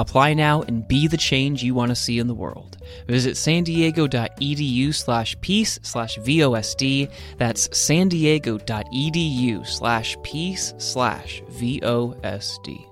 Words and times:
Apply 0.00 0.32
now 0.32 0.62
and 0.62 0.88
be 0.88 1.06
the 1.08 1.18
change 1.18 1.62
you 1.62 1.74
want 1.74 1.90
to 1.90 1.94
see 1.94 2.18
in 2.18 2.26
the 2.26 2.32
world. 2.32 2.78
Visit 3.06 3.36
san 3.36 3.64
diego.edu 3.64 4.94
slash 4.94 5.38
peace 5.42 5.78
slash 5.82 6.16
VOSD. 6.20 7.12
That's 7.36 7.78
san 7.78 8.08
diego.edu 8.08 9.66
slash 9.66 10.16
peace 10.22 10.72
slash 10.78 11.42
VOSD. 11.50 12.86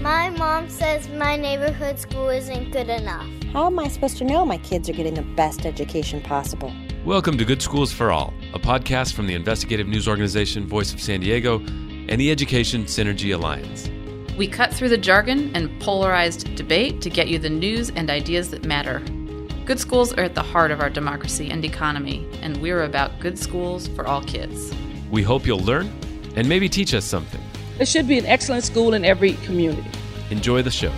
My 0.00 0.30
mom 0.30 0.68
says 0.68 1.08
my 1.08 1.36
neighborhood 1.36 1.98
school 1.98 2.28
isn't 2.28 2.70
good 2.70 2.88
enough. 2.88 3.26
How 3.52 3.66
am 3.66 3.80
I 3.80 3.88
supposed 3.88 4.18
to 4.18 4.24
know 4.24 4.46
my 4.46 4.58
kids 4.58 4.88
are 4.88 4.92
getting 4.92 5.14
the 5.14 5.22
best 5.22 5.66
education 5.66 6.22
possible? 6.22 6.72
Welcome 7.04 7.36
to 7.38 7.44
Good 7.44 7.62
Schools 7.62 7.90
for 7.92 8.12
All, 8.12 8.32
a 8.52 8.60
podcast 8.60 9.14
from 9.14 9.26
the 9.26 9.34
investigative 9.34 9.88
news 9.88 10.06
organization 10.06 10.68
Voice 10.68 10.94
of 10.94 11.00
San 11.00 11.18
Diego 11.18 11.58
and 11.58 12.20
the 12.20 12.30
Education 12.30 12.84
Synergy 12.84 13.34
Alliance. 13.34 13.90
We 14.36 14.48
cut 14.48 14.74
through 14.74 14.88
the 14.88 14.98
jargon 14.98 15.54
and 15.54 15.80
polarized 15.80 16.56
debate 16.56 17.00
to 17.02 17.10
get 17.10 17.28
you 17.28 17.38
the 17.38 17.48
news 17.48 17.90
and 17.90 18.10
ideas 18.10 18.50
that 18.50 18.64
matter. 18.64 18.98
Good 19.64 19.78
schools 19.78 20.12
are 20.12 20.24
at 20.24 20.34
the 20.34 20.42
heart 20.42 20.72
of 20.72 20.80
our 20.80 20.90
democracy 20.90 21.50
and 21.50 21.64
economy, 21.64 22.26
and 22.42 22.56
we're 22.56 22.82
about 22.82 23.20
good 23.20 23.38
schools 23.38 23.86
for 23.86 24.08
all 24.08 24.24
kids. 24.24 24.74
We 25.08 25.22
hope 25.22 25.46
you'll 25.46 25.60
learn 25.60 25.86
and 26.34 26.48
maybe 26.48 26.68
teach 26.68 26.94
us 26.94 27.04
something. 27.04 27.40
There 27.76 27.86
should 27.86 28.08
be 28.08 28.18
an 28.18 28.26
excellent 28.26 28.64
school 28.64 28.94
in 28.94 29.04
every 29.04 29.34
community. 29.44 29.88
Enjoy 30.30 30.62
the 30.62 30.70
show. 30.72 30.92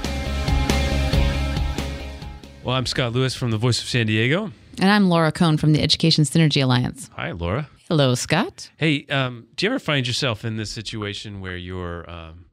Well, 2.65 2.75
I'm 2.75 2.87
Scott 2.87 3.13
Lewis 3.13 3.35
from 3.35 3.51
the 3.51 3.59
Voice 3.59 3.83
of 3.83 3.87
San 3.87 4.07
Diego. 4.07 4.51
And 4.81 4.91
I'm 4.91 5.11
Laura 5.11 5.31
Kohn 5.31 5.59
from 5.59 5.75
the 5.75 5.83
Education 5.83 6.25
Synergy 6.25 6.63
Alliance. 6.63 7.11
Hi, 7.17 7.33
Laura. 7.33 7.69
Hello, 7.89 8.15
Scott. 8.15 8.71
Hey, 8.79 9.05
um, 9.11 9.47
do 9.57 9.67
you 9.67 9.73
ever 9.73 9.79
find 9.79 10.07
yourself 10.07 10.43
in 10.47 10.57
this 10.57 10.71
situation 10.71 11.43
where 11.43 11.57
you're 11.57 12.09
um, 12.11 12.47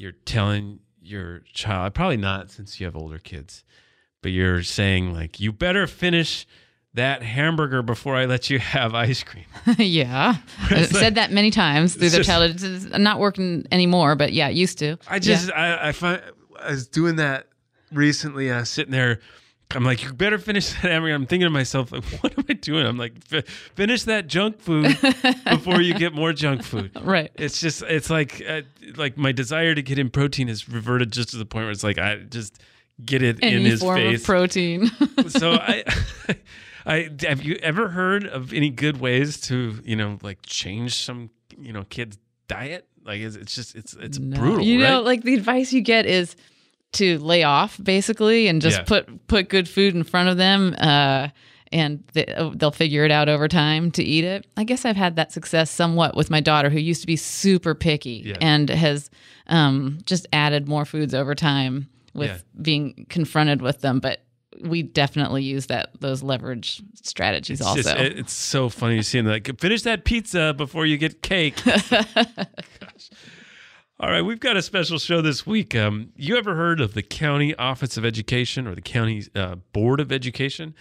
you're 0.00 0.12
telling 0.12 0.80
your 1.02 1.40
child, 1.52 1.92
probably 1.92 2.16
not 2.16 2.50
since 2.50 2.80
you 2.80 2.86
have 2.86 2.96
older 2.96 3.18
kids, 3.18 3.64
but 4.22 4.32
you're 4.32 4.62
saying 4.62 5.12
like, 5.12 5.38
you 5.38 5.52
better 5.52 5.86
finish 5.86 6.46
that 6.94 7.22
hamburger 7.22 7.82
before 7.82 8.16
I 8.16 8.24
let 8.24 8.48
you 8.48 8.58
have 8.58 8.94
ice 8.94 9.22
cream. 9.22 9.44
yeah. 9.78 10.36
I've 10.70 10.86
said 10.86 11.16
that 11.16 11.32
many 11.32 11.50
times 11.50 11.96
through 11.96 12.08
their 12.08 12.24
childhood. 12.24 12.62
It's 12.62 12.86
not 12.98 13.20
working 13.20 13.66
anymore, 13.70 14.16
but 14.16 14.32
yeah, 14.32 14.48
it 14.48 14.54
used 14.54 14.78
to. 14.78 14.96
I 15.06 15.18
just 15.18 15.52
I, 15.52 15.88
I 15.88 15.92
find 15.92 16.22
I 16.58 16.70
was 16.70 16.88
doing 16.88 17.16
that 17.16 17.48
recently. 17.92 18.50
I 18.50 18.60
was 18.60 18.70
sitting 18.70 18.92
there. 18.92 19.20
I'm 19.72 19.84
like, 19.84 20.02
you 20.02 20.12
better 20.12 20.38
finish 20.38 20.68
that 20.70 20.78
hamburger. 20.90 21.14
I'm 21.14 21.26
thinking 21.26 21.46
to 21.46 21.50
myself, 21.50 21.92
like, 21.92 22.04
what 22.22 22.36
am 22.38 22.44
I 22.48 22.54
doing? 22.54 22.86
I'm 22.86 22.96
like, 22.98 23.22
"Fi- 23.24 23.42
finish 23.74 24.02
that 24.04 24.26
junk 24.26 24.58
food 24.60 24.96
before 25.48 25.80
you 25.80 25.94
get 25.94 26.12
more 26.14 26.32
junk 26.32 26.62
food. 26.64 26.90
Right. 27.02 27.30
It's 27.36 27.60
just, 27.60 27.82
it's 27.82 28.10
like, 28.10 28.42
uh, 28.48 28.62
like 28.96 29.16
my 29.16 29.32
desire 29.32 29.74
to 29.74 29.82
get 29.82 29.98
in 29.98 30.10
protein 30.10 30.48
is 30.48 30.68
reverted 30.68 31.12
just 31.12 31.30
to 31.30 31.36
the 31.36 31.44
point 31.46 31.64
where 31.64 31.70
it's 31.72 31.84
like, 31.84 31.98
I 31.98 32.16
just 32.16 32.60
get 33.04 33.22
it 33.22 33.38
in 33.40 33.44
Any 33.54 33.70
his 33.70 33.80
form 33.80 33.96
face. 33.96 34.20
of 34.20 34.26
protein. 34.26 34.86
so 35.28 35.52
I, 35.52 35.84
I 36.86 37.08
have 37.22 37.42
you 37.42 37.54
ever 37.62 37.88
heard 37.88 38.26
of 38.26 38.52
any 38.52 38.70
good 38.70 39.00
ways 39.00 39.40
to, 39.42 39.78
you 39.84 39.96
know, 39.96 40.18
like 40.22 40.38
change 40.44 40.94
some, 40.96 41.30
you 41.58 41.72
know, 41.72 41.84
kid's 41.88 42.18
diet? 42.48 42.86
Like 43.04 43.20
it's, 43.20 43.36
it's 43.36 43.54
just, 43.54 43.74
it's, 43.76 43.94
it's 43.94 44.18
No. 44.18 44.36
brutal. 44.38 44.64
You 44.64 44.78
know, 44.78 44.96
right? 44.96 45.04
like 45.04 45.22
the 45.22 45.34
advice 45.34 45.72
you 45.72 45.80
get 45.80 46.06
is 46.06 46.36
to 46.92 47.18
lay 47.18 47.42
off 47.44 47.78
basically 47.82 48.48
and 48.48 48.60
just 48.60 48.78
Yeah. 48.78 48.84
put 48.84 49.26
put 49.28 49.48
good 49.48 49.68
food 49.68 49.94
in 49.94 50.02
front 50.02 50.28
of 50.28 50.36
them 50.36 50.74
uh 50.78 51.28
and 51.72 52.02
they, 52.14 52.24
they'll 52.56 52.72
figure 52.72 53.04
it 53.04 53.12
out 53.12 53.28
over 53.28 53.46
time 53.46 53.92
to 53.92 54.02
eat 54.02 54.24
it. 54.24 54.44
I 54.56 54.64
guess 54.64 54.84
I've 54.84 54.96
had 54.96 55.14
that 55.14 55.30
success 55.30 55.70
somewhat 55.70 56.16
with 56.16 56.28
my 56.28 56.40
daughter, 56.40 56.68
who 56.68 56.80
used 56.80 57.00
to 57.02 57.06
be 57.06 57.14
super 57.14 57.76
picky 57.76 58.22
Yeah. 58.26 58.36
and 58.40 58.68
has 58.68 59.08
um, 59.46 59.98
just 60.04 60.26
added 60.32 60.66
more 60.68 60.84
foods 60.84 61.14
over 61.14 61.32
time 61.36 61.88
with 62.12 62.28
Yeah. 62.30 62.38
being 62.60 63.06
confronted 63.08 63.62
with 63.62 63.82
them. 63.82 64.00
But 64.00 64.24
we 64.62 64.82
definitely 64.82 65.44
use 65.44 65.66
that 65.66 65.90
those 66.00 66.24
leverage 66.24 66.82
strategies 67.04 67.60
It's 67.60 67.68
also. 67.68 67.82
just- 67.82 67.96
it- 67.96 68.18
it's 68.18 68.32
so 68.32 68.68
funny 68.68 69.00
seeing 69.02 69.26
like 69.26 69.48
finish 69.60 69.82
that 69.82 70.04
pizza 70.04 70.52
before 70.56 70.86
you 70.86 70.96
get 70.98 71.22
cake. 71.22 71.54
Gosh. 71.64 73.10
All 74.02 74.08
right, 74.08 74.22
we've 74.22 74.40
got 74.40 74.56
a 74.56 74.62
special 74.62 74.98
show 74.98 75.20
this 75.20 75.46
week. 75.46 75.76
Um, 75.76 76.14
you 76.16 76.38
ever 76.38 76.54
heard 76.54 76.80
of 76.80 76.94
the 76.94 77.02
County 77.02 77.54
Office 77.56 77.98
of 77.98 78.04
Education 78.06 78.66
or 78.66 78.74
the 78.74 78.80
County 78.80 79.24
uh, 79.34 79.56
Board 79.74 80.00
of 80.00 80.10
Education? 80.10 80.74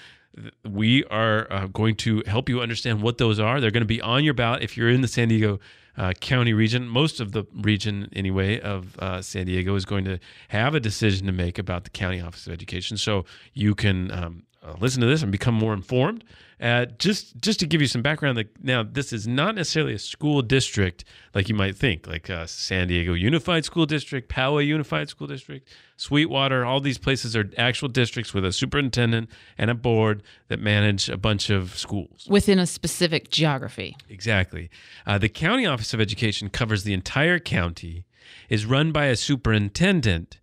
We 0.63 1.03
are 1.03 1.46
uh, 1.52 1.68
going 1.68 1.96
to 1.96 2.24
help 2.28 2.47
you 2.47 2.62
understand 2.62 3.02
what 3.02 3.18
those 3.18 3.38
are. 3.38 3.59
They're 3.59 3.72
going 3.72 3.81
to 3.81 3.85
be 3.85 4.02
on 4.02 4.24
your 4.24 4.34
ballot 4.34 4.63
if 4.63 4.78
you're 4.78 4.88
in 4.88 5.02
the 5.02 5.08
San 5.09 5.28
Diego 5.28 5.59
uh, 5.97 6.13
County 6.22 6.53
region. 6.53 6.88
Most 6.88 7.19
of 7.19 7.34
the 7.34 7.44
region, 7.53 8.08
anyway, 8.13 8.58
of 8.62 8.97
uh, 9.00 9.22
San 9.22 9.47
Diego 9.47 9.75
is 9.75 9.84
going 9.84 10.06
to 10.06 10.18
have 10.47 10.74
a 10.74 10.79
decision 10.79 11.25
to 11.28 11.34
make 11.34 11.59
about 11.59 11.84
the 11.84 11.90
County 11.90 12.22
Office 12.22 12.47
of 12.47 12.53
Education. 12.53 12.96
So 12.96 13.25
you 13.53 13.75
can 13.75 14.12
um, 14.12 14.44
uh, 14.63 14.75
listen 14.79 15.02
to 15.02 15.08
this 15.08 15.24
and 15.24 15.29
become 15.29 15.56
more 15.56 15.74
informed. 15.74 16.24
Uh, 16.62 16.86
just 16.97 17.38
just 17.38 17.59
to 17.62 17.66
give 17.66 17.80
you 17.80 17.88
some 17.88 18.02
background, 18.02 18.36
like 18.36 18.50
now 18.62 18.84
this 18.84 19.14
is 19.14 19.25
not 19.25 19.56
necessarily 19.56 19.94
a 19.94 20.00
school 20.00 20.42
district 20.42 21.06
like 21.34 21.47
you 21.47 21.56
might 21.56 21.75
think, 21.78 22.06
like 22.06 22.30
uh, 22.30 22.46
San 22.46 22.88
Diego 22.90 23.14
Unified 23.14 23.64
School 23.64 23.86
District, 23.86 24.30
Poway 24.30 24.66
Unified 24.66 25.08
School 25.08 25.28
District, 25.28 25.68
Sweetwater. 25.96 26.66
All 26.66 26.81
these 26.81 26.97
places 26.97 27.34
are 27.36 27.50
actual 27.58 27.88
districts 27.88 28.34
with 28.34 28.44
a 28.44 28.52
superintendent 28.52 29.30
and 29.58 29.70
a 29.72 29.75
board 29.75 30.22
that 30.50 30.59
manage 30.59 31.08
a 31.08 31.18
bunch 31.18 31.50
of 31.50 31.78
schools. 31.78 32.28
within 32.30 32.59
a 32.59 32.66
specific 32.66 33.30
geography. 33.30 33.96
Exactly. 34.09 34.70
Uh, 35.06 35.18
the 35.18 35.30
County 35.30 35.66
Office 35.66 35.94
of 35.94 36.02
Education 36.02 36.50
covers 36.50 36.84
the 36.84 36.94
entire 36.94 37.40
county, 37.40 38.06
is 38.50 38.66
run 38.66 38.91
by 38.91 39.06
a 39.06 39.16
superintendent 39.16 40.40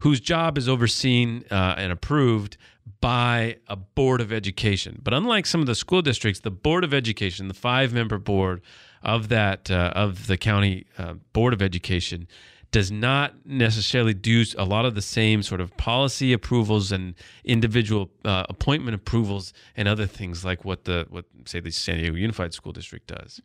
whose 0.00 0.20
job 0.20 0.56
is 0.56 0.68
overseen 0.68 1.44
uh, 1.50 1.74
and 1.76 1.92
approved 1.92 2.56
by 3.00 3.56
a 3.66 3.76
board 3.76 4.20
of 4.20 4.32
education. 4.32 5.00
But 5.02 5.14
unlike 5.14 5.46
some 5.46 5.60
of 5.60 5.66
the 5.66 5.74
school 5.74 6.02
districts, 6.02 6.40
the 6.40 6.50
board 6.50 6.84
of 6.84 6.94
education, 6.94 7.48
the 7.48 7.54
five-member 7.54 8.18
board 8.18 8.62
of 9.02 9.28
that 9.28 9.70
uh, 9.70 9.92
of 9.94 10.26
the 10.26 10.36
county 10.36 10.86
uh, 10.98 11.14
board 11.32 11.52
of 11.52 11.62
education, 11.62 12.26
does 12.72 12.90
not 12.92 13.34
necessarily 13.44 14.14
do 14.14 14.44
a 14.56 14.64
lot 14.64 14.84
of 14.84 14.94
the 14.94 15.02
same 15.02 15.42
sort 15.42 15.60
of 15.60 15.76
policy 15.76 16.32
approvals 16.32 16.92
and 16.92 17.14
individual 17.44 18.10
uh, 18.24 18.44
appointment 18.48 18.94
approvals 18.94 19.52
and 19.76 19.88
other 19.88 20.06
things 20.06 20.44
like 20.44 20.64
what 20.64 20.84
the 20.84 21.06
what 21.10 21.24
say 21.46 21.58
the 21.58 21.70
San 21.70 21.96
Diego 21.98 22.14
Unified 22.14 22.54
School 22.54 22.72
District 22.72 23.06
does. 23.06 23.40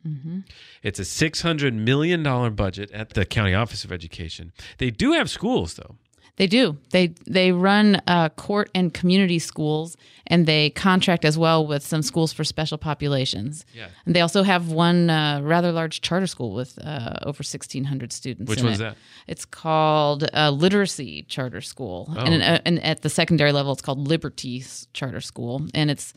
It's 0.84 1.00
a 1.00 1.06
six 1.06 1.42
hundred 1.42 1.74
million 1.74 2.22
dollar 2.22 2.52
budget 2.52 2.92
at 2.92 3.12
the 3.12 3.26
County 3.26 3.54
Office 3.54 3.84
of 3.84 3.92
Education. 3.92 4.52
They 4.78 4.92
do 4.92 5.14
have 5.14 5.30
schools 5.30 5.74
though. 5.74 5.96
They 6.38 6.48
do. 6.48 6.78
They 6.92 7.14
they 7.26 7.52
run 7.54 8.02
uh, 8.08 8.28
court 8.30 8.70
and 8.76 8.94
community 8.94 9.40
schools, 9.40 9.96
and 10.28 10.46
they 10.46 10.70
contract 10.72 11.24
as 11.24 11.38
well 11.38 11.66
with 11.66 11.82
some 11.82 12.02
schools 12.02 12.34
for 12.34 12.44
special 12.44 12.78
populations. 12.78 13.66
Yeah. 13.74 13.88
And 14.06 14.14
they 14.14 14.20
also 14.20 14.44
have 14.44 14.70
one 14.70 15.10
uh, 15.10 15.40
rather 15.42 15.72
large 15.72 16.02
charter 16.02 16.28
school 16.28 16.54
with 16.54 16.78
uh, 16.84 17.14
over 17.24 17.42
sixteen 17.42 17.86
hundred 17.86 18.12
students. 18.12 18.50
Which 18.50 18.62
one's 18.62 18.82
it. 18.82 18.84
that? 18.84 18.98
It's 19.28 19.46
called 19.46 20.30
uh, 20.34 20.52
Literacy 20.52 21.24
Charter 21.30 21.62
School, 21.62 22.10
Oh. 22.10 22.20
and, 22.20 22.44
uh, 22.44 22.60
and 22.66 22.84
at 22.84 23.02
the 23.02 23.10
secondary 23.10 23.54
level, 23.54 23.72
it's 23.72 23.82
called 23.82 24.06
Liberty 24.08 24.62
Charter 24.94 25.22
School, 25.22 25.66
and 25.74 25.90
it's 25.90 26.14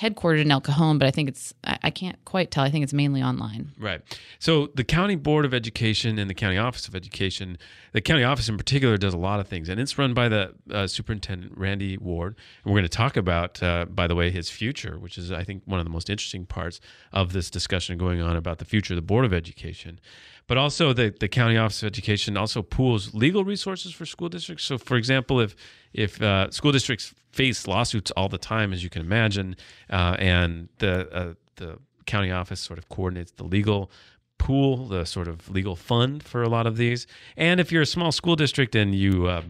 headquartered 0.00 0.40
in 0.40 0.50
El 0.50 0.60
Cajon. 0.60 0.98
But 0.98 1.06
I 1.06 1.10
think 1.10 1.28
it's 1.28 1.52
I, 1.64 1.90
can't 1.90 2.22
quite 2.24 2.50
tell. 2.50 2.64
I 2.64 2.70
think 2.70 2.82
it's 2.82 2.92
mainly 2.92 3.22
online. 3.22 3.72
Right. 3.78 4.00
So 4.38 4.68
the 4.74 4.84
County 4.84 5.16
Board 5.16 5.44
of 5.44 5.52
Education 5.52 6.18
and 6.18 6.30
the 6.30 6.34
County 6.34 6.58
Office 6.58 6.88
of 6.88 6.94
Education, 6.94 7.58
the 7.92 8.00
county 8.00 8.24
office 8.24 8.48
in 8.48 8.56
particular, 8.56 8.96
does 8.96 9.14
a 9.14 9.18
lot 9.18 9.40
of 9.40 9.48
things, 9.48 9.68
and 9.68 9.80
it's 9.80 9.98
run 9.98 10.14
by 10.14 10.28
the 10.28 10.54
uh, 10.70 10.86
Superintendent 10.86 11.56
Randy 11.56 11.98
Ward. 11.98 12.36
And 12.64 12.72
we're 12.72 12.78
going 12.80 12.88
to 12.90 12.96
talk 12.96 13.16
about, 13.16 13.62
uh, 13.62 13.86
by 13.86 14.06
the 14.06 14.14
way, 14.14 14.30
his 14.30 14.50
future, 14.50 14.98
which 14.98 15.18
is 15.18 15.30
I 15.30 15.44
think 15.44 15.62
one 15.66 15.80
of 15.80 15.84
the 15.84 15.90
most 15.90 16.08
interesting 16.08 16.46
parts 16.46 16.80
of 17.12 17.32
this 17.32 17.50
discussion 17.50 17.98
going 17.98 18.20
on 18.20 18.36
about 18.36 18.58
the 18.58 18.64
future 18.64 18.94
of 18.94 18.96
the 18.96 19.02
Board 19.02 19.24
of 19.24 19.34
Education. 19.34 20.00
But 20.50 20.58
also, 20.58 20.92
the, 20.92 21.14
the 21.16 21.28
County 21.28 21.56
Office 21.56 21.80
of 21.84 21.86
Education 21.86 22.36
also 22.36 22.60
pools 22.60 23.14
legal 23.14 23.44
resources 23.44 23.92
for 23.92 24.04
school 24.04 24.28
districts. 24.28 24.64
So, 24.64 24.78
for 24.78 24.96
example, 24.96 25.38
if 25.38 25.54
if 25.92 26.20
uh, 26.20 26.50
school 26.50 26.72
districts 26.72 27.14
face 27.30 27.68
lawsuits 27.68 28.10
all 28.16 28.28
the 28.28 28.36
time, 28.36 28.72
as 28.72 28.82
you 28.82 28.90
can 28.90 29.00
imagine, 29.00 29.54
uh, 29.90 30.16
and 30.18 30.68
the 30.78 31.08
uh, 31.14 31.34
the 31.54 31.78
county 32.06 32.32
office 32.32 32.58
sort 32.58 32.80
of 32.80 32.88
coordinates 32.88 33.30
the 33.30 33.44
legal 33.44 33.92
pool, 34.38 34.88
the 34.88 35.04
sort 35.04 35.28
of 35.28 35.48
legal 35.48 35.76
fund 35.76 36.20
for 36.24 36.42
a 36.42 36.48
lot 36.48 36.66
of 36.66 36.76
these. 36.76 37.06
And 37.36 37.60
if 37.60 37.70
you're 37.70 37.82
a 37.82 37.86
small 37.86 38.10
school 38.10 38.34
district 38.34 38.74
and 38.74 38.92
you 38.92 39.26
uh, 39.26 39.42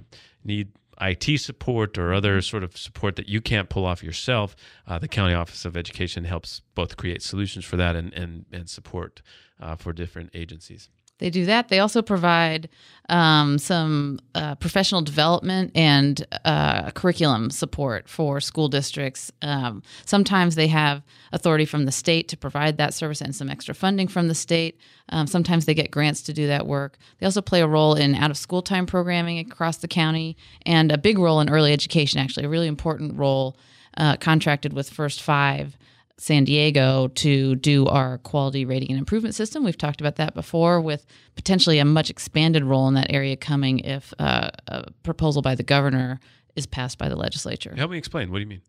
need 0.45 0.69
IT 1.01 1.41
support 1.41 1.97
or 1.97 2.13
other 2.13 2.43
sort 2.43 2.63
of 2.63 2.77
support 2.77 3.17
that 3.17 3.27
you 3.27 3.41
can't 3.41 3.71
pull 3.71 3.87
off 3.87 4.03
yourself, 4.03 4.55
uh, 4.87 4.99
the 4.99 5.09
County 5.09 5.33
Office 5.33 5.65
of 5.65 5.79
Education 5.79 6.25
helps 6.25 6.61
both 6.75 6.99
create 6.99 7.23
solutions 7.23 7.65
for 7.65 7.79
that 7.79 7.97
and 7.97 8.13
and, 8.13 8.45
and 8.53 8.69
support 8.69 9.23
uh, 9.61 9.77
for 9.77 9.93
different 9.93 10.31
agencies. 10.35 10.89
They 11.21 11.31
do 11.31 11.45
that. 11.45 11.69
They 11.69 11.79
also 11.79 12.01
provide 12.01 12.71
um, 13.11 13.59
some 13.59 14.21
uh, 14.35 14.55
professional 14.55 15.03
development 15.03 15.71
and 15.75 16.27
uh, 16.47 16.91
curriculum 16.93 17.51
support 17.51 18.09
for 18.09 18.41
school 18.41 18.69
districts. 18.69 19.31
Um, 19.43 19.83
sometimes 20.07 20.55
they 20.55 20.69
have 20.69 21.03
authority 21.33 21.67
from 21.67 21.85
the 21.85 21.93
state 21.93 22.29
to 22.29 22.39
provide 22.39 22.79
that 22.79 22.95
service 22.95 23.21
and 23.21 23.37
some 23.37 23.51
extra 23.51 23.75
funding 23.75 24.09
from 24.09 24.29
the 24.29 24.35
state. 24.35 24.81
Um, 25.11 25.27
sometimes 25.27 25.67
they 25.67 25.75
get 25.75 25.91
grants 25.91 26.23
to 26.23 26.33
do 26.33 26.47
that 26.47 26.67
work. 26.67 26.97
They 27.19 27.27
also 27.27 27.43
play 27.43 27.61
a 27.61 27.69
role 27.69 27.95
in 27.95 28.15
out 28.15 28.31
of 28.31 28.39
school 28.39 28.63
time 28.63 28.87
programming 28.87 29.39
across 29.39 29.77
the 29.77 29.89
county 29.89 30.39
and 30.65 30.91
a 30.91 30.97
big 30.97 31.19
role 31.19 31.41
in 31.41 31.51
early 31.51 31.75
education, 31.75 32.19
actually, 32.19 32.47
a 32.47 32.49
really 32.49 32.67
important 32.69 33.19
role 33.19 33.59
uh, 33.99 34.17
contracted 34.17 34.73
with 34.73 34.89
First 34.89 35.21
Five 35.21 35.77
San 36.21 36.45
Diego 36.45 37.09
to 37.09 37.55
do 37.57 37.87
our 37.87 38.19
quality 38.19 38.67
rating 38.67 38.91
and 38.91 38.99
improvement 38.99 39.35
system. 39.35 39.65
We've 39.65 39.79
talked 39.79 40.03
about 40.03 40.17
that 40.17 40.35
before, 40.35 40.79
with 40.79 41.07
potentially 41.35 41.79
a 41.79 41.85
much 41.87 42.11
expanded 42.11 42.63
role 42.63 42.87
in 42.89 42.95
that 42.95 43.11
area 43.11 43.39
coming 43.39 43.79
if 43.79 44.13
uh, 44.19 44.51
a 44.69 44.91
proposal 45.03 45.41
by 45.41 45.55
the 45.55 45.63
governor 45.63 46.21
is 46.57 46.67
passed 46.67 46.99
by 46.99 47.09
the 47.09 47.17
legislature. 47.17 47.75
Help 47.75 47.91
me 47.91 47.97
explain. 47.97 48.31
What 48.31 48.37
do 48.37 48.43
you 48.43 48.49
mean? 48.49 48.61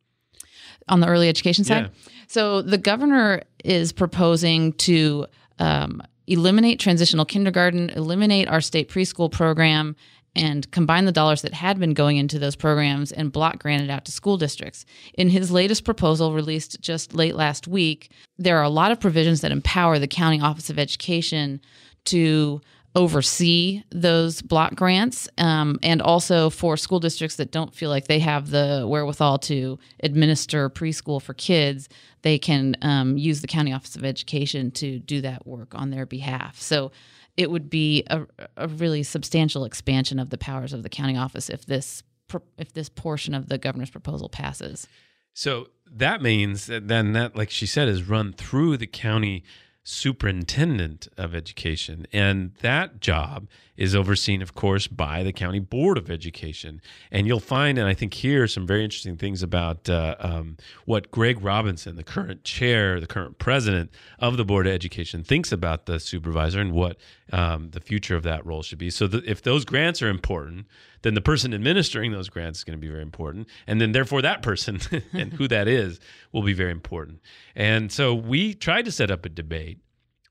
On 0.87 1.01
the 1.01 1.07
early 1.07 1.27
education 1.27 1.65
side? 1.65 1.83
Yeah. 1.83 2.11
So 2.27 2.61
the 2.61 2.77
governor 2.77 3.43
is 3.65 3.91
proposing 3.91 4.71
to 4.73 5.25
um, 5.59 6.01
eliminate 6.27 6.79
transitional 6.79 7.25
kindergarten, 7.25 7.89
eliminate 7.89 8.47
our 8.47 8.61
state 8.61 8.87
preschool 8.87 9.29
program, 9.29 9.97
and 10.35 10.69
combine 10.71 11.05
the 11.05 11.11
dollars 11.11 11.41
that 11.41 11.53
had 11.53 11.79
been 11.79 11.93
going 11.93 12.17
into 12.17 12.39
those 12.39 12.55
programs 12.55 13.11
and 13.11 13.31
block 13.31 13.59
grant 13.59 13.83
it 13.83 13.89
out 13.89 14.05
to 14.05 14.11
school 14.11 14.37
districts. 14.37 14.85
In 15.15 15.29
his 15.29 15.51
latest 15.51 15.83
proposal, 15.83 16.33
released 16.33 16.81
just 16.81 17.13
late 17.13 17.35
last 17.35 17.67
week, 17.67 18.11
there 18.37 18.57
are 18.57 18.63
a 18.63 18.69
lot 18.69 18.91
of 18.91 18.99
provisions 18.99 19.41
that 19.41 19.51
empower 19.51 19.99
the 19.99 20.07
County 20.07 20.39
Office 20.39 20.69
of 20.69 20.79
Education 20.79 21.61
to 22.05 22.61
oversee 22.95 23.83
those 23.89 24.41
block 24.41 24.75
grants 24.75 25.29
um, 25.37 25.79
and 25.81 26.01
also 26.01 26.49
for 26.49 26.75
school 26.75 26.99
districts 26.99 27.37
that 27.37 27.51
don't 27.51 27.73
feel 27.73 27.89
like 27.89 28.07
they 28.07 28.19
have 28.19 28.49
the 28.49 28.85
wherewithal 28.87 29.39
to 29.39 29.79
administer 30.03 30.69
preschool 30.69 31.21
for 31.21 31.33
kids 31.33 31.87
they 32.23 32.37
can 32.37 32.75
um, 32.81 33.17
use 33.17 33.39
the 33.39 33.47
county 33.47 33.71
office 33.71 33.95
of 33.95 34.03
education 34.03 34.71
to 34.71 34.99
do 34.99 35.21
that 35.21 35.47
work 35.47 35.73
on 35.73 35.89
their 35.89 36.05
behalf 36.05 36.59
so 36.59 36.91
it 37.37 37.49
would 37.49 37.69
be 37.69 38.03
a, 38.07 38.25
a 38.57 38.67
really 38.67 39.03
substantial 39.03 39.65
expansion 39.65 40.19
of 40.19 40.29
the 40.29 40.37
powers 40.37 40.73
of 40.73 40.83
the 40.83 40.89
county 40.89 41.17
office 41.17 41.49
if 41.49 41.65
this 41.65 42.03
if 42.57 42.73
this 42.73 42.87
portion 42.87 43.33
of 43.33 43.49
the 43.49 43.57
governor's 43.57 43.89
proposal 43.89 44.29
passes. 44.29 44.87
So 45.33 45.67
that 45.91 46.21
means 46.21 46.67
that 46.67 46.87
then 46.87 47.13
that, 47.13 47.35
like 47.35 47.49
she 47.49 47.65
said, 47.65 47.89
is 47.89 48.03
run 48.03 48.31
through 48.31 48.77
the 48.77 48.87
county 48.87 49.43
superintendent 49.83 51.07
of 51.17 51.35
education. 51.35 52.05
And 52.13 52.53
that 52.61 53.01
job 53.01 53.47
is 53.77 53.95
overseen, 53.95 54.41
of 54.41 54.53
course, 54.53 54.87
by 54.87 55.23
the 55.23 55.33
county 55.33 55.59
board 55.59 55.97
of 55.97 56.09
education. 56.09 56.81
And 57.11 57.25
you'll 57.27 57.39
find, 57.39 57.77
and 57.77 57.87
I 57.87 57.93
think 57.93 58.13
here, 58.13 58.47
some 58.47 58.67
very 58.67 58.83
interesting 58.83 59.17
things 59.17 59.41
about 59.41 59.89
uh, 59.89 60.15
um, 60.19 60.57
what 60.85 61.11
Greg 61.11 61.43
Robinson, 61.43 61.95
the 61.95 62.03
current 62.03 62.43
chair, 62.43 62.99
the 62.99 63.07
current 63.07 63.37
president 63.39 63.91
of 64.19 64.37
the 64.37 64.45
board 64.45 64.67
of 64.67 64.73
education, 64.73 65.23
thinks 65.23 65.51
about 65.51 65.85
the 65.85 65.99
supervisor 65.99 66.59
and 66.59 66.73
what 66.73 66.97
um, 67.31 67.69
the 67.71 67.79
future 67.79 68.15
of 68.15 68.23
that 68.23 68.45
role 68.45 68.61
should 68.61 68.77
be. 68.77 68.89
So 68.89 69.09
if 69.11 69.41
those 69.41 69.65
grants 69.65 70.01
are 70.01 70.09
important, 70.09 70.67
then 71.01 71.13
the 71.13 71.21
person 71.21 71.53
administering 71.53 72.11
those 72.11 72.29
grants 72.29 72.59
is 72.59 72.63
going 72.63 72.77
to 72.77 72.81
be 72.81 72.89
very 72.89 73.01
important. 73.01 73.47
And 73.65 73.81
then, 73.81 73.91
therefore, 73.91 74.21
that 74.21 74.41
person 74.41 74.79
and 75.13 75.33
who 75.33 75.47
that 75.47 75.67
is 75.67 75.99
will 76.31 76.43
be 76.43 76.53
very 76.53 76.71
important. 76.71 77.19
And 77.55 77.91
so 77.91 78.13
we 78.13 78.53
tried 78.53 78.85
to 78.85 78.91
set 78.91 79.09
up 79.09 79.25
a 79.25 79.29
debate 79.29 79.79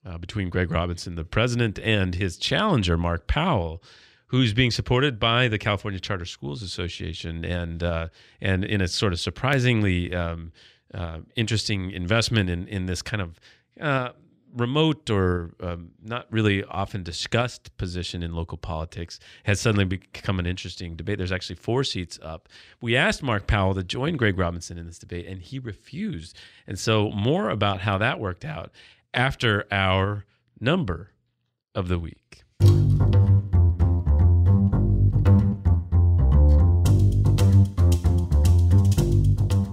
uh, 0.04 0.18
between 0.18 0.48
Greg 0.48 0.70
Robinson, 0.70 1.14
the 1.14 1.24
president, 1.24 1.78
and 1.78 2.14
his 2.14 2.36
challenger, 2.36 2.96
Mark 2.96 3.26
Powell, 3.26 3.82
who's 4.26 4.52
being 4.52 4.70
supported 4.70 5.18
by 5.18 5.48
the 5.48 5.58
California 5.58 6.00
Charter 6.00 6.24
Schools 6.24 6.62
Association, 6.62 7.44
and 7.44 7.82
uh, 7.82 8.08
and 8.40 8.64
in 8.64 8.80
a 8.80 8.88
sort 8.88 9.12
of 9.12 9.20
surprisingly 9.20 10.14
um, 10.14 10.52
uh, 10.94 11.18
interesting 11.36 11.90
investment 11.90 12.48
in 12.48 12.66
in 12.68 12.86
this 12.86 13.02
kind 13.02 13.22
of. 13.22 13.40
Uh, 13.80 14.10
remote 14.56 15.08
or 15.08 15.52
um, 15.60 15.90
not 16.02 16.26
really 16.28 16.64
often 16.64 17.04
discussed 17.04 17.76
position 17.76 18.20
in 18.20 18.34
local 18.34 18.58
politics 18.58 19.20
has 19.44 19.60
suddenly 19.60 19.84
become 19.84 20.40
an 20.40 20.46
interesting 20.46 20.96
debate. 20.96 21.18
There's 21.18 21.30
actually 21.30 21.54
four 21.54 21.84
seats 21.84 22.18
up. 22.20 22.48
We 22.80 22.96
asked 22.96 23.22
Mark 23.22 23.46
Powell 23.46 23.74
to 23.74 23.84
join 23.84 24.16
Greg 24.16 24.36
Robinson 24.36 24.76
in 24.76 24.86
this 24.86 24.98
debate, 24.98 25.26
and 25.26 25.40
he 25.40 25.60
refused. 25.60 26.36
And 26.66 26.76
so, 26.80 27.12
more 27.12 27.48
about 27.50 27.80
how 27.82 27.98
that 27.98 28.18
worked 28.18 28.44
out 28.44 28.72
after 29.14 29.64
our 29.70 30.24
number 30.60 31.12
of 31.74 31.88
the 31.88 31.98
week. 31.98 32.44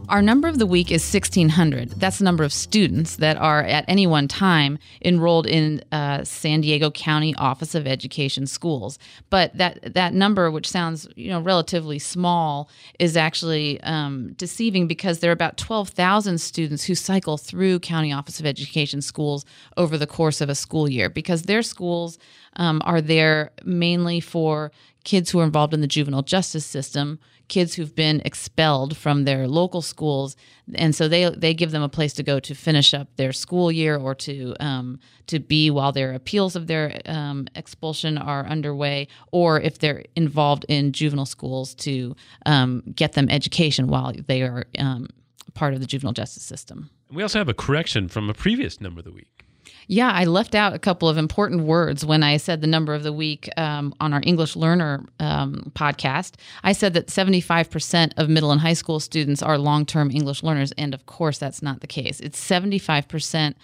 Our 0.10 0.22
number 0.22 0.48
of 0.48 0.58
the 0.58 0.66
week 0.66 0.90
is 0.90 1.04
1,600. 1.04 1.92
That's 1.92 2.20
the 2.20 2.24
number 2.24 2.46
of 2.46 2.54
students 2.54 3.18
that 3.18 3.36
are 3.36 3.62
at 3.64 3.84
any 3.90 4.08
one 4.08 4.30
time 4.30 4.80
enrolled 5.04 5.46
in 5.46 5.84
uh, 5.92 6.24
San 6.24 6.62
Diego 6.62 6.90
County 6.90 7.36
Office 7.36 7.76
of 7.76 7.86
Education 7.86 8.48
schools. 8.48 9.00
But 9.30 9.58
that 9.58 9.96
that 9.96 10.14
number, 10.14 10.50
which 10.50 10.70
sounds 10.70 11.10
you 11.18 11.30
know 11.30 11.42
relatively 11.42 12.00
small, 12.00 12.70
is 13.00 13.18
actually 13.18 13.82
um, 13.82 14.32
deceiving 14.38 14.88
because 14.88 15.20
there 15.20 15.30
are 15.30 15.34
about 15.34 15.58
12,000 15.58 16.40
students 16.40 16.86
who 16.86 16.96
cycle 16.96 17.38
through 17.38 17.80
County 17.80 18.14
Office 18.14 18.40
of 18.40 18.46
Education 18.46 19.02
schools 19.02 19.46
over 19.76 19.98
the 19.98 20.08
course 20.08 20.40
of 20.40 20.48
a 20.48 20.56
school 20.56 20.90
year 20.90 21.10
because 21.10 21.44
their 21.44 21.62
schools 21.62 22.18
um, 22.56 22.82
are 22.86 23.02
there 23.02 23.52
mainly 23.66 24.22
for 24.22 24.72
kids 25.04 25.32
who 25.32 25.40
are 25.40 25.46
involved 25.46 25.74
in 25.74 25.82
the 25.82 25.88
juvenile 25.88 26.22
justice 26.22 26.66
system, 26.66 27.20
kids 27.48 27.76
who've 27.76 27.96
been 27.96 28.22
expelled 28.26 28.98
from 28.98 29.24
their 29.24 29.48
local 29.48 29.82
schools, 29.82 30.36
and 30.76 30.96
so 30.96 31.08
they 31.08 31.30
they 31.30 31.54
give 31.54 31.72
them 31.72 31.82
a 31.82 31.90
place 31.90 32.14
to 32.14 32.24
go 32.24 32.40
to 32.40 32.54
finish 32.54 32.94
up 32.94 33.08
their 33.16 33.32
school 33.32 33.72
year 33.72 33.98
or 33.98 34.14
to 34.16 34.56
um, 34.60 35.00
to 35.28 35.40
be 35.40 35.70
while 35.70 35.92
their 35.92 36.14
appeals 36.14 36.56
of 36.56 36.68
their 36.68 37.00
um, 37.06 37.48
expulsion 37.56 38.18
are 38.18 38.46
underway, 38.46 39.08
or 39.32 39.60
if 39.62 39.80
they're 39.80 40.04
involved 40.16 40.66
in 40.68 40.92
juvenile 40.92 41.26
schools 41.26 41.74
to 41.76 42.16
um, 42.46 42.84
get 42.96 43.14
them 43.14 43.30
education 43.30 43.88
while 43.88 44.14
they 44.28 44.42
are 44.42 44.66
um, 44.80 45.08
part 45.54 45.74
of 45.74 45.80
the 45.80 45.86
juvenile 45.86 46.14
justice 46.14 46.44
system. 46.44 46.90
We 47.12 47.24
also 47.24 47.40
have 47.40 47.50
a 47.50 47.54
correction 47.54 48.10
from 48.10 48.30
a 48.30 48.34
previous 48.34 48.82
number 48.82 49.00
of 49.00 49.06
the 49.06 49.12
week. 49.12 49.47
Yeah, 49.90 50.12
I 50.12 50.26
left 50.26 50.54
out 50.54 50.74
a 50.74 50.80
couple 50.80 51.08
of 51.08 51.18
important 51.18 51.64
words 51.64 52.06
when 52.06 52.22
I 52.22 52.36
said 52.38 52.60
the 52.60 52.68
number 52.68 52.94
of 52.94 53.04
the 53.04 53.14
week 53.14 53.50
um, 53.56 53.94
on 54.02 54.14
our 54.14 54.22
English 54.26 54.58
Learner 54.58 55.06
um, 55.22 55.72
podcast. 55.76 56.34
I 56.62 56.74
said 56.74 56.94
that 56.94 57.08
75% 57.08 58.12
of 58.18 58.28
middle 58.28 58.52
and 58.52 58.60
high 58.60 58.74
school 58.74 59.00
students 59.00 59.42
are 59.42 59.58
long 59.58 59.86
term 59.86 60.12
English 60.12 60.44
learners. 60.44 60.74
And 60.74 60.94
of 60.94 61.06
course, 61.06 61.38
that's 61.38 61.62
not 61.62 61.80
the 61.80 61.88
case. 61.88 62.20
It's 62.20 62.40
75% 62.40 63.56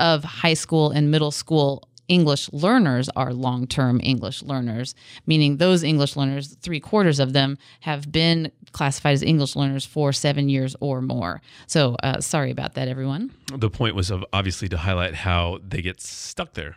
of 0.00 0.24
high 0.24 0.54
school 0.54 0.90
and 0.90 1.12
middle 1.12 1.30
school 1.30 1.87
English 2.08 2.50
learners 2.52 3.08
are 3.10 3.32
long 3.32 3.66
term 3.66 4.00
English 4.02 4.42
learners, 4.42 4.94
meaning 5.26 5.58
those 5.58 5.82
English 5.82 6.16
learners, 6.16 6.56
three 6.60 6.80
quarters 6.80 7.20
of 7.20 7.32
them, 7.32 7.58
have 7.80 8.10
been 8.10 8.50
classified 8.72 9.14
as 9.14 9.22
English 9.22 9.54
learners 9.54 9.84
for 9.84 10.12
seven 10.12 10.48
years 10.48 10.74
or 10.80 11.00
more. 11.00 11.40
So 11.66 11.96
uh, 12.02 12.20
sorry 12.20 12.50
about 12.50 12.74
that, 12.74 12.88
everyone. 12.88 13.32
The 13.54 13.70
point 13.70 13.94
was 13.94 14.10
obviously 14.32 14.68
to 14.70 14.78
highlight 14.78 15.14
how 15.14 15.58
they 15.66 15.82
get 15.82 16.00
stuck 16.00 16.54
there. 16.54 16.76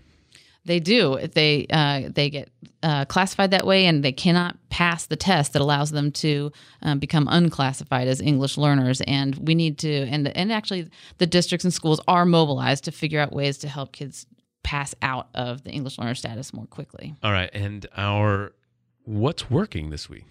They 0.63 0.79
do. 0.79 1.17
They 1.33 1.65
uh, 1.71 2.09
they 2.13 2.29
get 2.29 2.49
uh, 2.83 3.05
classified 3.05 3.49
that 3.49 3.65
way, 3.65 3.87
and 3.87 4.03
they 4.03 4.11
cannot 4.11 4.57
pass 4.69 5.07
the 5.07 5.15
test 5.15 5.53
that 5.53 5.61
allows 5.61 5.89
them 5.89 6.11
to 6.11 6.51
um, 6.83 6.99
become 6.99 7.27
unclassified 7.31 8.07
as 8.07 8.21
English 8.21 8.59
learners. 8.59 9.01
And 9.01 9.35
we 9.47 9.55
need 9.55 9.79
to, 9.79 9.91
and 9.91 10.27
and 10.27 10.51
actually, 10.51 10.91
the 11.17 11.25
districts 11.25 11.65
and 11.65 11.73
schools 11.73 11.99
are 12.07 12.25
mobilized 12.25 12.83
to 12.83 12.91
figure 12.91 13.19
out 13.19 13.33
ways 13.33 13.57
to 13.59 13.67
help 13.67 13.91
kids 13.91 14.27
pass 14.63 14.93
out 15.01 15.27
of 15.33 15.63
the 15.63 15.71
English 15.71 15.97
learner 15.97 16.15
status 16.15 16.53
more 16.53 16.65
quickly. 16.65 17.15
All 17.23 17.31
right, 17.31 17.49
and 17.53 17.85
our 17.97 18.53
what's 19.05 19.49
working 19.49 19.89
this 19.89 20.09
week? 20.09 20.25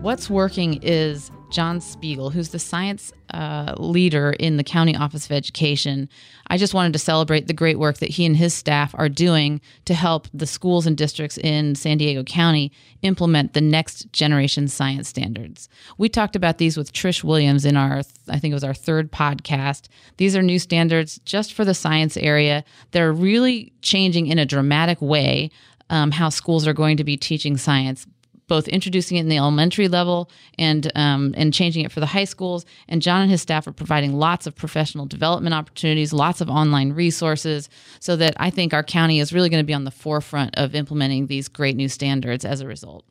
What's 0.00 0.30
working 0.30 0.78
is 0.82 1.32
John 1.50 1.80
Spiegel, 1.80 2.30
who's 2.30 2.50
the 2.50 2.58
science 2.58 3.12
uh, 3.32 3.74
leader 3.78 4.32
in 4.38 4.56
the 4.56 4.64
County 4.64 4.96
Office 4.96 5.26
of 5.26 5.32
Education. 5.32 6.08
I 6.48 6.56
just 6.56 6.74
wanted 6.74 6.92
to 6.92 6.98
celebrate 6.98 7.46
the 7.46 7.52
great 7.52 7.78
work 7.78 7.98
that 7.98 8.10
he 8.10 8.24
and 8.24 8.36
his 8.36 8.54
staff 8.54 8.94
are 8.96 9.08
doing 9.08 9.60
to 9.84 9.94
help 9.94 10.28
the 10.32 10.46
schools 10.46 10.86
and 10.86 10.96
districts 10.96 11.38
in 11.38 11.74
San 11.74 11.98
Diego 11.98 12.22
County 12.22 12.72
implement 13.02 13.52
the 13.52 13.60
next 13.60 14.12
generation 14.12 14.68
science 14.68 15.08
standards. 15.08 15.68
We 15.98 16.08
talked 16.08 16.36
about 16.36 16.58
these 16.58 16.76
with 16.76 16.92
Trish 16.92 17.24
Williams 17.24 17.64
in 17.64 17.76
our, 17.76 18.02
I 18.28 18.38
think 18.38 18.52
it 18.52 18.54
was 18.54 18.64
our 18.64 18.74
third 18.74 19.12
podcast. 19.12 19.88
These 20.16 20.36
are 20.36 20.42
new 20.42 20.58
standards 20.58 21.18
just 21.24 21.52
for 21.52 21.64
the 21.64 21.74
science 21.74 22.16
area. 22.16 22.64
They're 22.92 23.12
really 23.12 23.72
changing 23.82 24.26
in 24.28 24.38
a 24.38 24.46
dramatic 24.46 25.00
way 25.00 25.50
um, 25.90 26.10
how 26.10 26.28
schools 26.28 26.66
are 26.66 26.72
going 26.72 26.96
to 26.96 27.04
be 27.04 27.16
teaching 27.16 27.56
science 27.56 28.06
both 28.48 28.68
introducing 28.68 29.16
it 29.16 29.20
in 29.20 29.28
the 29.28 29.36
elementary 29.36 29.88
level 29.88 30.30
and 30.58 30.90
um, 30.94 31.34
and 31.36 31.52
changing 31.52 31.84
it 31.84 31.92
for 31.92 32.00
the 32.00 32.06
high 32.06 32.24
schools. 32.24 32.64
And 32.88 33.02
John 33.02 33.22
and 33.22 33.30
his 33.30 33.42
staff 33.42 33.66
are 33.66 33.72
providing 33.72 34.14
lots 34.14 34.46
of 34.46 34.54
professional 34.54 35.06
development 35.06 35.54
opportunities, 35.54 36.12
lots 36.12 36.40
of 36.40 36.48
online 36.48 36.92
resources, 36.92 37.68
so 38.00 38.16
that 38.16 38.34
I 38.38 38.50
think 38.50 38.72
our 38.72 38.82
county 38.82 39.20
is 39.20 39.32
really 39.32 39.48
going 39.48 39.62
to 39.62 39.66
be 39.66 39.74
on 39.74 39.84
the 39.84 39.90
forefront 39.90 40.56
of 40.56 40.74
implementing 40.74 41.26
these 41.26 41.48
great 41.48 41.76
new 41.76 41.88
standards 41.88 42.44
as 42.44 42.60
a 42.60 42.66
result. 42.66 43.04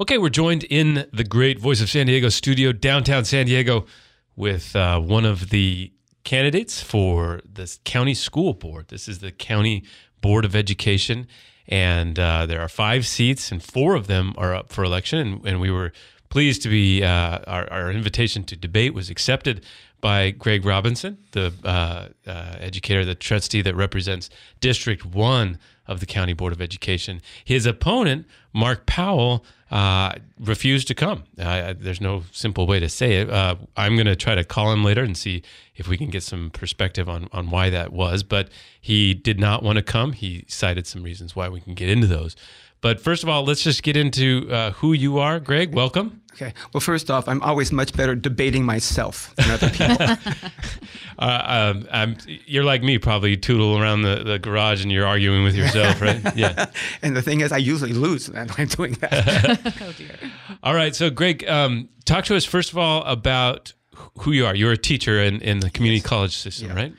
Okay, 0.00 0.18
we're 0.18 0.30
joined 0.30 0.64
in 0.64 1.06
the 1.12 1.24
great 1.24 1.60
Voice 1.60 1.80
of 1.80 1.88
San 1.88 2.06
Diego 2.06 2.28
studio, 2.28 2.72
downtown 2.72 3.24
San 3.24 3.46
Diego, 3.46 3.86
with 4.34 4.74
uh, 4.74 4.98
one 4.98 5.24
of 5.24 5.50
the 5.50 5.92
candidates 6.24 6.80
for 6.80 7.40
the 7.44 7.76
county 7.84 8.14
school 8.14 8.54
board. 8.54 8.88
This 8.88 9.06
is 9.06 9.18
the 9.20 9.30
county 9.30 9.84
board 10.20 10.44
of 10.44 10.56
education 10.56 11.26
and 11.68 12.18
uh, 12.18 12.46
there 12.46 12.60
are 12.60 12.68
five 12.68 13.06
seats, 13.06 13.52
and 13.52 13.62
four 13.62 13.94
of 13.94 14.06
them 14.06 14.34
are 14.36 14.54
up 14.54 14.72
for 14.72 14.84
election. 14.84 15.18
And, 15.18 15.46
and 15.46 15.60
we 15.60 15.70
were 15.70 15.92
pleased 16.32 16.62
to 16.62 16.70
be 16.70 17.04
uh, 17.04 17.40
our, 17.46 17.70
our, 17.70 17.90
invitation 17.90 18.42
to 18.42 18.56
debate 18.56 18.94
was 18.94 19.10
accepted 19.10 19.62
by 20.00 20.30
Greg 20.30 20.64
Robinson, 20.64 21.18
the 21.32 21.52
uh, 21.62 22.08
uh 22.26 22.56
educator, 22.58 23.04
the 23.04 23.14
trustee 23.14 23.60
that 23.60 23.76
represents 23.76 24.30
District 24.58 25.04
One 25.04 25.58
of 25.86 26.00
the 26.00 26.06
County 26.06 26.32
Board 26.32 26.54
of 26.54 26.62
Education. 26.62 27.20
His 27.44 27.66
opponent, 27.66 28.26
Mark 28.54 28.86
Powell, 28.86 29.44
uh, 29.70 30.12
refused 30.40 30.88
to 30.88 30.94
come. 30.94 31.24
There's 31.36 32.00
no 32.00 32.22
simple 32.32 32.66
way 32.66 32.80
to 32.80 32.88
say 32.88 33.16
it. 33.16 33.28
Uh, 33.28 33.56
I'm 33.76 33.94
going 33.94 34.06
to 34.06 34.16
try 34.16 34.34
to 34.34 34.42
call 34.42 34.72
him 34.72 34.82
later 34.82 35.02
and 35.02 35.14
see 35.14 35.42
if 35.76 35.86
we 35.86 35.98
can 35.98 36.08
get 36.08 36.22
some 36.22 36.48
perspective 36.48 37.10
on, 37.10 37.28
on 37.32 37.50
why 37.50 37.68
that 37.68 37.92
was. 37.92 38.22
But 38.22 38.48
he 38.80 39.12
did 39.12 39.38
not 39.38 39.62
want 39.62 39.76
to 39.76 39.82
come. 39.82 40.12
He 40.12 40.46
cited 40.48 40.86
some 40.86 41.02
reasons 41.02 41.36
why 41.36 41.50
we 41.50 41.60
can 41.60 41.74
get 41.74 41.90
into 41.90 42.06
those. 42.06 42.36
But 42.82 43.00
first 43.00 43.22
of 43.22 43.28
all, 43.28 43.44
let's 43.44 43.62
just 43.62 43.82
get 43.82 43.96
into 43.96 44.48
uh, 44.50 44.72
who 44.72 44.92
you 44.92 45.18
are, 45.18 45.40
Greg. 45.40 45.72
Welcome. 45.72 46.20
Okay. 46.34 46.52
Well, 46.72 46.80
first 46.80 47.10
off, 47.10 47.28
I'm 47.28 47.40
always 47.42 47.70
much 47.70 47.92
better 47.92 48.14
debating 48.16 48.64
myself 48.64 49.34
than 49.36 49.50
other 49.50 49.70
people. 49.70 50.06
uh, 51.18 51.74
um, 51.90 52.16
you're 52.26 52.64
like 52.64 52.82
me, 52.82 52.98
probably 52.98 53.36
tootle 53.36 53.78
around 53.78 54.02
the, 54.02 54.24
the 54.24 54.38
garage 54.38 54.82
and 54.82 54.90
you're 54.90 55.06
arguing 55.06 55.44
with 55.44 55.54
yourself, 55.54 56.00
right? 56.00 56.20
Yeah. 56.34 56.70
and 57.02 57.14
the 57.14 57.22
thing 57.22 57.40
is, 57.40 57.52
I 57.52 57.58
usually 57.58 57.92
lose 57.92 58.30
when 58.30 58.50
I'm 58.58 58.66
doing 58.66 58.94
that. 58.94 59.60
oh, 59.82 59.92
dear. 59.92 60.16
All 60.62 60.74
right. 60.74 60.96
So, 60.96 61.10
Greg, 61.10 61.46
um, 61.46 61.88
talk 62.04 62.24
to 62.24 62.36
us 62.36 62.44
first 62.44 62.72
of 62.72 62.78
all 62.78 63.04
about 63.04 63.74
who 64.20 64.32
you 64.32 64.46
are. 64.46 64.54
You're 64.54 64.72
a 64.72 64.78
teacher 64.78 65.20
in, 65.20 65.40
in 65.40 65.60
the 65.60 65.70
community 65.70 65.98
yes. 66.00 66.06
college 66.06 66.36
system, 66.36 66.68
yeah. 66.68 66.74
right? 66.74 66.92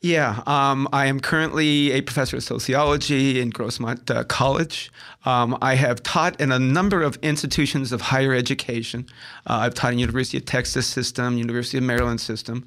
Yeah. 0.00 0.42
Um, 0.46 0.88
I 0.92 1.06
am 1.06 1.20
currently 1.20 1.92
a 1.92 2.02
professor 2.02 2.36
of 2.36 2.42
sociology 2.42 3.40
in 3.40 3.50
Grossmont 3.50 4.10
uh, 4.10 4.24
College. 4.24 4.90
Um, 5.24 5.58
I 5.60 5.74
have 5.74 6.02
taught 6.02 6.40
in 6.40 6.52
a 6.52 6.58
number 6.58 7.02
of 7.02 7.18
institutions 7.22 7.92
of 7.92 8.00
higher 8.00 8.32
education. 8.32 9.06
Uh, 9.46 9.58
I've 9.62 9.74
taught 9.74 9.90
in 9.92 9.96
the 9.96 10.00
University 10.00 10.38
of 10.38 10.44
Texas 10.44 10.86
system, 10.86 11.36
University 11.36 11.78
of 11.78 11.84
Maryland 11.84 12.20
system. 12.20 12.66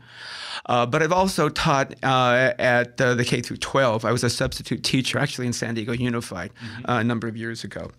Uh, 0.66 0.86
but 0.86 1.02
I've 1.02 1.12
also 1.12 1.50
taught 1.50 1.96
uh, 2.04 2.54
at 2.60 3.00
uh, 3.02 3.16
the 3.16 3.26
K 3.26 3.42
through 3.42 3.58
12. 3.58 4.06
I 4.06 4.12
was 4.12 4.24
a 4.24 4.30
substitute 4.30 4.84
teacher 4.84 5.18
actually 5.18 5.48
in 5.48 5.54
San 5.54 5.74
Diego 5.74 5.94
Unified 5.94 6.52
mm-hmm. 6.54 6.90
Uh, 6.90 7.00
a 7.00 7.04
number 7.04 7.28
of 7.28 7.38
years 7.38 7.64
ago. 7.64 7.90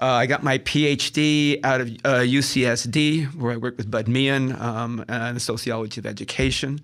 Uh, 0.00 0.06
I 0.06 0.26
got 0.26 0.42
my 0.42 0.58
PhD 0.58 1.60
out 1.64 1.80
of 1.80 1.88
UCSD, 1.88 3.34
where 3.34 3.52
I 3.52 3.56
worked 3.56 3.78
with 3.78 3.90
Bud 3.90 4.06
Mehan 4.06 4.60
um, 4.60 5.01
in 5.08 5.34
the 5.34 5.40
sociology 5.40 6.00
of 6.00 6.06
education. 6.06 6.80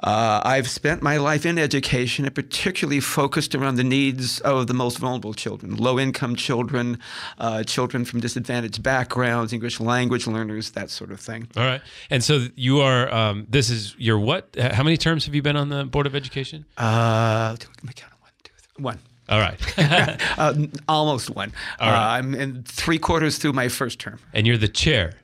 Uh, 0.00 0.40
I've 0.44 0.68
spent 0.68 1.02
my 1.02 1.16
life 1.16 1.44
in 1.44 1.58
education 1.58 2.24
and 2.24 2.32
particularly 2.32 3.00
focused 3.00 3.54
around 3.54 3.74
the 3.74 3.84
needs 3.84 4.38
of 4.40 4.68
the 4.68 4.74
most 4.74 4.98
vulnerable 4.98 5.34
children, 5.34 5.76
low 5.76 5.98
income 5.98 6.36
children, 6.36 7.00
uh, 7.38 7.64
children 7.64 8.04
from 8.04 8.20
disadvantaged 8.20 8.80
backgrounds, 8.80 9.52
English 9.52 9.80
language 9.80 10.28
learners, 10.28 10.70
that 10.70 10.90
sort 10.90 11.10
of 11.10 11.18
thing. 11.18 11.48
All 11.56 11.64
right. 11.64 11.80
And 12.10 12.22
so 12.22 12.46
you 12.54 12.80
are, 12.80 13.12
um, 13.12 13.46
this 13.50 13.70
is 13.70 13.96
your 13.98 14.20
what? 14.20 14.54
How 14.56 14.84
many 14.84 14.96
terms 14.96 15.26
have 15.26 15.34
you 15.34 15.42
been 15.42 15.56
on 15.56 15.68
the 15.68 15.84
Board 15.84 16.06
of 16.06 16.14
Education? 16.14 16.64
Uh, 16.76 17.56
let 17.58 17.84
me 17.84 17.92
count 17.92 18.12
one, 18.20 18.30
two, 18.44 18.52
three, 18.56 18.84
one. 18.84 19.00
All 19.28 19.38
right. 19.38 19.60
uh, 20.38 20.54
almost 20.88 21.30
one. 21.30 21.52
All 21.80 21.90
right. 21.90 21.96
Uh, 21.96 22.18
I'm 22.18 22.34
in 22.34 22.62
three 22.64 22.98
quarters 22.98 23.38
through 23.38 23.52
my 23.52 23.68
first 23.68 23.98
term. 23.98 24.18
And 24.32 24.46
you're 24.46 24.56
the 24.56 24.68
chair. 24.68 25.14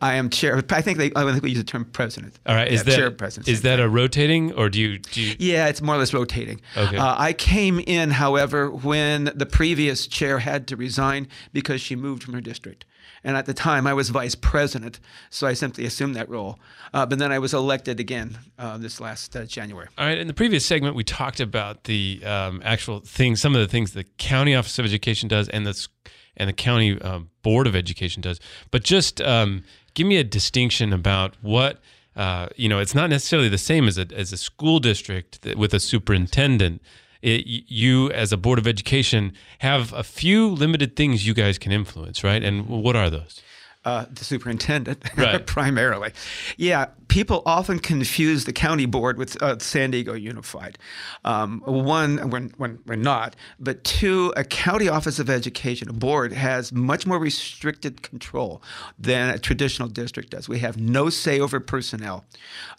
I 0.00 0.14
am 0.14 0.30
chair. 0.30 0.62
I 0.70 0.82
think 0.82 0.98
they. 0.98 1.10
I 1.16 1.30
think 1.30 1.42
we 1.42 1.50
use 1.50 1.58
the 1.58 1.64
term 1.64 1.84
president. 1.86 2.38
All 2.46 2.54
right. 2.54 2.68
Is 2.68 2.80
yeah, 2.80 2.84
that 2.84 2.96
chair 2.96 3.10
president? 3.10 3.48
Is 3.48 3.62
that 3.62 3.80
a 3.80 3.88
rotating, 3.88 4.52
or 4.52 4.68
do 4.68 4.80
you, 4.80 4.98
do 4.98 5.20
you? 5.20 5.34
Yeah, 5.38 5.66
it's 5.66 5.82
more 5.82 5.96
or 5.96 5.98
less 5.98 6.14
rotating. 6.14 6.60
Okay. 6.76 6.96
Uh, 6.96 7.14
I 7.18 7.32
came 7.32 7.80
in, 7.80 8.10
however, 8.10 8.70
when 8.70 9.32
the 9.34 9.46
previous 9.46 10.06
chair 10.06 10.38
had 10.38 10.68
to 10.68 10.76
resign 10.76 11.26
because 11.52 11.80
she 11.80 11.96
moved 11.96 12.22
from 12.22 12.34
her 12.34 12.40
district. 12.40 12.84
And 13.24 13.36
at 13.38 13.46
the 13.46 13.54
time, 13.54 13.86
I 13.86 13.94
was 13.94 14.10
vice 14.10 14.34
president, 14.34 15.00
so 15.30 15.46
I 15.46 15.54
simply 15.54 15.86
assumed 15.86 16.14
that 16.14 16.28
role. 16.28 16.58
Uh, 16.92 17.06
but 17.06 17.18
then 17.18 17.32
I 17.32 17.38
was 17.38 17.54
elected 17.54 17.98
again 17.98 18.38
uh, 18.58 18.76
this 18.76 19.00
last 19.00 19.34
uh, 19.34 19.46
January. 19.46 19.88
All 19.96 20.06
right. 20.06 20.18
In 20.18 20.26
the 20.26 20.34
previous 20.34 20.66
segment, 20.66 20.94
we 20.94 21.04
talked 21.04 21.40
about 21.40 21.84
the 21.84 22.22
um, 22.24 22.60
actual 22.64 23.00
things, 23.00 23.40
some 23.40 23.54
of 23.54 23.62
the 23.62 23.68
things 23.68 23.92
the 23.92 24.04
county 24.18 24.54
office 24.54 24.78
of 24.78 24.84
education 24.84 25.28
does, 25.28 25.48
and 25.48 25.66
the 25.66 25.88
and 26.36 26.48
the 26.48 26.52
county 26.52 27.00
um, 27.00 27.30
board 27.42 27.66
of 27.66 27.74
education 27.74 28.20
does. 28.20 28.40
But 28.70 28.82
just 28.82 29.20
um, 29.22 29.64
give 29.94 30.06
me 30.06 30.18
a 30.18 30.24
distinction 30.24 30.92
about 30.92 31.36
what. 31.40 31.80
Uh, 32.16 32.46
you 32.54 32.68
know, 32.68 32.78
it's 32.78 32.94
not 32.94 33.10
necessarily 33.10 33.48
the 33.48 33.58
same 33.58 33.88
as 33.88 33.98
a 33.98 34.06
as 34.14 34.32
a 34.32 34.36
school 34.36 34.78
district 34.78 35.40
with 35.56 35.74
a 35.74 35.80
superintendent 35.80 36.80
it, 37.24 37.64
you 37.68 38.10
as 38.12 38.32
a 38.32 38.36
board 38.36 38.58
of 38.58 38.66
education 38.66 39.32
have 39.60 39.92
a 39.94 40.02
few 40.02 40.48
limited 40.48 40.94
things 40.94 41.26
you 41.26 41.34
guys 41.34 41.58
can 41.58 41.72
influence, 41.72 42.22
right? 42.22 42.42
And 42.42 42.66
what 42.68 42.96
are 42.96 43.08
those? 43.08 43.42
Uh, 43.84 44.06
the 44.10 44.24
superintendent, 44.24 45.04
right. 45.18 45.44
primarily. 45.46 46.10
Yeah, 46.56 46.86
people 47.08 47.42
often 47.44 47.78
confuse 47.78 48.46
the 48.46 48.52
county 48.52 48.86
board 48.86 49.18
with 49.18 49.40
uh, 49.42 49.58
San 49.58 49.90
Diego 49.90 50.14
Unified. 50.14 50.78
Um, 51.24 51.60
one, 51.66 52.30
we're, 52.30 52.78
we're, 52.86 52.96
not, 52.96 53.36
but 53.60 53.84
two, 53.84 54.32
a 54.36 54.44
county 54.44 54.88
office 54.88 55.18
of 55.18 55.28
education, 55.28 55.90
a 55.90 55.92
board, 55.92 56.32
has 56.32 56.72
much 56.72 57.06
more 57.06 57.18
restricted 57.18 58.00
control 58.02 58.62
than 58.98 59.28
a 59.28 59.38
traditional 59.38 59.88
district 59.88 60.30
does. 60.30 60.48
We 60.48 60.60
have 60.60 60.78
no 60.78 61.10
say 61.10 61.38
over 61.38 61.60
personnel. 61.60 62.24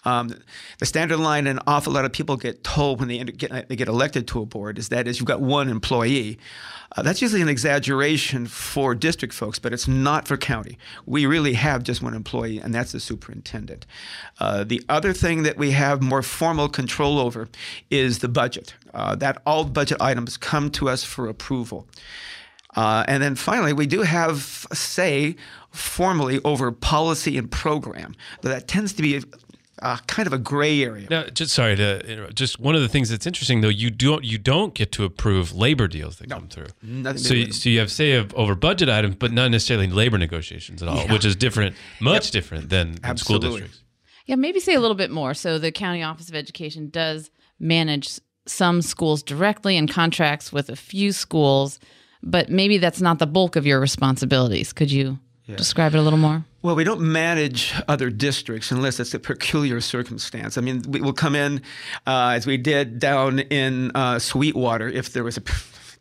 Um, 0.06 0.34
the 0.80 0.86
standard 0.86 1.20
line 1.20 1.48
an 1.48 1.60
awful 1.68 1.94
lot 1.94 2.06
of 2.06 2.12
people 2.12 2.36
get 2.36 2.64
told 2.64 3.00
when 3.00 3.10
they 3.10 3.20
get, 3.20 3.70
they 3.70 3.76
get 3.76 3.88
elected 3.88 4.28
to 4.30 4.42
a 4.42 4.46
board 4.46 4.78
is 4.78 4.90
that 4.90 5.08
is 5.08 5.20
you've 5.20 5.28
got 5.28 5.40
one 5.42 5.70
employee. 5.70 6.40
Uh, 6.92 7.02
that's 7.02 7.22
usually 7.22 7.42
an 7.42 7.50
exaggeration 7.50 8.46
for 8.48 8.96
district 8.96 9.34
folks, 9.34 9.60
but 9.60 9.74
it's 9.74 9.88
not 9.88 10.28
for 10.28 10.38
county. 10.38 10.78
We 11.06 11.26
really 11.26 11.54
have 11.54 11.84
just 11.84 12.02
one 12.02 12.14
employee, 12.14 12.60
and 12.60 12.74
that's 12.74 12.92
the 12.92 13.00
superintendent. 13.00 13.86
Uh, 14.40 14.64
the 14.64 14.84
other 14.90 15.14
thing 15.14 15.44
that 15.44 15.58
we 15.58 15.72
have 15.72 16.02
more 16.02 16.22
formal 16.22 16.70
control 16.70 17.20
over 17.20 17.50
is 17.90 18.20
the 18.20 18.28
budget. 18.28 18.76
Uh, 18.94 19.16
that 19.16 19.42
all 19.46 19.66
budget 19.66 20.02
items 20.02 20.38
come 20.38 20.70
to 20.72 20.90
us 20.90 21.04
for 21.04 21.28
approval. 21.28 21.88
Uh, 22.76 23.06
and 23.08 23.24
then 23.24 23.36
finally, 23.36 23.74
we 23.74 23.88
do 23.88 24.02
have 24.02 24.68
say 24.74 25.36
formally 25.72 26.40
over 26.44 26.72
policy 26.72 27.38
and 27.38 27.50
program. 27.52 28.16
That 28.42 28.68
tends 28.68 28.94
to 28.94 29.02
be 29.02 29.24
uh, 29.82 29.98
kind 30.08 30.28
of 30.28 30.34
a 30.34 30.38
gray 30.38 30.84
area. 30.84 31.08
Now, 31.10 31.24
just 31.26 31.54
sorry 31.54 31.76
to 31.76 32.32
just 32.34 32.60
one 32.60 32.76
of 32.76 32.82
the 32.82 32.88
things 32.88 33.10
that's 33.10 33.28
interesting 33.28 33.62
though 33.62 33.68
you 33.68 33.90
don't 33.90 34.24
you 34.24 34.38
don't 34.38 34.74
get 34.74 34.92
to 34.94 35.04
approve 35.04 35.54
labor 35.54 35.88
deals 35.88 36.18
that 36.18 36.30
no, 36.30 36.38
come 36.38 36.48
through. 36.48 36.68
Nothing 36.82 37.18
so 37.18 37.34
you, 37.34 37.52
so 37.52 37.70
you 37.70 37.80
have 37.80 37.92
say 37.92 38.14
of 38.14 38.34
over 38.36 38.56
budget 38.56 38.90
items, 38.90 39.16
but 39.16 39.32
not 39.32 39.52
necessarily 39.52 39.88
labor 39.88 40.18
negotiations 40.18 40.82
at 40.82 40.90
all, 40.90 40.98
yeah. 40.98 41.12
which 41.12 41.26
is 41.26 41.36
different, 41.36 41.76
much 42.00 42.28
yep. 42.28 42.32
different 42.32 42.70
than, 42.70 42.96
than 43.02 43.18
school 43.18 43.40
districts. 43.40 43.82
Yeah, 44.26 44.36
maybe 44.36 44.60
say 44.60 44.74
a 44.74 44.80
little 44.80 44.96
bit 44.96 45.12
more. 45.12 45.34
So 45.34 45.60
the 45.60 45.72
county 45.72 46.02
office 46.02 46.30
of 46.30 46.36
education 46.36 46.90
does 46.90 47.30
manage 47.60 48.20
some 48.48 48.82
schools 48.82 49.24
directly 49.24 49.78
and 49.78 49.90
contracts 49.90 50.52
with 50.52 50.70
a 50.70 50.76
few 50.76 51.12
schools, 51.12 51.80
but 52.24 52.50
maybe 52.50 52.78
that's 52.78 53.02
not 53.02 53.20
the 53.20 53.28
bulk 53.28 53.56
of 53.56 53.66
your 53.66 53.80
responsibilities. 53.80 54.74
Could 54.74 54.92
you 54.92 55.20
yeah. 55.46 55.56
describe 55.56 55.94
it 55.94 55.98
a 55.98 56.02
little 56.02 56.20
more? 56.20 56.46
Well, 56.66 56.76
we 56.76 56.84
don't 56.84 57.02
manage 57.02 57.76
other 57.88 58.10
districts 58.10 58.72
unless 58.72 59.00
it's 59.00 59.14
a 59.14 59.20
peculiar 59.20 59.80
circumstance. 59.82 60.58
I 60.58 60.62
mean, 60.62 60.82
we 60.88 61.00
will 61.00 61.14
come 61.14 61.36
in 61.36 61.62
uh, 62.08 62.30
as 62.30 62.48
we 62.48 62.58
did 62.58 62.98
down 62.98 63.38
in 63.38 63.92
uh, 63.94 64.18
Sweetwater 64.18 64.88
if 64.88 65.14
there 65.14 65.24
was 65.24 65.38
a 65.38 65.44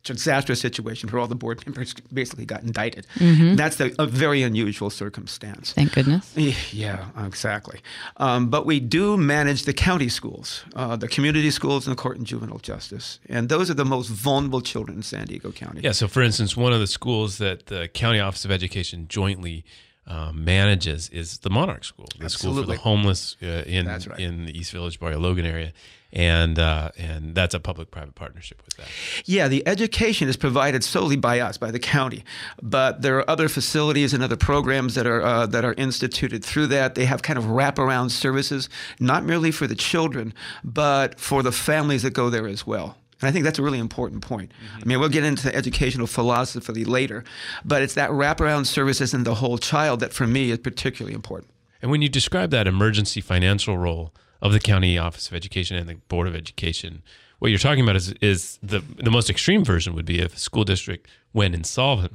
disastrous 0.04 0.62
situation 0.62 1.10
where 1.10 1.20
all 1.20 1.26
the 1.26 1.34
board 1.34 1.62
members 1.66 1.92
basically 2.10 2.46
got 2.46 2.62
indicted. 2.62 3.06
Mm-hmm. 3.16 3.56
That's 3.56 3.76
the, 3.76 3.94
a 3.98 4.06
very 4.06 4.42
unusual 4.42 4.88
circumstance. 4.88 5.74
Thank 5.74 5.92
goodness. 5.92 6.34
Yeah, 6.72 7.08
exactly. 7.26 7.80
Um, 8.16 8.48
but 8.48 8.64
we 8.64 8.80
do 8.80 9.18
manage 9.18 9.64
the 9.64 9.74
county 9.74 10.08
schools, 10.08 10.64
uh, 10.74 10.96
the 10.96 11.08
community 11.08 11.50
schools, 11.50 11.86
and 11.86 11.94
the 11.94 12.00
court 12.00 12.16
and 12.16 12.26
juvenile 12.26 12.58
justice. 12.58 13.20
And 13.28 13.50
those 13.50 13.70
are 13.70 13.74
the 13.74 13.84
most 13.84 14.08
vulnerable 14.08 14.62
children 14.62 14.96
in 14.96 15.02
San 15.02 15.26
Diego 15.26 15.52
County. 15.52 15.82
Yeah. 15.82 15.92
So, 15.92 16.08
for 16.08 16.22
instance, 16.22 16.56
one 16.56 16.72
of 16.72 16.80
the 16.80 16.86
schools 16.86 17.36
that 17.36 17.66
the 17.66 17.88
County 17.88 18.18
Office 18.18 18.46
of 18.46 18.50
Education 18.50 19.08
jointly 19.08 19.66
um, 20.06 20.44
manages 20.44 21.08
is 21.10 21.38
the 21.38 21.50
Monarch 21.50 21.84
School, 21.84 22.08
the 22.18 22.28
school 22.28 22.54
for 22.54 22.66
the 22.66 22.76
homeless 22.76 23.36
uh, 23.42 23.64
in 23.66 23.86
right. 23.86 24.18
in 24.18 24.46
the 24.46 24.58
East 24.58 24.72
Village, 24.72 25.00
Barrio 25.00 25.18
Logan 25.18 25.46
area, 25.46 25.72
and 26.12 26.58
uh, 26.58 26.90
and 26.98 27.34
that's 27.34 27.54
a 27.54 27.60
public-private 27.60 28.14
partnership 28.14 28.62
with 28.64 28.76
that. 28.76 28.86
Yeah, 29.24 29.48
the 29.48 29.66
education 29.66 30.28
is 30.28 30.36
provided 30.36 30.84
solely 30.84 31.16
by 31.16 31.40
us, 31.40 31.56
by 31.56 31.70
the 31.70 31.78
county, 31.78 32.22
but 32.62 33.02
there 33.02 33.16
are 33.18 33.28
other 33.28 33.48
facilities 33.48 34.12
and 34.12 34.22
other 34.22 34.36
programs 34.36 34.94
that 34.94 35.06
are 35.06 35.22
uh, 35.22 35.46
that 35.46 35.64
are 35.64 35.74
instituted 35.74 36.44
through 36.44 36.68
that. 36.68 36.94
They 36.94 37.06
have 37.06 37.22
kind 37.22 37.38
of 37.38 37.46
wraparound 37.46 38.10
services, 38.10 38.68
not 39.00 39.24
merely 39.24 39.50
for 39.50 39.66
the 39.66 39.74
children, 39.74 40.34
but 40.62 41.18
for 41.18 41.42
the 41.42 41.52
families 41.52 42.02
that 42.02 42.12
go 42.12 42.30
there 42.30 42.46
as 42.46 42.66
well. 42.66 42.96
And 43.20 43.28
I 43.28 43.32
think 43.32 43.44
that's 43.44 43.58
a 43.58 43.62
really 43.62 43.78
important 43.78 44.22
point. 44.22 44.52
I 44.52 44.78
mm-hmm. 44.78 44.88
mean, 44.88 45.00
we'll 45.00 45.08
get 45.08 45.24
into 45.24 45.44
the 45.44 45.54
educational 45.54 46.06
philosophy 46.06 46.84
later, 46.84 47.24
but 47.64 47.82
it's 47.82 47.94
that 47.94 48.10
wraparound 48.10 48.66
services 48.66 49.14
and 49.14 49.24
the 49.24 49.36
whole 49.36 49.58
child 49.58 50.00
that, 50.00 50.12
for 50.12 50.26
me, 50.26 50.50
is 50.50 50.58
particularly 50.58 51.14
important. 51.14 51.50
And 51.80 51.90
when 51.90 52.02
you 52.02 52.08
describe 52.08 52.50
that 52.50 52.66
emergency 52.66 53.20
financial 53.20 53.78
role 53.78 54.12
of 54.40 54.52
the 54.52 54.60
County 54.60 54.98
Office 54.98 55.28
of 55.28 55.34
Education 55.34 55.76
and 55.76 55.88
the 55.88 55.96
Board 56.08 56.26
of 56.26 56.34
Education, 56.34 57.02
what 57.38 57.50
you're 57.50 57.58
talking 57.58 57.82
about 57.82 57.96
is, 57.96 58.12
is 58.20 58.58
the, 58.62 58.80
the 58.80 59.10
most 59.10 59.28
extreme 59.28 59.64
version 59.64 59.94
would 59.94 60.06
be 60.06 60.20
if 60.20 60.34
a 60.34 60.38
school 60.38 60.64
district 60.64 61.08
went 61.32 61.54
insolvent. 61.54 62.14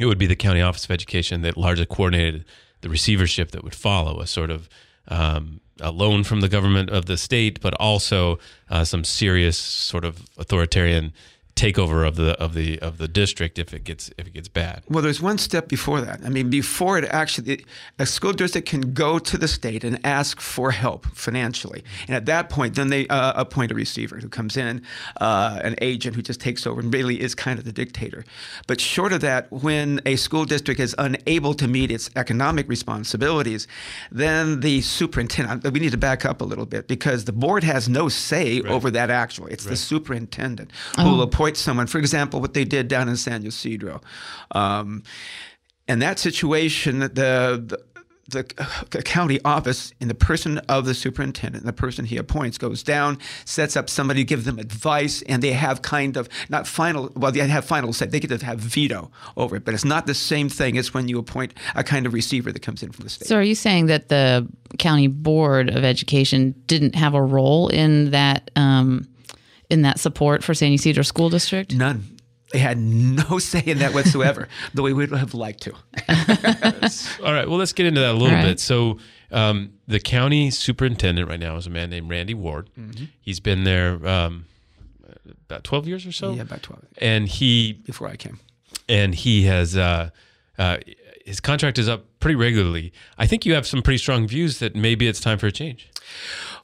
It 0.00 0.06
would 0.06 0.18
be 0.18 0.26
the 0.26 0.36
County 0.36 0.62
Office 0.62 0.84
of 0.84 0.90
Education 0.90 1.42
that 1.42 1.56
largely 1.56 1.86
coordinated 1.86 2.44
the 2.80 2.88
receivership 2.88 3.50
that 3.50 3.64
would 3.64 3.74
follow, 3.74 4.20
a 4.20 4.26
sort 4.26 4.50
of 4.50 4.68
um, 5.08 5.60
a 5.80 5.90
loan 5.90 6.24
from 6.24 6.40
the 6.40 6.48
government 6.48 6.90
of 6.90 7.06
the 7.06 7.16
state, 7.16 7.60
but 7.60 7.74
also 7.74 8.38
uh, 8.70 8.84
some 8.84 9.04
serious 9.04 9.56
sort 9.56 10.04
of 10.04 10.22
authoritarian 10.36 11.12
takeover 11.58 12.06
of 12.06 12.14
the 12.16 12.38
of 12.40 12.54
the 12.54 12.78
of 12.78 12.98
the 12.98 13.08
district 13.08 13.58
if 13.58 13.74
it 13.74 13.82
gets 13.84 14.10
if 14.16 14.26
it 14.28 14.32
gets 14.32 14.48
bad. 14.48 14.82
Well, 14.88 15.02
there's 15.02 15.20
one 15.20 15.38
step 15.38 15.68
before 15.68 16.00
that. 16.00 16.20
I 16.24 16.28
mean, 16.28 16.50
before 16.50 16.98
it 16.98 17.04
actually, 17.06 17.64
a 17.98 18.06
school 18.06 18.32
district 18.32 18.68
can 18.68 18.92
go 18.92 19.18
to 19.18 19.36
the 19.36 19.48
state 19.48 19.82
and 19.82 19.98
ask 20.04 20.40
for 20.40 20.70
help 20.70 21.06
financially, 21.14 21.82
and 22.06 22.14
at 22.14 22.26
that 22.26 22.48
point, 22.48 22.76
then 22.76 22.88
they 22.88 23.08
uh, 23.08 23.32
appoint 23.34 23.72
a 23.72 23.74
receiver 23.74 24.18
who 24.18 24.28
comes 24.28 24.56
in, 24.56 24.82
uh, 25.20 25.60
an 25.64 25.74
agent 25.80 26.14
who 26.14 26.22
just 26.22 26.40
takes 26.40 26.66
over 26.66 26.80
and 26.80 26.94
really 26.94 27.20
is 27.20 27.34
kind 27.34 27.58
of 27.58 27.64
the 27.64 27.72
dictator. 27.72 28.24
But 28.66 28.80
short 28.80 29.12
of 29.12 29.20
that, 29.22 29.50
when 29.50 30.00
a 30.06 30.16
school 30.16 30.44
district 30.44 30.80
is 30.80 30.94
unable 30.98 31.54
to 31.54 31.66
meet 31.66 31.90
its 31.90 32.08
economic 32.14 32.68
responsibilities, 32.68 33.66
then 34.12 34.60
the 34.60 34.80
superintendent. 34.82 35.72
We 35.72 35.80
need 35.80 35.92
to 35.92 35.98
back 35.98 36.24
up 36.24 36.40
a 36.40 36.44
little 36.44 36.66
bit 36.66 36.86
because 36.86 37.24
the 37.24 37.32
board 37.32 37.64
has 37.64 37.88
no 37.88 38.08
say 38.08 38.60
over 38.62 38.90
that. 38.92 39.10
Actually, 39.10 39.52
it's 39.52 39.64
the 39.64 39.76
superintendent 39.76 40.70
who 40.96 41.04
will 41.04 41.22
appoint 41.22 41.47
someone. 41.56 41.86
For 41.86 41.98
example, 41.98 42.40
what 42.40 42.54
they 42.54 42.64
did 42.64 42.88
down 42.88 43.08
in 43.08 43.16
San 43.16 43.44
Ysidro. 43.44 44.00
Um, 44.52 45.02
in 45.86 46.00
that 46.00 46.18
situation, 46.18 46.98
the, 46.98 47.08
the 47.08 47.78
the 48.28 49.02
county 49.02 49.40
office 49.44 49.92
in 50.00 50.08
the 50.08 50.14
person 50.14 50.58
of 50.68 50.84
the 50.84 50.94
superintendent, 50.94 51.64
the 51.64 51.72
person 51.72 52.04
he 52.04 52.18
appoints, 52.18 52.58
goes 52.58 52.82
down, 52.82 53.18
sets 53.46 53.74
up 53.74 53.88
somebody, 53.88 54.22
gives 54.22 54.44
them 54.44 54.58
advice, 54.58 55.22
and 55.22 55.42
they 55.42 55.52
have 55.52 55.80
kind 55.80 56.16
of 56.16 56.28
not 56.50 56.66
final. 56.66 57.10
Well, 57.16 57.32
they 57.32 57.40
have 57.40 57.64
final 57.64 57.92
say. 57.92 58.06
They 58.06 58.20
get 58.20 58.38
to 58.38 58.44
have 58.44 58.58
veto 58.58 59.10
over 59.36 59.56
it, 59.56 59.64
but 59.64 59.72
it's 59.72 59.84
not 59.84 60.06
the 60.06 60.14
same 60.14 60.48
thing 60.50 60.76
as 60.76 60.92
when 60.92 61.08
you 61.08 61.18
appoint 61.18 61.54
a 61.74 61.82
kind 61.82 62.04
of 62.04 62.12
receiver 62.12 62.52
that 62.52 62.60
comes 62.60 62.82
in 62.82 62.92
from 62.92 63.04
the 63.04 63.10
state. 63.10 63.28
So, 63.28 63.36
are 63.36 63.42
you 63.42 63.54
saying 63.54 63.86
that 63.86 64.08
the 64.08 64.46
county 64.78 65.06
board 65.06 65.70
of 65.70 65.82
education 65.82 66.54
didn't 66.66 66.94
have 66.94 67.14
a 67.14 67.22
role 67.22 67.68
in 67.68 68.10
that 68.10 68.50
um, 68.56 69.08
in 69.70 69.82
that 69.82 69.98
support 70.00 70.42
for 70.44 70.54
San 70.54 70.72
Ysidro 70.72 71.02
School 71.02 71.28
District? 71.30 71.74
None. 71.74 72.16
They 72.52 72.58
had 72.60 72.78
no 72.78 73.38
say 73.38 73.62
in 73.66 73.78
that 73.78 73.92
whatsoever, 73.92 74.48
the 74.74 74.82
way 74.82 74.92
we 74.92 75.06
would 75.06 75.18
have 75.18 75.34
liked 75.34 75.62
to. 75.62 75.72
All 77.24 77.32
right. 77.32 77.46
Well, 77.48 77.58
let's 77.58 77.72
get 77.72 77.86
into 77.86 78.00
that 78.00 78.10
a 78.10 78.12
little 78.12 78.28
All 78.28 78.34
right. 78.34 78.44
bit. 78.44 78.60
So, 78.60 78.98
um, 79.30 79.74
the 79.86 80.00
county 80.00 80.50
superintendent 80.50 81.28
right 81.28 81.38
now 81.40 81.56
is 81.56 81.66
a 81.66 81.70
man 81.70 81.90
named 81.90 82.08
Randy 82.10 82.32
Ward. 82.34 82.70
He's 83.20 83.40
been 83.40 83.64
there 83.64 84.06
um, 84.08 84.46
about 85.50 85.64
twelve 85.64 85.86
years 85.86 86.06
or 86.06 86.12
so, 86.12 86.32
yeah, 86.32 86.42
about 86.42 86.62
12 86.62 86.84
and 86.98 87.28
he 87.28 87.74
before 87.74 88.08
I 88.08 88.16
came. 88.16 88.38
and 88.88 89.14
he 89.14 89.42
has 89.42 89.76
uh, 89.76 90.08
uh, 90.56 90.78
his 91.26 91.40
contract 91.40 91.78
is 91.78 91.90
up 91.90 92.06
pretty 92.20 92.36
regularly. 92.36 92.90
I 93.18 93.26
think 93.26 93.44
you 93.44 93.52
have 93.52 93.66
some 93.66 93.82
pretty 93.82 93.98
strong 93.98 94.26
views 94.26 94.58
that 94.60 94.74
maybe 94.74 95.06
it's 95.06 95.20
time 95.20 95.36
for 95.36 95.46
a 95.48 95.52
change. 95.52 95.90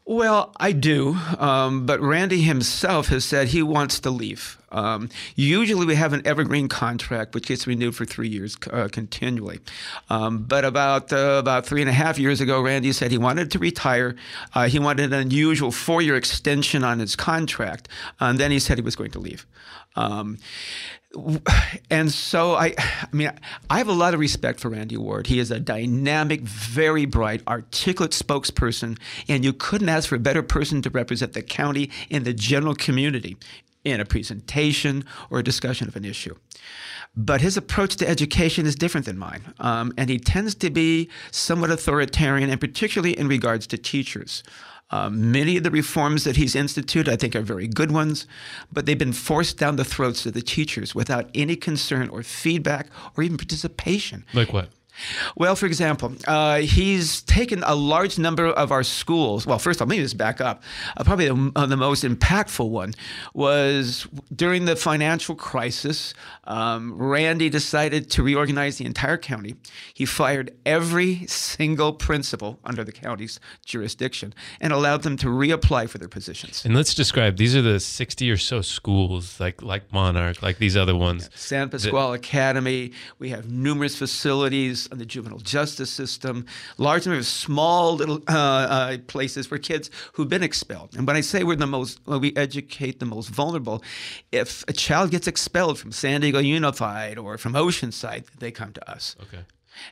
Well, 0.06 0.52
I 0.58 0.72
do, 0.72 1.16
um, 1.38 1.86
but 1.86 1.98
Randy 1.98 2.42
himself 2.42 3.08
has 3.08 3.24
said 3.24 3.48
he 3.48 3.62
wants 3.62 4.00
to 4.00 4.10
leave. 4.10 4.58
Um, 4.70 5.08
usually, 5.34 5.86
we 5.86 5.94
have 5.94 6.12
an 6.12 6.20
evergreen 6.26 6.68
contract 6.68 7.34
which 7.34 7.46
gets 7.46 7.66
renewed 7.66 7.96
for 7.96 8.04
three 8.04 8.28
years 8.28 8.54
uh, 8.70 8.88
continually. 8.92 9.60
Um, 10.10 10.42
but 10.42 10.66
about 10.66 11.10
uh, 11.10 11.36
about 11.38 11.64
three 11.64 11.80
and 11.80 11.88
a 11.88 11.94
half 11.94 12.18
years 12.18 12.42
ago, 12.42 12.60
Randy 12.60 12.92
said 12.92 13.12
he 13.12 13.18
wanted 13.18 13.50
to 13.52 13.58
retire. 13.58 14.14
Uh, 14.54 14.68
he 14.68 14.78
wanted 14.78 15.10
an 15.10 15.20
unusual 15.20 15.72
four-year 15.72 16.16
extension 16.16 16.84
on 16.84 16.98
his 16.98 17.16
contract, 17.16 17.88
and 18.20 18.38
then 18.38 18.50
he 18.50 18.58
said 18.58 18.76
he 18.76 18.82
was 18.82 18.96
going 18.96 19.12
to 19.12 19.18
leave. 19.20 19.46
And 21.90 22.10
so 22.10 22.54
I, 22.54 22.74
I 22.78 23.08
mean, 23.12 23.30
I 23.70 23.78
have 23.78 23.88
a 23.88 23.92
lot 23.92 24.14
of 24.14 24.20
respect 24.20 24.60
for 24.60 24.68
Randy 24.68 24.96
Ward. 24.96 25.26
He 25.26 25.38
is 25.38 25.50
a 25.50 25.60
dynamic, 25.60 26.40
very 26.40 27.06
bright, 27.06 27.42
articulate 27.46 28.12
spokesperson, 28.12 28.98
and 29.28 29.44
you 29.44 29.52
couldn't 29.52 29.88
ask 29.88 30.08
for 30.08 30.16
a 30.16 30.20
better 30.20 30.42
person 30.42 30.82
to 30.82 30.90
represent 30.90 31.32
the 31.32 31.42
county 31.42 31.90
and 32.10 32.24
the 32.24 32.34
general 32.34 32.74
community 32.74 33.36
in 33.84 34.00
a 34.00 34.04
presentation 34.04 35.04
or 35.30 35.38
a 35.38 35.44
discussion 35.44 35.88
of 35.88 35.96
an 35.96 36.04
issue. 36.04 36.34
But 37.16 37.40
his 37.40 37.56
approach 37.56 37.96
to 37.96 38.08
education 38.08 38.66
is 38.66 38.74
different 38.74 39.06
than 39.06 39.18
mine, 39.18 39.54
um, 39.60 39.92
and 39.96 40.10
he 40.10 40.18
tends 40.18 40.54
to 40.56 40.70
be 40.70 41.08
somewhat 41.30 41.70
authoritarian, 41.70 42.50
and 42.50 42.60
particularly 42.60 43.16
in 43.16 43.28
regards 43.28 43.68
to 43.68 43.78
teachers. 43.78 44.42
Um, 44.94 45.32
many 45.32 45.56
of 45.56 45.64
the 45.64 45.72
reforms 45.72 46.22
that 46.22 46.36
he's 46.36 46.54
instituted, 46.54 47.12
I 47.12 47.16
think, 47.16 47.34
are 47.34 47.40
very 47.40 47.66
good 47.66 47.90
ones, 47.90 48.28
but 48.72 48.86
they've 48.86 48.96
been 48.96 49.12
forced 49.12 49.58
down 49.58 49.74
the 49.74 49.84
throats 49.84 50.24
of 50.24 50.34
the 50.34 50.40
teachers 50.40 50.94
without 50.94 51.28
any 51.34 51.56
concern 51.56 52.08
or 52.10 52.22
feedback 52.22 52.86
or 53.16 53.24
even 53.24 53.36
participation. 53.36 54.24
Like 54.34 54.52
what? 54.52 54.68
Well, 55.36 55.56
for 55.56 55.66
example, 55.66 56.14
uh, 56.26 56.58
he's 56.58 57.22
taken 57.22 57.62
a 57.64 57.74
large 57.74 58.18
number 58.18 58.46
of 58.46 58.70
our 58.70 58.82
schools. 58.82 59.46
Well, 59.46 59.58
first 59.58 59.80
of 59.80 59.82
all, 59.82 59.88
let 59.88 59.96
me 59.96 60.02
just 60.02 60.16
back 60.16 60.40
up. 60.40 60.62
Uh, 60.96 61.04
probably 61.04 61.28
the, 61.28 61.52
uh, 61.56 61.66
the 61.66 61.76
most 61.76 62.04
impactful 62.04 62.68
one 62.68 62.94
was 63.32 64.06
during 64.34 64.64
the 64.64 64.76
financial 64.76 65.34
crisis. 65.34 66.14
Um, 66.44 66.94
Randy 66.94 67.48
decided 67.50 68.10
to 68.10 68.22
reorganize 68.22 68.78
the 68.78 68.84
entire 68.84 69.16
county. 69.16 69.56
He 69.92 70.04
fired 70.04 70.54
every 70.64 71.26
single 71.26 71.92
principal 71.92 72.58
under 72.64 72.84
the 72.84 72.92
county's 72.92 73.40
jurisdiction 73.64 74.34
and 74.60 74.72
allowed 74.72 75.02
them 75.02 75.16
to 75.18 75.26
reapply 75.26 75.88
for 75.88 75.98
their 75.98 76.08
positions. 76.08 76.64
And 76.64 76.74
let's 76.74 76.94
describe. 76.94 77.36
These 77.36 77.56
are 77.56 77.62
the 77.62 77.80
sixty 77.80 78.30
or 78.30 78.36
so 78.36 78.60
schools, 78.60 79.40
like 79.40 79.62
like 79.62 79.92
Monarch, 79.92 80.42
like 80.42 80.58
these 80.58 80.76
other 80.76 80.94
ones. 80.96 81.30
San 81.34 81.68
Pasqual 81.68 82.14
Academy. 82.14 82.92
We 83.18 83.30
have 83.30 83.50
numerous 83.50 83.96
facilities 83.96 84.83
on 84.90 84.98
the 84.98 85.06
juvenile 85.06 85.38
justice 85.38 85.90
system, 85.90 86.46
large 86.78 87.06
number 87.06 87.18
of 87.18 87.26
small 87.26 87.94
little 87.94 88.22
uh, 88.28 88.32
uh, 88.32 88.98
places 89.06 89.46
for 89.46 89.58
kids 89.58 89.90
who've 90.14 90.28
been 90.28 90.42
expelled. 90.42 90.96
And 90.96 91.06
when 91.06 91.16
I 91.16 91.20
say 91.20 91.42
we're 91.42 91.56
the 91.56 91.66
most, 91.66 92.00
well, 92.06 92.20
we 92.20 92.34
educate 92.36 93.00
the 93.00 93.06
most 93.06 93.28
vulnerable, 93.28 93.82
if 94.32 94.64
a 94.68 94.72
child 94.72 95.10
gets 95.10 95.26
expelled 95.26 95.78
from 95.78 95.92
San 95.92 96.20
Diego 96.20 96.38
Unified 96.38 97.18
or 97.18 97.38
from 97.38 97.54
Oceanside, 97.54 98.26
they 98.38 98.50
come 98.50 98.72
to 98.72 98.90
us. 98.90 99.16
Okay. 99.22 99.44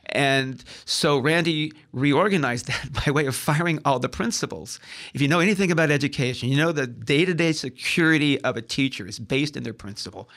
And 0.07 0.63
so 0.85 1.17
Randy 1.17 1.73
reorganized 1.91 2.67
that 2.67 3.05
by 3.05 3.11
way 3.11 3.25
of 3.25 3.35
firing 3.35 3.79
all 3.85 3.99
the 3.99 4.09
principals. 4.09 4.79
If 5.13 5.21
you 5.21 5.27
know 5.27 5.39
anything 5.39 5.71
about 5.71 5.91
education, 5.91 6.49
you 6.49 6.57
know 6.57 6.71
the 6.71 6.87
day 6.87 7.25
to 7.25 7.33
day 7.33 7.51
security 7.51 8.41
of 8.41 8.57
a 8.57 8.61
teacher 8.61 9.07
is 9.07 9.19
based 9.19 9.57
in 9.57 9.63
their 9.63 9.73
principal. 9.73 10.29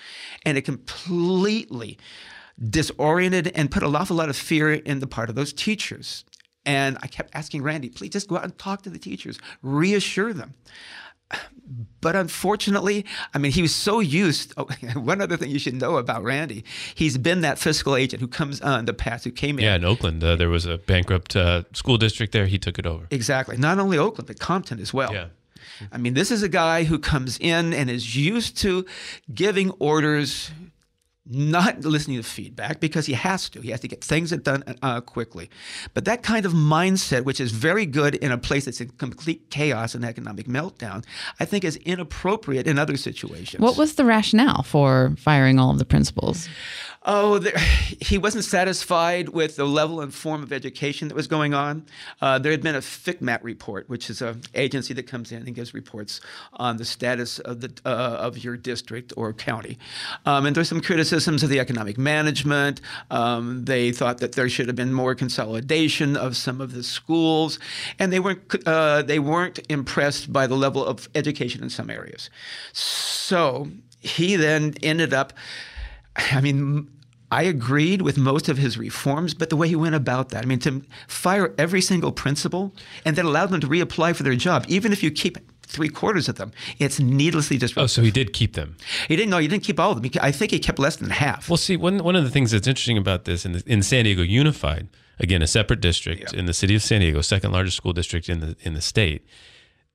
And 0.44 0.58
it 0.58 0.62
completely 0.62 1.98
disoriented 2.62 3.48
and 3.54 3.70
put 3.70 3.82
an 3.82 3.94
awful 3.94 4.16
lot 4.16 4.28
of 4.28 4.36
fear 4.36 4.72
in 4.72 5.00
the 5.00 5.06
part 5.06 5.28
of 5.28 5.34
those 5.34 5.52
teachers. 5.52 6.24
And 6.64 6.98
I 7.00 7.06
kept 7.06 7.34
asking 7.34 7.62
Randy, 7.62 7.88
please 7.88 8.10
just 8.10 8.28
go 8.28 8.36
out 8.36 8.44
and 8.44 8.58
talk 8.58 8.82
to 8.82 8.90
the 8.90 8.98
teachers, 8.98 9.38
reassure 9.62 10.32
them. 10.32 10.54
But 12.00 12.14
unfortunately, 12.14 13.04
I 13.34 13.38
mean, 13.38 13.50
he 13.50 13.62
was 13.62 13.74
so 13.74 13.98
used. 13.98 14.54
Oh, 14.56 14.64
one 14.94 15.20
other 15.20 15.36
thing 15.36 15.50
you 15.50 15.58
should 15.58 15.74
know 15.74 15.96
about 15.96 16.22
Randy, 16.22 16.64
he's 16.94 17.18
been 17.18 17.40
that 17.40 17.58
fiscal 17.58 17.96
agent 17.96 18.20
who 18.20 18.28
comes 18.28 18.60
in 18.60 18.84
the 18.84 18.94
past, 18.94 19.24
who 19.24 19.32
came 19.32 19.58
in. 19.58 19.64
Yeah, 19.64 19.74
in 19.74 19.84
Oakland, 19.84 20.22
uh, 20.22 20.36
there 20.36 20.48
was 20.48 20.66
a 20.66 20.78
bankrupt 20.78 21.34
uh, 21.34 21.64
school 21.72 21.98
district 21.98 22.32
there. 22.32 22.46
He 22.46 22.58
took 22.58 22.78
it 22.78 22.86
over. 22.86 23.08
Exactly. 23.10 23.56
Not 23.56 23.80
only 23.80 23.98
Oakland, 23.98 24.28
but 24.28 24.38
Compton 24.38 24.78
as 24.78 24.94
well. 24.94 25.12
Yeah. 25.12 25.26
I 25.90 25.98
mean, 25.98 26.14
this 26.14 26.30
is 26.30 26.42
a 26.42 26.48
guy 26.48 26.84
who 26.84 26.98
comes 26.98 27.38
in 27.38 27.74
and 27.74 27.90
is 27.90 28.16
used 28.16 28.56
to 28.58 28.86
giving 29.34 29.70
orders 29.72 30.50
not 31.28 31.80
listening 31.80 32.16
to 32.18 32.22
feedback 32.22 32.80
because 32.80 33.06
he 33.06 33.14
has 33.14 33.48
to. 33.50 33.60
He 33.60 33.70
has 33.70 33.80
to 33.80 33.88
get 33.88 34.02
things 34.02 34.30
done 34.30 34.62
uh, 34.82 35.00
quickly. 35.00 35.50
But 35.94 36.04
that 36.04 36.22
kind 36.22 36.46
of 36.46 36.52
mindset, 36.52 37.24
which 37.24 37.40
is 37.40 37.52
very 37.52 37.86
good 37.86 38.14
in 38.16 38.32
a 38.32 38.38
place 38.38 38.66
that's 38.66 38.80
in 38.80 38.90
complete 38.90 39.50
chaos 39.50 39.94
and 39.94 40.04
economic 40.04 40.46
meltdown, 40.46 41.04
I 41.40 41.44
think 41.44 41.64
is 41.64 41.76
inappropriate 41.76 42.66
in 42.66 42.78
other 42.78 42.96
situations. 42.96 43.60
What 43.60 43.76
was 43.76 43.94
the 43.94 44.04
rationale 44.04 44.62
for 44.62 45.14
firing 45.18 45.58
all 45.58 45.70
of 45.70 45.78
the 45.78 45.84
principals? 45.84 46.48
Oh, 47.08 47.38
there, 47.38 47.56
he 48.00 48.18
wasn't 48.18 48.44
satisfied 48.44 49.28
with 49.28 49.56
the 49.56 49.64
level 49.64 50.00
and 50.00 50.12
form 50.12 50.42
of 50.42 50.52
education 50.52 51.08
that 51.08 51.14
was 51.14 51.28
going 51.28 51.54
on. 51.54 51.86
Uh, 52.20 52.38
there 52.38 52.50
had 52.50 52.62
been 52.62 52.74
a 52.74 52.80
FCMAT 52.80 53.38
report, 53.42 53.88
which 53.88 54.10
is 54.10 54.20
an 54.20 54.42
agency 54.54 54.92
that 54.94 55.04
comes 55.04 55.30
in 55.30 55.46
and 55.46 55.54
gives 55.54 55.72
reports 55.72 56.20
on 56.54 56.76
the 56.76 56.84
status 56.84 57.38
of 57.38 57.60
the 57.60 57.72
uh, 57.84 57.88
of 57.88 58.38
your 58.38 58.56
district 58.56 59.12
or 59.16 59.32
county. 59.32 59.78
Um, 60.26 60.46
and 60.46 60.56
there's 60.56 60.68
some 60.68 60.80
criticisms 60.80 61.44
of 61.44 61.48
the 61.48 61.60
economic 61.60 61.96
management. 61.96 62.80
Um, 63.10 63.64
they 63.64 63.92
thought 63.92 64.18
that 64.18 64.32
there 64.32 64.48
should 64.48 64.66
have 64.66 64.76
been 64.76 64.92
more 64.92 65.14
consolidation 65.14 66.16
of 66.16 66.36
some 66.36 66.60
of 66.60 66.72
the 66.72 66.82
schools, 66.82 67.60
and 68.00 68.12
they 68.12 68.18
weren't 68.18 68.66
uh, 68.66 69.02
they 69.02 69.20
weren't 69.20 69.60
impressed 69.68 70.32
by 70.32 70.48
the 70.48 70.56
level 70.56 70.84
of 70.84 71.08
education 71.14 71.62
in 71.62 71.70
some 71.70 71.88
areas. 71.88 72.30
So 72.72 73.68
he 74.00 74.34
then 74.34 74.74
ended 74.82 75.14
up. 75.14 75.32
I 76.32 76.40
mean, 76.40 76.88
I 77.30 77.42
agreed 77.42 78.02
with 78.02 78.16
most 78.16 78.48
of 78.48 78.56
his 78.56 78.78
reforms, 78.78 79.34
but 79.34 79.50
the 79.50 79.56
way 79.56 79.68
he 79.68 79.76
went 79.76 79.94
about 79.94 80.28
that, 80.28 80.44
I 80.44 80.46
mean, 80.46 80.60
to 80.60 80.82
fire 81.08 81.54
every 81.58 81.80
single 81.80 82.12
principal 82.12 82.72
and 83.04 83.16
then 83.16 83.24
allow 83.24 83.46
them 83.46 83.60
to 83.60 83.66
reapply 83.66 84.14
for 84.14 84.22
their 84.22 84.36
job, 84.36 84.64
even 84.68 84.92
if 84.92 85.02
you 85.02 85.10
keep 85.10 85.38
three 85.62 85.88
quarters 85.88 86.28
of 86.28 86.36
them, 86.36 86.52
it's 86.78 87.00
needlessly 87.00 87.58
disruptive. 87.58 87.84
Oh, 87.84 87.86
so 87.88 88.02
he 88.02 88.10
did 88.10 88.32
keep 88.32 88.54
them. 88.54 88.76
He 89.08 89.16
didn't 89.16 89.30
know. 89.30 89.38
He 89.38 89.48
didn't 89.48 89.64
keep 89.64 89.80
all 89.80 89.90
of 89.90 90.00
them. 90.00 90.10
I 90.20 90.30
think 90.30 90.52
he 90.52 90.58
kept 90.58 90.78
less 90.78 90.96
than 90.96 91.10
half. 91.10 91.50
Well, 91.50 91.56
see, 91.56 91.76
one 91.76 91.98
one 91.98 92.16
of 92.16 92.24
the 92.24 92.30
things 92.30 92.52
that's 92.52 92.68
interesting 92.68 92.98
about 92.98 93.24
this 93.24 93.44
in 93.44 93.52
the, 93.52 93.62
in 93.66 93.82
San 93.82 94.04
Diego 94.04 94.22
Unified, 94.22 94.88
again, 95.18 95.42
a 95.42 95.46
separate 95.46 95.80
district 95.80 96.32
yeah. 96.32 96.38
in 96.38 96.46
the 96.46 96.54
city 96.54 96.74
of 96.74 96.82
San 96.82 97.00
Diego, 97.00 97.20
second 97.20 97.52
largest 97.52 97.76
school 97.76 97.92
district 97.92 98.28
in 98.28 98.40
the 98.40 98.56
in 98.62 98.74
the 98.74 98.80
state. 98.80 99.26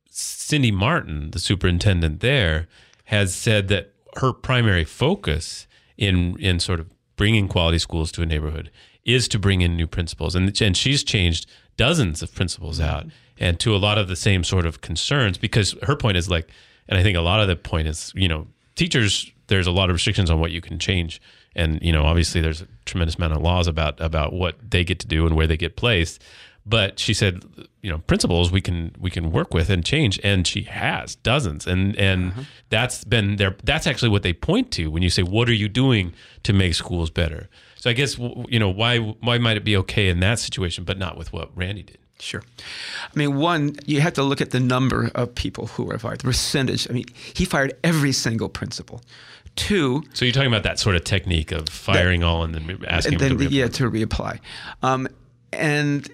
Cindy 0.09 0.71
Marten, 0.71 1.31
the 1.31 1.39
superintendent 1.39 2.19
there, 2.19 2.67
has 3.05 3.33
said 3.33 3.69
that 3.69 3.93
her 4.17 4.33
primary 4.33 4.83
focus 4.83 5.67
in 5.97 6.37
in 6.39 6.59
sort 6.59 6.81
of 6.81 6.87
bringing 7.21 7.47
quality 7.47 7.77
schools 7.77 8.11
to 8.11 8.23
a 8.23 8.25
neighborhood 8.25 8.71
is 9.05 9.27
to 9.27 9.37
bring 9.37 9.61
in 9.61 9.77
new 9.77 9.85
principals. 9.85 10.33
And, 10.33 10.59
and 10.59 10.75
she's 10.75 11.03
changed 11.03 11.45
dozens 11.77 12.23
of 12.23 12.33
principals 12.33 12.79
mm-hmm. 12.79 12.89
out 12.89 13.05
and 13.37 13.59
to 13.59 13.75
a 13.75 13.77
lot 13.77 13.99
of 13.99 14.07
the 14.07 14.15
same 14.15 14.43
sort 14.43 14.65
of 14.65 14.81
concerns 14.81 15.37
because 15.37 15.75
her 15.83 15.95
point 15.95 16.17
is 16.17 16.31
like, 16.31 16.49
and 16.89 16.97
I 16.97 17.03
think 17.03 17.15
a 17.15 17.21
lot 17.21 17.39
of 17.39 17.47
the 17.47 17.55
point 17.55 17.87
is, 17.87 18.11
you 18.15 18.27
know, 18.27 18.47
teachers, 18.73 19.31
there's 19.49 19.67
a 19.67 19.71
lot 19.71 19.91
of 19.91 19.93
restrictions 19.93 20.31
on 20.31 20.39
what 20.39 20.49
you 20.49 20.61
can 20.61 20.79
change. 20.79 21.21
And, 21.55 21.79
you 21.83 21.91
know, 21.91 22.05
obviously 22.05 22.41
there's 22.41 22.61
a 22.61 22.67
tremendous 22.85 23.17
amount 23.17 23.33
of 23.33 23.41
laws 23.43 23.67
about, 23.67 24.01
about 24.01 24.33
what 24.33 24.55
they 24.67 24.83
get 24.83 24.97
to 25.01 25.07
do 25.07 25.27
and 25.27 25.35
where 25.35 25.45
they 25.45 25.57
get 25.57 25.75
placed. 25.75 26.23
But 26.65 26.99
she 26.99 27.13
said, 27.13 27.43
you 27.81 27.89
know, 27.89 27.97
principals 27.99 28.51
we 28.51 28.61
can 28.61 28.95
we 28.99 29.09
can 29.09 29.31
work 29.31 29.53
with 29.53 29.69
and 29.69 29.83
change, 29.83 30.19
and 30.23 30.45
she 30.45 30.63
has 30.63 31.15
dozens, 31.15 31.65
and 31.65 31.95
and 31.97 32.31
uh-huh. 32.31 32.41
that's 32.69 33.03
been 33.03 33.37
there. 33.37 33.55
That's 33.63 33.87
actually 33.87 34.09
what 34.09 34.23
they 34.23 34.33
point 34.33 34.71
to 34.71 34.91
when 34.91 35.01
you 35.01 35.09
say, 35.09 35.23
"What 35.23 35.49
are 35.49 35.53
you 35.53 35.67
doing 35.67 36.13
to 36.43 36.53
make 36.53 36.75
schools 36.75 37.09
better?" 37.09 37.49
So 37.75 37.89
I 37.89 37.93
guess 37.93 38.17
you 38.19 38.59
know 38.59 38.69
why 38.69 38.99
why 38.99 39.39
might 39.39 39.57
it 39.57 39.63
be 39.63 39.75
okay 39.77 40.09
in 40.09 40.19
that 40.19 40.37
situation, 40.37 40.83
but 40.83 40.99
not 40.99 41.17
with 41.17 41.33
what 41.33 41.49
Randy 41.55 41.83
did. 41.83 41.97
Sure. 42.19 42.43
I 43.03 43.17
mean, 43.17 43.37
one, 43.37 43.75
you 43.87 43.99
have 44.01 44.13
to 44.13 44.23
look 44.23 44.41
at 44.41 44.51
the 44.51 44.59
number 44.59 45.09
of 45.15 45.33
people 45.33 45.65
who 45.65 45.85
were 45.85 45.97
fired, 45.97 46.19
the 46.19 46.25
percentage. 46.25 46.87
I 46.87 46.93
mean, 46.93 47.05
he 47.33 47.45
fired 47.45 47.73
every 47.83 48.11
single 48.11 48.47
principal. 48.47 49.01
Two. 49.55 50.03
So 50.13 50.25
you're 50.25 50.31
talking 50.31 50.47
about 50.47 50.63
that 50.63 50.77
sort 50.79 50.95
of 50.95 51.03
technique 51.03 51.51
of 51.51 51.67
firing 51.67 52.21
that, 52.21 52.27
all 52.27 52.43
and 52.43 52.53
then 52.53 52.85
asking 52.87 53.17
then, 53.17 53.29
them 53.29 53.37
to 53.39 53.45
reapply. 53.45 53.51
Yeah, 53.51 53.67
to 53.67 53.89
reapply. 53.89 54.39
Um, 54.83 55.07
and 55.51 56.07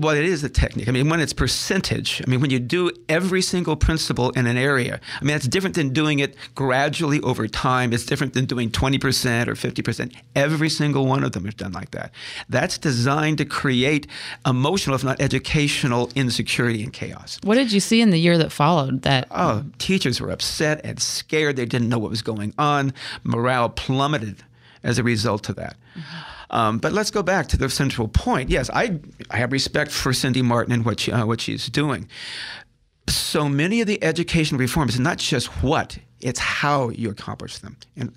well, 0.00 0.14
it 0.14 0.24
is 0.24 0.42
a 0.44 0.48
technique. 0.48 0.88
I 0.88 0.92
mean, 0.92 1.08
when 1.08 1.20
it's 1.20 1.32
percentage, 1.32 2.22
I 2.26 2.30
mean, 2.30 2.40
when 2.40 2.50
you 2.50 2.58
do 2.58 2.90
every 3.08 3.42
single 3.42 3.76
principle 3.76 4.30
in 4.30 4.46
an 4.46 4.56
area, 4.56 5.00
I 5.20 5.24
mean, 5.24 5.34
that's 5.34 5.48
different 5.48 5.76
than 5.76 5.92
doing 5.92 6.18
it 6.18 6.34
gradually 6.54 7.20
over 7.20 7.46
time. 7.46 7.92
It's 7.92 8.06
different 8.06 8.34
than 8.34 8.46
doing 8.46 8.70
20% 8.70 9.48
or 9.48 9.54
50%. 9.54 10.14
Every 10.34 10.68
single 10.68 11.06
one 11.06 11.24
of 11.24 11.32
them 11.32 11.46
is 11.46 11.54
done 11.54 11.72
like 11.72 11.90
that. 11.90 12.12
That's 12.48 12.78
designed 12.78 13.38
to 13.38 13.44
create 13.44 14.06
emotional, 14.46 14.96
if 14.96 15.04
not 15.04 15.20
educational, 15.20 16.10
insecurity 16.14 16.82
and 16.82 16.92
chaos. 16.92 17.38
What 17.42 17.56
did 17.56 17.72
you 17.72 17.80
see 17.80 18.00
in 18.00 18.10
the 18.10 18.18
year 18.18 18.38
that 18.38 18.52
followed 18.52 19.02
that? 19.02 19.28
Oh, 19.30 19.64
teachers 19.78 20.20
were 20.20 20.30
upset 20.30 20.80
and 20.84 21.00
scared. 21.00 21.56
They 21.56 21.66
didn't 21.66 21.88
know 21.88 21.98
what 21.98 22.10
was 22.10 22.22
going 22.22 22.54
on. 22.58 22.94
Morale 23.24 23.68
plummeted 23.68 24.42
as 24.82 24.98
a 24.98 25.02
result 25.02 25.48
of 25.48 25.56
that. 25.56 25.76
Mm-hmm. 25.94 26.35
Um, 26.50 26.78
but 26.78 26.92
let's 26.92 27.10
go 27.10 27.22
back 27.22 27.48
to 27.48 27.56
the 27.56 27.68
central 27.68 28.08
point. 28.08 28.50
Yes, 28.50 28.70
I, 28.72 28.98
I 29.30 29.38
have 29.38 29.52
respect 29.52 29.90
for 29.90 30.12
Cindy 30.12 30.42
Marten 30.42 30.72
and 30.72 30.84
what, 30.84 31.00
she, 31.00 31.12
uh, 31.12 31.26
what 31.26 31.40
she's 31.40 31.66
doing. 31.68 32.08
So 33.08 33.48
many 33.48 33.80
of 33.80 33.86
the 33.86 34.02
education 34.02 34.58
reforms, 34.58 34.98
not 34.98 35.18
just 35.18 35.46
what, 35.62 35.98
it's 36.20 36.40
how 36.40 36.88
you 36.90 37.10
accomplish 37.10 37.58
them. 37.58 37.76
And 37.96 38.12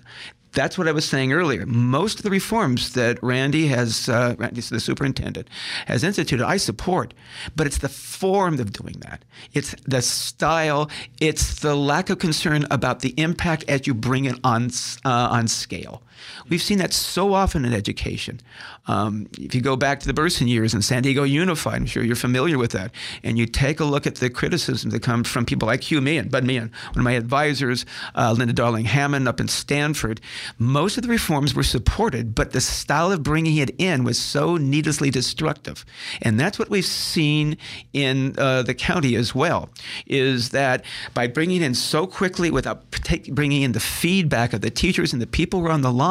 that's 0.52 0.76
what 0.76 0.88
I 0.88 0.92
was 0.92 1.04
saying 1.04 1.32
earlier. 1.32 1.64
Most 1.66 2.18
of 2.18 2.22
the 2.24 2.30
reforms 2.30 2.92
that 2.94 3.22
Randy 3.22 3.68
has, 3.68 4.08
uh, 4.08 4.34
Randy, 4.38 4.60
the 4.60 4.80
superintendent, 4.80 5.48
has 5.86 6.02
instituted, 6.02 6.44
I 6.44 6.56
support, 6.56 7.14
but 7.54 7.66
it's 7.66 7.78
the 7.78 7.88
form 7.88 8.58
of 8.58 8.72
doing 8.72 8.96
that. 9.00 9.24
It's 9.52 9.74
the 9.86 10.02
style. 10.02 10.90
It's 11.20 11.60
the 11.60 11.76
lack 11.76 12.10
of 12.10 12.18
concern 12.18 12.66
about 12.70 13.00
the 13.00 13.14
impact 13.16 13.64
as 13.68 13.86
you 13.86 13.94
bring 13.94 14.24
it 14.24 14.38
on 14.42 14.70
uh, 15.04 15.28
on 15.30 15.46
scale. 15.46 16.02
We've 16.48 16.62
seen 16.62 16.78
that 16.78 16.92
so 16.92 17.34
often 17.34 17.64
in 17.64 17.72
education. 17.72 18.40
Um, 18.86 19.28
if 19.38 19.54
you 19.54 19.60
go 19.60 19.76
back 19.76 20.00
to 20.00 20.06
the 20.06 20.14
Bersin 20.14 20.48
years 20.48 20.74
in 20.74 20.82
San 20.82 21.02
Diego 21.02 21.22
Unified, 21.22 21.74
I'm 21.74 21.86
sure 21.86 22.02
you're 22.02 22.16
familiar 22.16 22.58
with 22.58 22.72
that, 22.72 22.90
and 23.22 23.38
you 23.38 23.46
take 23.46 23.80
a 23.80 23.84
look 23.84 24.06
at 24.06 24.16
the 24.16 24.30
criticism 24.30 24.90
that 24.90 25.02
comes 25.02 25.28
from 25.28 25.44
people 25.44 25.66
like 25.66 25.82
Hugh 25.84 26.00
Mehan, 26.00 26.30
Bud 26.30 26.44
Mehan, 26.44 26.70
one 26.88 26.98
of 26.98 27.04
my 27.04 27.12
advisors, 27.12 27.86
uh, 28.14 28.34
Linda 28.36 28.54
Darling 28.54 28.86
Hammond 28.86 29.28
up 29.28 29.40
in 29.40 29.48
Stanford. 29.48 30.20
Most 30.58 30.96
of 30.96 31.02
the 31.02 31.08
reforms 31.08 31.54
were 31.54 31.62
supported, 31.62 32.34
but 32.34 32.52
the 32.52 32.60
style 32.60 33.12
of 33.12 33.22
bringing 33.22 33.56
it 33.56 33.70
in 33.78 34.04
was 34.04 34.18
so 34.18 34.56
needlessly 34.56 35.10
destructive. 35.10 35.84
And 36.22 36.38
that's 36.38 36.58
what 36.58 36.70
we've 36.70 36.84
seen 36.84 37.56
in 37.92 38.34
uh, 38.38 38.62
the 38.62 38.74
county 38.74 39.14
as 39.16 39.34
well, 39.34 39.70
is 40.06 40.50
that 40.50 40.84
by 41.14 41.26
bringing 41.26 41.62
in 41.62 41.74
so 41.74 42.06
quickly 42.06 42.50
without 42.50 42.90
take, 42.92 43.32
bringing 43.34 43.62
in 43.62 43.72
the 43.72 43.80
feedback 43.80 44.52
of 44.52 44.60
the 44.60 44.70
teachers 44.70 45.12
and 45.12 45.22
the 45.22 45.26
people 45.26 45.60
who 45.60 45.66
are 45.66 45.70
on 45.70 45.82
the 45.82 45.92
line, 45.92 46.09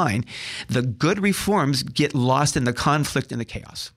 the 0.67 0.81
good 0.81 1.19
reforms 1.19 1.83
get 1.83 2.13
lost 2.13 2.57
in 2.57 2.63
the 2.63 2.73
conflict 2.73 3.31
and 3.31 3.39
the 3.39 3.45
chaos. 3.45 3.91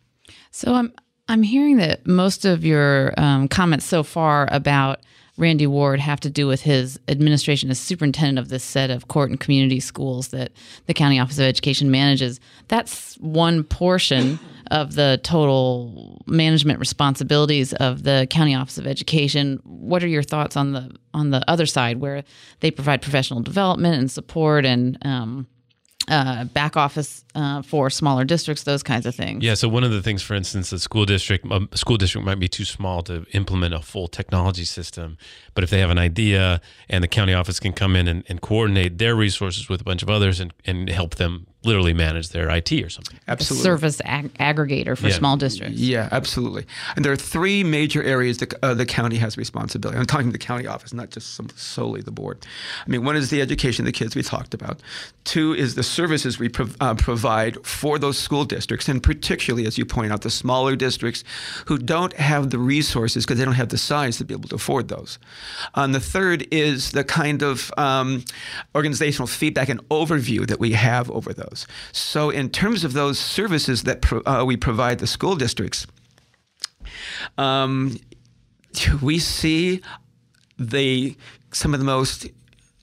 So 0.50 0.74
I'm 0.74 0.92
I'm 1.28 1.42
hearing 1.42 1.76
that 1.78 2.06
most 2.06 2.44
of 2.44 2.64
your 2.64 3.14
um, 3.16 3.48
comments 3.48 3.86
so 3.86 4.02
far 4.02 4.48
about 4.50 5.00
Randy 5.38 5.66
Ward 5.66 5.98
have 5.98 6.20
to 6.20 6.30
do 6.30 6.46
with 6.46 6.60
his 6.60 7.00
administration 7.08 7.70
as 7.70 7.78
superintendent 7.78 8.38
of 8.38 8.48
this 8.48 8.62
set 8.62 8.90
of 8.90 9.08
court 9.08 9.30
and 9.30 9.40
community 9.40 9.80
schools 9.80 10.28
that 10.28 10.52
the 10.86 10.94
County 10.94 11.18
Office 11.18 11.38
of 11.38 11.44
Education 11.44 11.90
manages. 11.90 12.38
That's 12.68 13.14
one 13.16 13.64
portion 13.64 14.38
of 14.70 14.94
the 14.94 15.20
total 15.22 16.22
management 16.26 16.78
responsibilities 16.80 17.72
of 17.74 18.02
the 18.02 18.26
County 18.28 18.54
Office 18.54 18.76
of 18.76 18.86
Education. 18.86 19.58
What 19.64 20.04
are 20.04 20.08
your 20.08 20.22
thoughts 20.22 20.56
on 20.56 20.72
the 20.72 20.94
on 21.14 21.30
the 21.30 21.48
other 21.50 21.66
side, 21.66 22.00
where 22.00 22.24
they 22.60 22.70
provide 22.70 23.00
professional 23.00 23.40
development 23.40 23.96
and 23.96 24.10
support 24.10 24.66
and 24.66 24.98
um, 25.02 25.46
uh, 26.08 26.44
back 26.44 26.76
office 26.76 27.24
uh, 27.34 27.62
for 27.62 27.88
smaller 27.90 28.24
districts, 28.24 28.64
those 28.64 28.82
kinds 28.82 29.06
of 29.06 29.14
things. 29.14 29.42
Yeah. 29.44 29.54
So 29.54 29.68
one 29.68 29.84
of 29.84 29.90
the 29.90 30.02
things, 30.02 30.22
for 30.22 30.34
instance, 30.34 30.72
a 30.72 30.78
school 30.78 31.04
district, 31.06 31.46
a 31.50 31.76
school 31.76 31.96
district 31.96 32.26
might 32.26 32.38
be 32.38 32.48
too 32.48 32.64
small 32.64 33.02
to 33.04 33.24
implement 33.32 33.74
a 33.74 33.80
full 33.80 34.08
technology 34.08 34.64
system, 34.64 35.16
but 35.54 35.64
if 35.64 35.70
they 35.70 35.80
have 35.80 35.90
an 35.90 35.98
idea 35.98 36.60
and 36.88 37.02
the 37.02 37.08
county 37.08 37.34
office 37.34 37.58
can 37.60 37.72
come 37.72 37.96
in 37.96 38.06
and, 38.08 38.24
and 38.28 38.40
coordinate 38.40 38.98
their 38.98 39.14
resources 39.14 39.68
with 39.68 39.80
a 39.80 39.84
bunch 39.84 40.02
of 40.02 40.10
others 40.10 40.40
and, 40.40 40.52
and 40.66 40.88
help 40.88 41.14
them 41.16 41.46
literally 41.64 41.94
manage 41.94 42.30
their 42.30 42.50
IT 42.50 42.72
or 42.72 42.88
something. 42.90 43.16
Absolutely. 43.28 43.60
A 43.60 43.62
service 43.62 44.00
ag- 44.04 44.34
aggregator 44.34 44.98
for 44.98 45.06
Yeah. 45.06 45.14
small 45.14 45.36
districts. 45.36 45.78
Yeah, 45.78 46.08
absolutely. 46.10 46.66
And 46.96 47.04
there 47.04 47.12
are 47.12 47.16
three 47.16 47.62
major 47.62 48.02
areas 48.02 48.38
that 48.38 48.52
uh, 48.64 48.74
the 48.74 48.84
county 48.84 49.14
has 49.18 49.36
responsibility. 49.36 49.96
I'm 49.96 50.06
talking 50.06 50.32
the 50.32 50.38
county 50.38 50.66
office, 50.66 50.92
not 50.92 51.10
just 51.10 51.34
some, 51.34 51.48
solely 51.54 52.00
the 52.00 52.10
board. 52.10 52.44
I 52.84 52.90
mean, 52.90 53.04
one 53.04 53.14
is 53.14 53.30
the 53.30 53.40
education 53.40 53.84
of 53.84 53.86
the 53.86 53.92
kids 53.96 54.16
we 54.16 54.22
talked 54.24 54.54
about. 54.54 54.80
Two 55.22 55.54
is 55.54 55.76
the 55.76 55.84
services 55.84 56.36
we 56.40 56.48
prov- 56.48 56.76
uh, 56.80 56.94
provide 56.96 57.21
for 57.64 57.98
those 57.98 58.18
school 58.18 58.44
districts, 58.44 58.88
and 58.88 59.02
particularly, 59.02 59.66
as 59.66 59.78
you 59.78 59.84
point 59.84 60.12
out, 60.12 60.22
the 60.22 60.30
smaller 60.30 60.76
districts 60.76 61.24
who 61.66 61.78
don't 61.78 62.12
have 62.14 62.50
the 62.50 62.58
resources 62.58 63.24
because 63.24 63.38
they 63.38 63.44
don't 63.44 63.54
have 63.54 63.70
the 63.70 63.78
size 63.78 64.18
to 64.18 64.24
be 64.24 64.34
able 64.34 64.48
to 64.48 64.56
afford 64.56 64.88
those. 64.88 65.18
And 65.74 65.94
the 65.94 66.00
third 66.00 66.46
is 66.50 66.92
the 66.92 67.04
kind 67.04 67.42
of 67.42 67.72
um, 67.76 68.24
organizational 68.74 69.26
feedback 69.26 69.68
and 69.68 69.80
overview 69.88 70.46
that 70.46 70.60
we 70.60 70.72
have 70.72 71.10
over 71.10 71.32
those. 71.32 71.66
So, 71.92 72.30
in 72.30 72.50
terms 72.50 72.84
of 72.84 72.92
those 72.92 73.18
services 73.18 73.84
that 73.84 74.02
pro- 74.02 74.22
uh, 74.26 74.44
we 74.44 74.56
provide 74.56 74.98
the 74.98 75.06
school 75.06 75.36
districts, 75.36 75.86
um, 77.38 77.96
we 79.00 79.18
see 79.18 79.80
the 80.58 81.16
some 81.52 81.74
of 81.74 81.80
the 81.80 81.86
most 81.86 82.26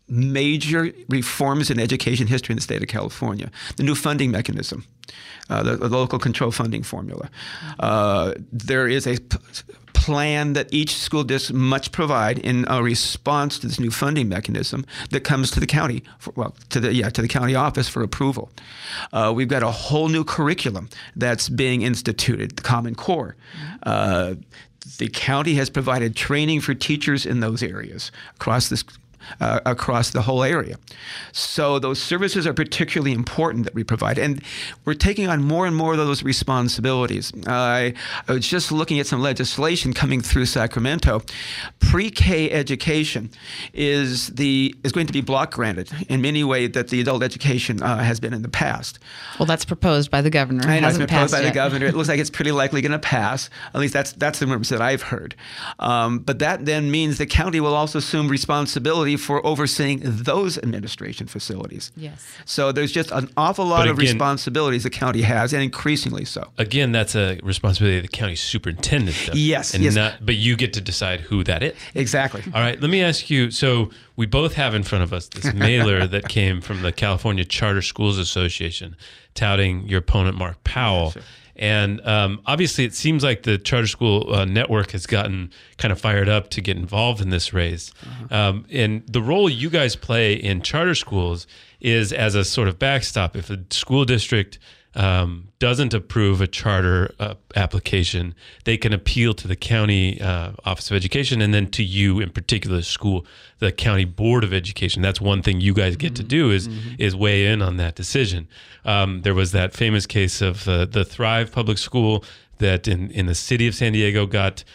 major 0.09 0.91
reforms 1.07 1.69
in 1.69 1.79
education 1.79 2.27
history 2.27 2.53
in 2.53 2.57
the 2.57 2.61
state 2.61 2.81
of 2.81 2.87
California. 2.87 3.51
The 3.77 3.83
new 3.83 3.95
funding 3.95 4.31
mechanism, 4.31 4.85
uh, 5.49 5.63
the, 5.63 5.77
the, 5.77 5.89
local 5.89 6.19
control 6.19 6.51
funding 6.51 6.83
formula. 6.83 7.29
Uh, 7.79 8.33
there 8.51 8.87
is 8.87 9.05
a 9.07 9.19
p- 9.19 9.37
plan 9.93 10.53
that 10.53 10.73
each 10.73 10.95
school 10.95 11.23
district 11.23 11.59
must 11.59 11.91
provide 11.91 12.39
in 12.39 12.65
a 12.67 12.81
response 12.81 13.59
to 13.59 13.67
this 13.67 13.79
new 13.79 13.91
funding 13.91 14.29
mechanism 14.29 14.85
that 15.11 15.21
comes 15.21 15.51
to 15.51 15.59
the 15.59 15.67
county, 15.67 16.03
for, 16.19 16.31
well, 16.35 16.55
to 16.69 16.79
the 16.79 16.93
yeah, 16.93 17.09
to 17.09 17.21
the 17.21 17.27
county 17.27 17.55
office 17.55 17.89
for 17.89 18.01
approval. 18.01 18.49
Uh, 19.11 19.31
we've 19.35 19.47
got 19.47 19.63
a 19.63 19.71
whole 19.71 20.07
new 20.07 20.23
curriculum 20.23 20.89
that's 21.15 21.49
being 21.49 21.81
instituted, 21.81 22.55
the 22.55 22.61
Common 22.61 22.95
Core. 22.95 23.35
Uh, 23.83 24.35
the 24.97 25.09
county 25.09 25.55
has 25.55 25.69
provided 25.69 26.15
training 26.15 26.61
for 26.61 26.73
teachers 26.73 27.25
in 27.25 27.41
those 27.41 27.61
areas 27.61 28.11
across 28.35 28.69
this 28.69 28.83
uh, 29.39 29.59
across 29.65 30.11
the 30.11 30.21
whole 30.21 30.43
area. 30.43 30.77
So 31.31 31.79
those 31.79 32.01
services 32.01 32.45
are 32.47 32.53
particularly 32.53 33.13
important 33.13 33.65
that 33.65 33.73
we 33.73 33.83
provide, 33.83 34.17
and 34.17 34.41
we're 34.85 34.93
taking 34.93 35.27
on 35.27 35.43
more 35.43 35.65
and 35.65 35.75
more 35.75 35.93
of 35.93 35.97
those 35.97 36.23
responsibilities. 36.23 37.31
I, 37.47 37.93
I, 38.27 38.33
was 38.33 38.47
just 38.47 38.71
looking 38.71 38.99
at 38.99 39.07
some 39.07 39.21
legislation 39.21 39.93
coming 39.93 40.21
through 40.21 40.45
Sacramento. 40.45 41.21
Pre-K 41.79 42.51
education 42.51 43.31
is 43.73 44.27
the 44.27 44.75
is 44.83 44.91
going 44.91 45.07
to 45.07 45.13
be 45.13 45.21
block 45.21 45.53
granted 45.53 45.89
in 46.07 46.21
many 46.21 46.43
ways 46.43 46.71
that 46.71 46.89
the 46.89 47.01
adult 47.01 47.23
education 47.23 47.81
uh, 47.81 47.97
has 47.97 48.19
been 48.19 48.33
in 48.33 48.41
the 48.41 48.49
past. 48.49 48.99
Well, 49.39 49.45
that's 49.45 49.65
proposed 49.65 50.11
by 50.11 50.21
the 50.21 50.29
governor. 50.29 50.67
I 50.67 50.79
know 50.79 50.89
it's 50.89 50.97
proposed 50.97 51.31
by 51.31 51.41
yet. 51.41 51.49
the 51.49 51.53
governor. 51.53 51.85
It 51.87 51.95
looks 51.95 52.09
like 52.09 52.19
it's 52.19 52.29
pretty 52.29 52.51
likely 52.51 52.81
going 52.81 52.91
to 52.91 52.99
pass. 52.99 53.49
At 53.73 53.79
least 53.79 53.93
that's 53.93 54.11
that's 54.13 54.39
the 54.39 54.47
rumors 54.47 54.69
that 54.69 54.81
I've 54.81 55.03
heard. 55.03 55.35
Um, 55.79 56.19
but 56.19 56.39
that 56.39 56.65
then 56.65 56.91
means 56.91 57.17
the 57.17 57.25
county 57.25 57.59
will 57.59 57.73
also 57.73 57.99
assume 57.99 58.27
responsibility 58.27 59.08
for 59.17 59.45
overseeing 59.45 60.01
those 60.03 60.57
administration 60.57 61.27
facilities. 61.27 61.91
Yes. 61.95 62.25
So 62.45 62.71
there's 62.71 62.91
just 62.91 63.11
an 63.11 63.29
awful 63.37 63.65
lot 63.65 63.81
again, 63.81 63.91
of 63.91 63.97
responsibilities 63.97 64.83
the 64.83 64.89
county 64.89 65.21
has, 65.21 65.53
and 65.53 65.61
increasingly 65.63 66.25
so. 66.25 66.49
Again, 66.57 66.91
that's 66.91 67.15
a 67.15 67.39
responsibility 67.43 67.97
of 67.97 68.03
the 68.03 68.09
county 68.09 68.35
superintendent. 68.35 69.17
Though, 69.27 69.33
yes. 69.33 69.73
And 69.73 69.83
yes. 69.83 69.95
Not, 69.95 70.25
but 70.25 70.35
you 70.35 70.55
get 70.55 70.73
to 70.73 70.81
decide 70.81 71.21
who 71.21 71.43
that 71.45 71.63
is. 71.63 71.75
Exactly. 71.95 72.43
All 72.53 72.61
right. 72.61 72.79
Let 72.79 72.89
me 72.89 73.01
ask 73.01 73.29
you. 73.29 73.51
So 73.51 73.91
we 74.15 74.25
both 74.25 74.53
have 74.53 74.75
in 74.75 74.83
front 74.83 75.03
of 75.03 75.13
us 75.13 75.27
this 75.27 75.53
mailer 75.53 76.05
that 76.07 76.27
came 76.27 76.61
from 76.61 76.81
the 76.81 76.91
California 76.91 77.45
Charter 77.45 77.81
Schools 77.81 78.17
Association, 78.17 78.95
touting 79.33 79.87
your 79.87 79.99
opponent 79.99 80.37
Mark 80.37 80.63
Powell. 80.63 81.11
Sure. 81.11 81.23
And 81.59 81.99
um, 82.07 82.41
obviously, 82.45 82.85
it 82.85 82.93
seems 82.93 83.21
like 83.21 83.43
the 83.43 83.57
charter 83.57 83.85
school 83.85 84.33
uh, 84.33 84.45
network 84.45 84.91
has 84.91 85.05
gotten 85.05 85.51
kind 85.77 85.91
of 85.91 85.99
fired 85.99 86.29
up 86.29 86.49
to 86.51 86.61
get 86.61 86.77
involved 86.77 87.19
in 87.21 87.31
this 87.31 87.53
race. 87.53 87.91
Uh-huh. 88.01 88.35
Um, 88.35 88.65
and 88.71 89.05
the 89.07 89.21
role 89.21 89.49
you 89.49 89.69
guys 89.69 89.97
play 89.97 90.33
in 90.33 90.61
charter 90.61 90.95
schools 90.95 91.47
is 91.81 92.13
as 92.13 92.33
a 92.33 92.45
sort 92.45 92.69
of 92.69 92.79
backstop. 92.79 93.35
If 93.35 93.49
a 93.49 93.59
school 93.71 94.05
district 94.05 94.57
um, 94.99 95.47
doesn't 95.59 95.93
approve 95.93 96.41
a 96.41 96.47
charter 96.47 97.15
uh, 97.19 97.35
application, 97.55 98.35
they 98.65 98.75
can 98.75 98.91
appeal 98.91 99.33
to 99.33 99.47
the 99.47 99.55
county 99.55 100.19
uh, 100.19 100.51
Office 100.65 100.91
of 100.91 100.97
Education 100.97 101.41
and 101.41 101.53
then 101.53 101.71
to 101.71 101.83
you 101.83 102.19
in 102.19 102.31
particular, 102.31 102.77
the 102.77 102.83
school, 102.83 103.25
the 103.59 103.71
county 103.71 104.03
board 104.03 104.43
of 104.43 104.53
education. 104.53 105.01
That's 105.01 105.21
one 105.21 105.41
thing 105.41 105.61
you 105.61 105.73
guys 105.73 105.95
get 105.95 106.13
mm-hmm. 106.13 106.15
to 106.15 106.23
do 106.23 106.51
is 106.51 106.67
mm-hmm. 106.67 106.95
is 106.99 107.15
weigh 107.15 107.47
in 107.47 107.61
on 107.61 107.77
that 107.77 107.95
decision. 107.95 108.49
Um, 108.83 109.21
there 109.21 109.33
was 109.33 109.53
that 109.53 109.73
famous 109.73 110.05
case 110.05 110.41
of 110.41 110.67
uh, 110.67 110.83
the 110.83 111.05
Thrive 111.05 111.53
Public 111.53 111.77
School 111.77 112.25
that 112.57 112.85
in 112.85 113.09
in 113.11 113.25
the 113.25 113.35
city 113.35 113.67
of 113.67 113.75
San 113.75 113.93
Diego 113.93 114.25
got 114.25 114.65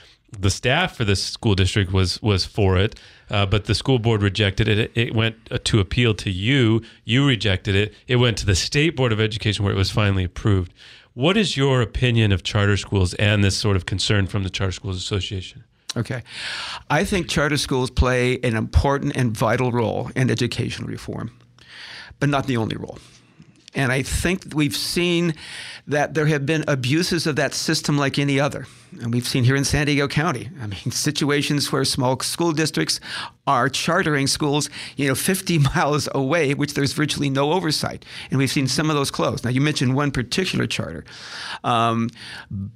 the 0.41 0.51
staff 0.51 0.97
for 0.97 1.05
the 1.05 1.17
school 1.17 1.55
district 1.55 1.93
was 1.93 2.21
was 2.23 2.45
for 2.45 2.79
it, 2.79 2.99
uh, 3.31 3.47
but 3.47 3.65
the 3.65 3.75
school 3.75 3.99
board 3.99 4.23
rejected 4.23 4.69
it. 4.69 4.91
It 4.95 5.15
went 5.15 5.37
uh, 5.51 5.59
to 5.65 5.81
appeal 5.81 6.15
to 6.15 6.31
you. 6.31 6.83
You 7.05 7.27
rejected 7.27 7.75
it. 7.75 7.95
It 8.07 8.17
went 8.17 8.37
to 8.39 8.47
the 8.47 8.55
state 8.55 8.97
board 8.97 9.13
of 9.13 9.21
education 9.21 9.65
where 9.65 9.75
it 9.75 9.79
was 9.79 9.91
finally 9.91 10.25
approved. 10.25 10.73
What 11.15 11.37
is 11.37 11.57
your 11.57 11.81
opinion 11.81 12.33
of 12.33 12.43
charter 12.43 12.77
schools 12.77 13.15
and 13.15 13.45
this 13.45 13.57
sort 13.57 13.77
of 13.77 13.87
concern 13.87 14.27
from 14.27 14.43
the 14.43 14.51
Charter 14.51 14.73
Schools 14.73 14.97
Association? 14.97 15.63
Okay. 15.97 16.25
I 16.91 17.05
think 17.05 17.29
charter 17.29 17.57
schools 17.57 17.89
play 17.89 18.41
an 18.43 18.57
important 18.57 19.17
and 19.17 19.37
vital 19.37 19.71
role 19.71 20.11
in 20.17 20.29
educational 20.29 20.89
reform, 20.89 21.31
but 22.19 22.29
not 22.29 22.49
the 22.49 22.57
only 22.57 22.77
role. 22.77 22.99
And 23.75 23.91
I 23.91 24.03
think 24.03 24.55
we've 24.55 24.77
seen 24.77 25.35
that 25.87 26.15
there 26.15 26.27
have 26.27 26.47
been 26.47 26.65
abuses 26.67 27.27
of 27.27 27.37
that 27.37 27.55
system 27.55 27.99
like 27.99 28.19
any 28.19 28.41
other. 28.41 28.67
And 29.01 29.13
we've 29.13 29.27
seen 29.27 29.45
here 29.45 29.57
in 29.57 29.65
San 29.65 29.87
Diego 29.87 30.09
County, 30.09 30.49
I 30.63 30.67
mean, 30.67 30.79
situations 30.91 31.73
where 31.73 31.85
small 31.85 32.19
school 32.21 32.53
districts 32.53 33.01
are 33.47 33.69
chartering 33.69 34.27
schools, 34.27 34.71
you 34.97 35.09
know, 35.09 35.15
50 35.15 35.59
miles 35.75 36.09
away, 36.15 36.55
which 36.55 36.75
there's 36.75 36.93
virtually 36.93 37.29
no 37.29 37.53
oversight. 37.53 38.05
And 38.31 38.39
we've 38.39 38.51
seen 38.51 38.69
some 38.69 38.91
of 38.91 38.97
those 38.97 39.11
close. 39.11 39.45
Now, 39.45 39.51
you 39.51 39.61
mentioned 39.61 39.95
one 39.95 40.11
particular 40.11 40.67
charter, 40.67 41.05
um, 41.63 42.11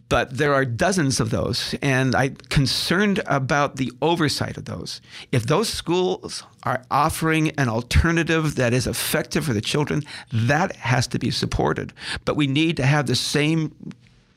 but 0.08 0.37
there 0.37 0.54
are 0.54 0.64
dozens 0.64 1.20
of 1.20 1.30
those. 1.30 1.74
And 1.80 2.14
I'm 2.14 2.37
concerned 2.48 3.22
about 3.26 3.76
the 3.76 3.92
oversight 4.02 4.56
of 4.56 4.66
those. 4.66 5.00
If 5.32 5.46
those 5.46 5.68
schools 5.68 6.42
are 6.64 6.84
offering 6.90 7.50
an 7.50 7.68
alternative 7.68 8.56
that 8.56 8.72
is 8.72 8.87
effective 8.87 9.44
for 9.44 9.52
the 9.52 9.61
children, 9.61 10.02
that 10.32 10.74
has 10.88 11.07
to 11.09 11.18
be 11.18 11.31
supported. 11.31 11.92
But 12.24 12.37
we 12.37 12.46
need 12.46 12.77
to 12.79 12.87
have 12.87 13.07
the 13.07 13.14
same 13.14 13.74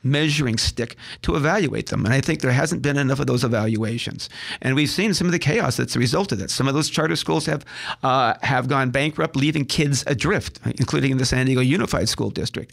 measuring 0.02 0.58
stick 0.58 0.96
to 1.22 1.36
evaluate 1.36 1.86
them. 1.86 2.04
And 2.04 2.14
I 2.14 2.20
think 2.20 2.40
there 2.40 2.52
hasn't 2.52 2.82
been 2.82 2.96
enough 2.96 3.20
of 3.20 3.26
those 3.26 3.44
evaluations. 3.44 4.28
And 4.60 4.74
we've 4.74 4.90
seen 4.90 5.14
some 5.14 5.26
of 5.26 5.32
the 5.32 5.38
chaos 5.38 5.76
that's 5.76 5.96
a 5.96 5.98
result 5.98 6.32
of 6.32 6.38
that. 6.38 6.50
Some 6.50 6.68
of 6.68 6.74
those 6.74 6.90
charter 6.90 7.16
schools 7.16 7.46
have 7.46 7.64
uh, 8.02 8.34
have 8.42 8.68
gone 8.68 8.90
bankrupt, 8.90 9.36
leaving 9.36 9.64
kids 9.64 10.04
adrift, 10.06 10.60
including 10.64 11.12
in 11.12 11.18
the 11.18 11.26
San 11.26 11.46
Diego 11.46 11.60
Unified 11.60 12.08
School 12.08 12.30
District. 12.30 12.72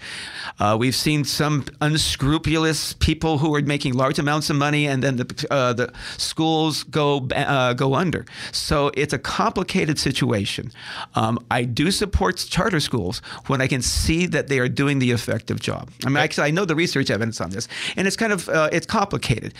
Uh, 0.59 0.75
we've 0.79 0.95
seen 0.95 1.23
some 1.23 1.65
unscrupulous 1.81 2.93
people 2.93 3.37
who 3.37 3.53
are 3.55 3.61
making 3.61 3.93
large 3.93 4.19
amounts 4.19 4.49
of 4.49 4.55
money, 4.55 4.87
and 4.87 5.03
then 5.03 5.17
the 5.17 5.47
uh, 5.51 5.73
the 5.73 5.91
schools 6.17 6.83
go 6.83 7.27
uh, 7.35 7.73
go 7.73 7.95
under. 7.95 8.25
So 8.51 8.91
it's 8.95 9.13
a 9.13 9.19
complicated 9.19 9.99
situation. 9.99 10.71
Um, 11.15 11.45
I 11.51 11.63
do 11.63 11.91
support 11.91 12.37
charter 12.37 12.79
schools 12.79 13.21
when 13.47 13.61
I 13.61 13.67
can 13.67 13.81
see 13.81 14.25
that 14.27 14.47
they 14.47 14.59
are 14.59 14.69
doing 14.69 14.99
the 14.99 15.11
effective 15.11 15.59
job. 15.59 15.89
I 16.05 16.09
mean, 16.09 16.17
actually, 16.17 16.47
I 16.47 16.51
know 16.51 16.65
the 16.65 16.75
research 16.75 17.09
evidence 17.19 17.41
on 17.41 17.49
this, 17.49 17.67
and 17.97 18.07
it's 18.07 18.15
kind 18.15 18.33
of 18.33 18.47
uh, 18.49 18.69
it's 18.71 18.85
complicated. 18.85 19.53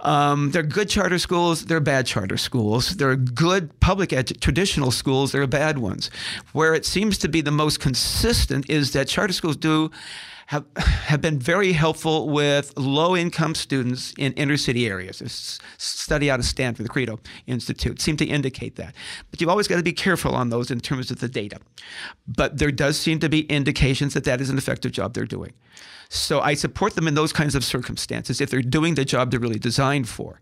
Um, 0.00 0.50
there 0.52 0.62
are 0.62 0.66
good 0.66 0.88
charter 0.88 1.18
schools, 1.18 1.64
there 1.66 1.78
are 1.78 1.86
bad 1.94 2.06
charter 2.06 2.36
schools. 2.36 2.96
There 2.96 3.10
are 3.10 3.16
good 3.16 3.78
public 3.80 4.10
edu- 4.10 4.38
traditional 4.40 4.90
schools, 4.90 5.32
there 5.32 5.42
are 5.42 5.46
bad 5.46 5.78
ones. 5.78 6.10
Where 6.52 6.74
it 6.74 6.84
seems 6.84 7.18
to 7.18 7.28
be 7.28 7.40
the 7.40 7.50
most 7.50 7.80
consistent 7.80 8.68
is 8.68 8.92
that 8.92 9.08
charter 9.08 9.32
schools 9.32 9.56
do 9.56 9.90
have, 10.48 10.64
have 10.76 11.20
been 11.20 11.38
very 11.38 11.72
helpful 11.72 12.28
with 12.28 12.76
low 12.76 13.16
income 13.16 13.54
students 13.54 14.12
in 14.18 14.32
inner 14.32 14.56
city 14.56 14.86
areas. 14.86 15.20
A 15.20 15.28
study 15.78 16.30
out 16.30 16.38
of 16.38 16.46
Stanford, 16.46 16.84
the 16.84 16.90
Credo 16.90 17.20
Institute, 17.46 18.00
seemed 18.00 18.18
to 18.18 18.26
indicate 18.26 18.76
that. 18.76 18.94
But 19.30 19.40
you've 19.40 19.50
always 19.50 19.68
got 19.68 19.76
to 19.76 19.82
be 19.82 19.92
careful 19.92 20.34
on 20.34 20.50
those 20.50 20.70
in 20.70 20.80
terms 20.80 21.10
of 21.10 21.20
the 21.20 21.28
data. 21.28 21.58
But 22.26 22.58
there 22.58 22.72
does 22.72 22.98
seem 22.98 23.20
to 23.20 23.28
be 23.28 23.40
indications 23.42 24.14
that 24.14 24.24
that 24.24 24.40
is 24.40 24.50
an 24.50 24.58
effective 24.58 24.92
job 24.92 25.14
they're 25.14 25.26
doing. 25.26 25.52
So 26.08 26.40
I 26.40 26.54
support 26.54 26.94
them 26.94 27.06
in 27.06 27.14
those 27.14 27.32
kinds 27.32 27.54
of 27.54 27.64
circumstances 27.64 28.40
if 28.40 28.50
they're 28.50 28.62
doing 28.62 28.94
the 28.94 29.04
job 29.04 29.30
they're 29.30 29.40
really 29.40 29.58
designed 29.58 30.08
for 30.08 30.40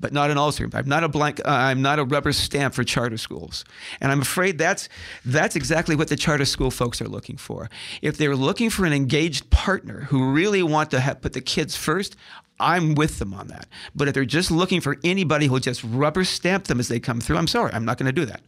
but 0.00 0.12
not 0.12 0.30
an 0.30 0.36
circumstances. 0.36 0.74
I'm 0.74 0.88
not 0.88 1.04
a 1.04 1.08
blank. 1.08 1.40
Uh, 1.40 1.50
I'm 1.50 1.82
not 1.82 1.98
a 1.98 2.04
rubber 2.04 2.32
stamp 2.32 2.74
for 2.74 2.84
charter 2.84 3.16
schools, 3.16 3.64
and 4.00 4.12
I'm 4.12 4.20
afraid 4.20 4.58
that's 4.58 4.88
that's 5.24 5.56
exactly 5.56 5.96
what 5.96 6.08
the 6.08 6.16
charter 6.16 6.44
school 6.44 6.70
folks 6.70 7.00
are 7.00 7.08
looking 7.08 7.36
for. 7.36 7.68
If 8.02 8.16
they're 8.16 8.36
looking 8.36 8.70
for 8.70 8.84
an 8.84 8.92
engaged 8.92 9.50
partner 9.50 10.02
who 10.02 10.32
really 10.32 10.62
want 10.62 10.90
to 10.92 11.00
have, 11.00 11.20
put 11.20 11.32
the 11.32 11.40
kids 11.40 11.76
first, 11.76 12.16
I'm 12.60 12.94
with 12.94 13.18
them 13.18 13.34
on 13.34 13.48
that. 13.48 13.68
But 13.94 14.08
if 14.08 14.14
they're 14.14 14.24
just 14.24 14.50
looking 14.50 14.80
for 14.80 14.96
anybody 15.04 15.46
who'll 15.46 15.58
just 15.58 15.82
rubber 15.84 16.24
stamp 16.24 16.64
them 16.64 16.80
as 16.80 16.88
they 16.88 17.00
come 17.00 17.20
through, 17.20 17.36
I'm 17.36 17.46
sorry, 17.46 17.72
I'm 17.72 17.84
not 17.84 17.98
going 17.98 18.06
to 18.06 18.12
do 18.12 18.26
that. 18.26 18.40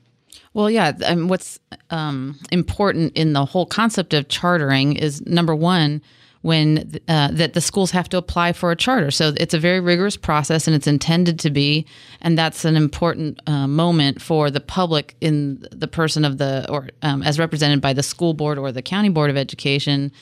Well, 0.52 0.68
yeah. 0.68 0.92
Um, 1.06 1.28
what's 1.28 1.60
um, 1.90 2.38
important 2.50 3.16
in 3.16 3.34
the 3.34 3.44
whole 3.44 3.66
concept 3.66 4.14
of 4.14 4.28
chartering 4.28 4.96
is 4.96 5.24
number 5.26 5.54
one 5.54 6.02
when 6.42 6.98
uh, 7.06 7.28
that 7.32 7.52
the 7.52 7.60
schools 7.60 7.90
have 7.90 8.08
to 8.08 8.16
apply 8.16 8.52
for 8.52 8.70
a 8.70 8.76
charter. 8.76 9.10
So 9.10 9.32
it's 9.36 9.52
a 9.52 9.58
very 9.58 9.80
rigorous 9.80 10.16
process, 10.16 10.66
and 10.66 10.74
it's 10.74 10.86
intended 10.86 11.38
to 11.40 11.50
be, 11.50 11.86
and 12.20 12.38
that's 12.38 12.64
an 12.64 12.76
important 12.76 13.40
uh, 13.46 13.66
moment 13.66 14.22
for 14.22 14.50
the 14.50 14.60
public 14.60 15.16
in 15.20 15.66
the 15.70 15.88
person 15.88 16.24
of 16.24 16.38
the 16.38 16.66
or 16.70 16.88
um, 17.02 17.22
as 17.22 17.38
represented 17.38 17.80
by 17.80 17.92
the 17.92 18.02
school 18.02 18.32
board 18.32 18.58
or 18.58 18.72
the 18.72 18.82
county 18.82 19.10
board 19.10 19.30
of 19.30 19.36
education. 19.36 20.12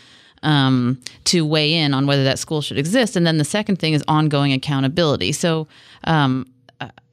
Um, 0.44 1.00
to 1.24 1.44
weigh 1.44 1.74
in 1.74 1.92
on 1.94 2.06
whether 2.06 2.22
that 2.22 2.38
school 2.38 2.62
should 2.62 2.78
exist. 2.78 3.16
And 3.16 3.26
then 3.26 3.38
the 3.38 3.44
second 3.44 3.80
thing 3.80 3.92
is 3.92 4.04
ongoing 4.06 4.52
accountability. 4.52 5.32
So 5.32 5.66
um, 6.04 6.46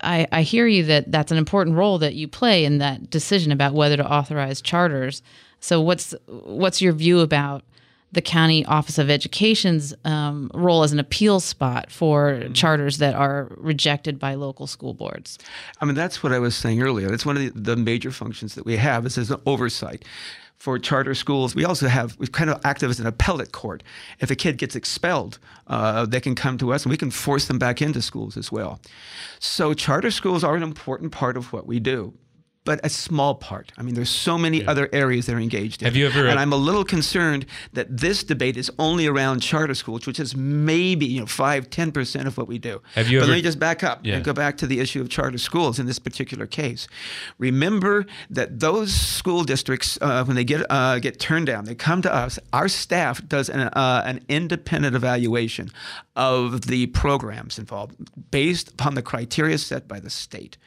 I, 0.01 0.27
I, 0.31 0.43
hear 0.43 0.67
you 0.67 0.83
that 0.83 1.11
that's 1.11 1.31
an 1.31 1.39
important 1.39 1.75
role 1.75 1.97
that 1.97 2.13
you 2.13 2.27
play 2.27 2.65
in 2.65 2.77
that 2.77 3.09
decision 3.09 3.51
about 3.51 3.73
whether 3.73 3.97
to 3.97 4.07
authorize 4.07 4.61
charters. 4.61 5.23
So 5.59 5.81
what's 5.81 6.13
what's 6.27 6.83
your 6.83 6.93
view 6.93 7.21
about 7.21 7.63
the 8.11 8.21
county 8.21 8.65
office 8.65 8.97
of 8.97 9.09
education's 9.09 9.93
um, 10.05 10.49
role 10.53 10.83
as 10.83 10.93
an 10.93 10.99
appeal 10.99 11.39
spot 11.39 11.91
for 11.91 12.47
charters 12.53 12.99
that 12.99 13.13
are 13.15 13.51
rejected 13.57 14.17
by 14.19 14.35
local 14.35 14.67
school 14.67 14.93
boards 14.93 15.37
I 15.81 15.85
mean, 15.85 15.95
that's 15.95 16.23
what 16.23 16.31
I 16.31 16.39
was 16.39 16.55
saying 16.55 16.81
earlier. 16.81 17.09
That's 17.09 17.25
one 17.25 17.37
of 17.37 17.43
the, 17.43 17.73
the 17.73 17.75
major 17.75 18.11
functions 18.11 18.55
that 18.55 18.65
we 18.65 18.77
have 18.77 19.05
is 19.05 19.17
as 19.17 19.31
an 19.31 19.41
oversight. 19.45 20.03
For 20.57 20.79
charter 20.79 21.13
schools, 21.13 21.53
we 21.53 21.65
also 21.65 21.87
have, 21.87 22.17
we 22.17 22.27
kind 22.27 22.49
of 22.49 22.59
act 22.65 22.81
as 22.81 22.99
an 22.99 23.05
appellate 23.05 23.51
court. 23.51 23.83
If 24.19 24.31
a 24.31 24.35
kid 24.35 24.57
gets 24.57 24.75
expelled, 24.75 25.37
uh, 25.67 26.05
they 26.05 26.21
can 26.21 26.33
come 26.33 26.57
to 26.59 26.73
us 26.73 26.83
and 26.83 26.91
we 26.91 26.97
can 26.97 27.11
force 27.11 27.45
them 27.45 27.59
back 27.59 27.81
into 27.81 28.01
schools 28.01 28.37
as 28.37 28.51
well. 28.51 28.79
So, 29.39 29.73
charter 29.73 30.11
schools 30.11 30.43
are 30.43 30.55
an 30.55 30.63
important 30.63 31.11
part 31.11 31.35
of 31.35 31.51
what 31.51 31.67
we 31.67 31.79
do. 31.79 32.13
But 32.65 32.80
a 32.84 32.89
small 32.89 33.36
part. 33.36 33.71
I 33.78 33.84
mean, 33.84 33.93
there's 33.93 34.10
so 34.10 34.38
many 34.39 34.65
other 34.65 34.89
areas 34.91 35.28
that 35.28 35.36
are 35.36 35.39
engaged 35.39 35.82
in. 35.84 35.86
Have 35.86 35.95
you 35.95 36.08
ever- 36.08 36.25
And 36.28 36.39
I'm 36.39 36.51
a 36.51 36.58
little 36.58 36.84
concerned 36.84 37.45
that 37.73 37.95
this 37.95 38.23
debate 38.23 38.58
is 38.58 38.71
only 38.80 39.06
around 39.06 39.41
charter 39.41 39.75
schools, 39.75 40.08
which 40.08 40.19
is 40.19 40.36
maybe 40.36 41.06
you 41.06 41.19
know 41.19 41.28
five, 41.28 41.69
ten 41.69 41.91
percent 41.91 42.28
of 42.28 42.38
what 42.39 42.47
we 42.47 42.58
do. 42.58 42.82
Have 42.95 43.08
you 43.08 43.19
but 43.19 43.25
ever- 43.25 43.32
let 43.34 43.38
me 43.38 43.41
just 43.43 43.60
back 43.60 43.84
up 43.84 43.99
Yeah. 44.04 44.15
and 44.15 44.23
go 44.25 44.34
back 44.34 44.58
to 44.58 44.67
the 44.67 44.80
issue 44.80 44.99
of 44.99 45.10
charter 45.10 45.38
schools 45.38 45.78
in 45.80 45.86
this 45.86 45.99
particular 45.99 46.47
case. 46.47 46.88
Remember 47.38 48.06
that 48.32 48.60
those 48.60 48.91
school 48.93 49.43
districts, 49.43 49.97
uh, 50.01 50.23
when 50.25 50.36
they 50.36 50.43
get 50.43 50.65
uh, 50.71 50.97
get 50.99 51.19
turned 51.19 51.45
down, 51.45 51.65
they 51.65 51.75
come 51.75 52.01
to 52.01 52.12
us. 52.13 52.39
Our 52.51 52.67
staff 52.67 53.21
does 53.28 53.47
an, 53.47 53.60
uh, 53.60 54.01
an 54.06 54.21
independent 54.28 54.95
evaluation 54.95 55.69
of 56.15 56.62
the 56.65 56.88
programs 56.88 57.60
involved 57.60 57.93
based 58.32 58.69
upon 58.71 58.95
the 58.95 59.01
criteria 59.04 59.60
set 59.60 59.88
by 59.88 59.99
the 59.99 60.10
state. 60.10 60.58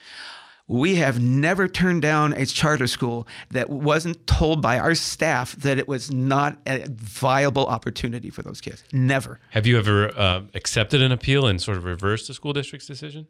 We 0.69 0.97
have 0.97 1.19
never 1.19 1.67
turned 1.67 2.03
down 2.03 2.35
a 2.35 2.45
charter 2.45 2.87
school 2.87 3.27
that 3.51 3.71
wasn't 3.71 4.27
told 4.27 4.61
by 4.61 4.79
our 4.79 4.95
staff 4.95 5.57
that 5.57 5.79
it 5.79 5.89
was 5.89 6.11
not 6.11 6.59
a 6.67 6.87
viable 6.91 7.67
opportunity 7.67 8.29
for 8.29 8.43
those 8.43 8.61
kids. 8.61 8.85
Never. 8.93 9.41
Have 9.51 9.67
you 9.67 9.79
ever 9.79 10.17
uh, 10.17 10.43
accepted 10.55 11.01
an 11.01 11.11
appeal 11.11 11.47
and 11.47 11.61
sort 11.61 11.79
of 11.79 11.85
reversed 11.85 12.29
the 12.29 12.35
school 12.35 12.53
district's 12.53 12.87
decision? 12.87 13.27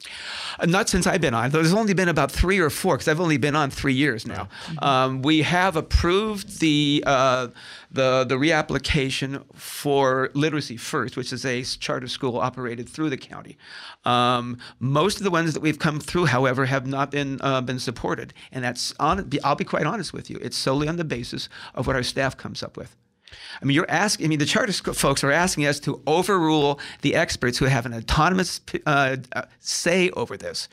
Uh, 0.58 0.66
Not 0.66 0.88
since 0.88 1.06
I've 1.06 1.20
been 1.20 1.34
on. 1.34 1.50
There's 1.50 1.72
only 1.72 1.94
been 1.94 2.08
about 2.08 2.32
three 2.32 2.58
or 2.58 2.70
four 2.70 2.96
because 2.96 3.06
I've 3.06 3.20
only 3.20 3.36
been 3.36 3.54
on 3.54 3.70
three 3.70 3.94
years 3.94 4.26
now. 4.26 4.48
Um, 4.82 5.22
we 5.22 5.42
have 5.42 5.76
approved 5.76 6.60
the 6.60 7.04
uh, 7.06 7.48
the 7.90 8.24
the 8.24 8.36
reapplication 8.36 9.44
for 9.54 10.30
Literacy 10.34 10.76
First, 10.76 11.16
which 11.16 11.32
is 11.32 11.44
a 11.44 11.62
charter 11.62 12.08
school 12.08 12.38
operated 12.38 12.88
through 12.88 13.10
the 13.10 13.16
county. 13.16 13.56
Um, 14.04 14.58
most 14.78 15.18
of 15.18 15.24
the 15.24 15.30
ones 15.30 15.54
that 15.54 15.60
we've 15.60 15.78
come 15.78 16.00
through, 16.00 16.26
however, 16.26 16.66
have 16.66 16.86
not 16.86 17.10
been 17.10 17.40
uh, 17.40 17.60
been 17.60 17.78
supported, 17.78 18.34
and 18.52 18.64
that's 18.64 18.94
on. 19.00 19.30
I'll 19.44 19.54
be 19.54 19.64
quite 19.64 19.86
honest 19.86 20.12
with 20.12 20.30
you. 20.30 20.38
It's 20.42 20.56
solely 20.56 20.88
on 20.88 20.96
the 20.96 21.04
basis 21.04 21.48
of 21.74 21.86
what 21.86 21.96
our 21.96 22.02
staff 22.02 22.36
comes 22.36 22.62
up 22.62 22.76
with. 22.76 22.96
I 23.60 23.64
mean, 23.64 23.74
you're 23.74 23.90
asking. 23.90 24.26
I 24.26 24.28
mean, 24.28 24.38
the 24.38 24.46
charter 24.46 24.72
folks 24.72 25.24
are 25.24 25.32
asking 25.32 25.66
us 25.66 25.80
to 25.80 26.00
overrule 26.06 26.78
the 27.02 27.14
experts 27.14 27.58
who 27.58 27.64
have 27.66 27.86
an 27.86 27.94
autonomous 27.94 28.60
uh, 28.86 29.16
uh, 29.32 29.42
say 29.60 30.10
over 30.10 30.36
this, 30.36 30.68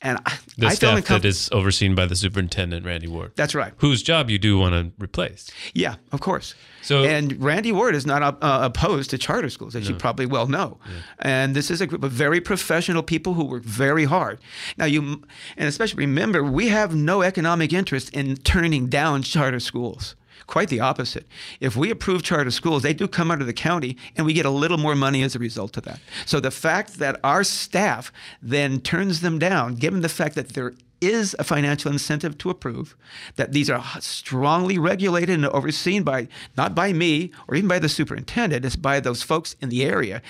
and 0.00 0.18
I, 0.26 0.38
The 0.56 0.66
I 0.66 0.74
staff 0.74 1.04
that 1.06 1.24
is 1.24 1.48
overseen 1.52 1.94
by 1.94 2.06
the 2.06 2.14
superintendent, 2.16 2.86
Randy 2.86 3.08
Ward. 3.08 3.32
That's 3.36 3.54
right. 3.54 3.72
Whose 3.78 4.02
job 4.02 4.30
you 4.30 4.38
do 4.38 4.58
want 4.58 4.74
to 4.74 5.02
replace. 5.02 5.50
Yeah, 5.74 5.96
of 6.12 6.20
course. 6.20 6.54
So- 6.82 7.04
and 7.04 7.42
Randy 7.42 7.72
Ward 7.72 7.94
is 7.94 8.06
not 8.06 8.22
uh, 8.22 8.36
opposed 8.62 9.10
to 9.10 9.18
charter 9.18 9.50
schools, 9.50 9.74
as 9.74 9.88
you 9.88 9.94
probably 9.96 10.26
well 10.26 10.46
know. 10.46 10.78
And 11.18 11.54
this 11.56 11.70
is 11.70 11.80
a 11.80 11.86
group 11.86 12.04
of 12.04 12.12
very 12.12 12.40
professional 12.40 13.02
people 13.02 13.34
who 13.34 13.44
work 13.44 13.64
very 13.64 14.04
hard. 14.04 14.38
Now, 14.76 14.84
you 14.86 15.22
and 15.56 15.68
especially 15.68 15.98
remember, 16.06 16.42
we 16.44 16.68
have 16.68 16.94
no 16.94 17.22
economic 17.22 17.72
interest 17.72 18.10
in 18.10 18.36
turning 18.36 18.86
down 18.88 19.22
charter 19.22 19.60
schools. 19.60 20.14
Quite 20.48 20.70
the 20.70 20.80
opposite. 20.80 21.26
If 21.60 21.76
we 21.76 21.90
approve 21.90 22.22
charter 22.22 22.50
schools, 22.50 22.82
they 22.82 22.94
do 22.94 23.06
come 23.06 23.30
under 23.30 23.44
the 23.44 23.52
county, 23.52 23.98
and 24.16 24.24
we 24.24 24.32
get 24.32 24.46
a 24.46 24.50
little 24.50 24.78
more 24.78 24.94
money 24.94 25.22
as 25.22 25.36
a 25.36 25.38
result 25.38 25.76
of 25.76 25.84
that. 25.84 26.00
So 26.24 26.40
the 26.40 26.50
fact 26.50 26.98
that 26.98 27.20
our 27.22 27.44
staff 27.44 28.10
then 28.40 28.80
turns 28.80 29.20
them 29.20 29.38
down, 29.38 29.74
given 29.74 30.00
the 30.00 30.08
fact 30.08 30.34
that 30.36 30.54
there 30.54 30.72
is 31.02 31.36
a 31.38 31.44
financial 31.44 31.92
incentive 31.92 32.38
to 32.38 32.48
approve, 32.48 32.96
that 33.36 33.52
these 33.52 33.68
are 33.68 33.84
strongly 34.00 34.78
regulated 34.78 35.34
and 35.34 35.44
overseen 35.46 36.02
by, 36.02 36.28
not 36.56 36.74
by 36.74 36.94
me 36.94 37.30
or 37.46 37.54
even 37.54 37.68
by 37.68 37.78
the 37.78 37.88
superintendent, 37.88 38.64
it's 38.64 38.74
by 38.74 39.00
those 39.00 39.22
folks 39.22 39.54
in 39.60 39.68
the 39.68 39.84
area. 39.84 40.22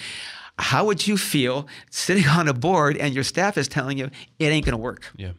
How 0.59 0.85
would 0.85 1.07
you 1.07 1.17
feel 1.17 1.69
sitting 1.91 2.27
on 2.29 2.49
a 2.49 2.55
board 2.55 2.97
and 2.97 3.15
your 3.15 3.25
staff 3.25 3.57
is 3.57 3.69
telling 3.69 3.99
you 3.99 4.11
it 4.41 4.47
ain't 4.47 4.67
going 4.67 4.77
to 4.77 4.83
work? 4.83 5.13
Yeah. 5.17 5.31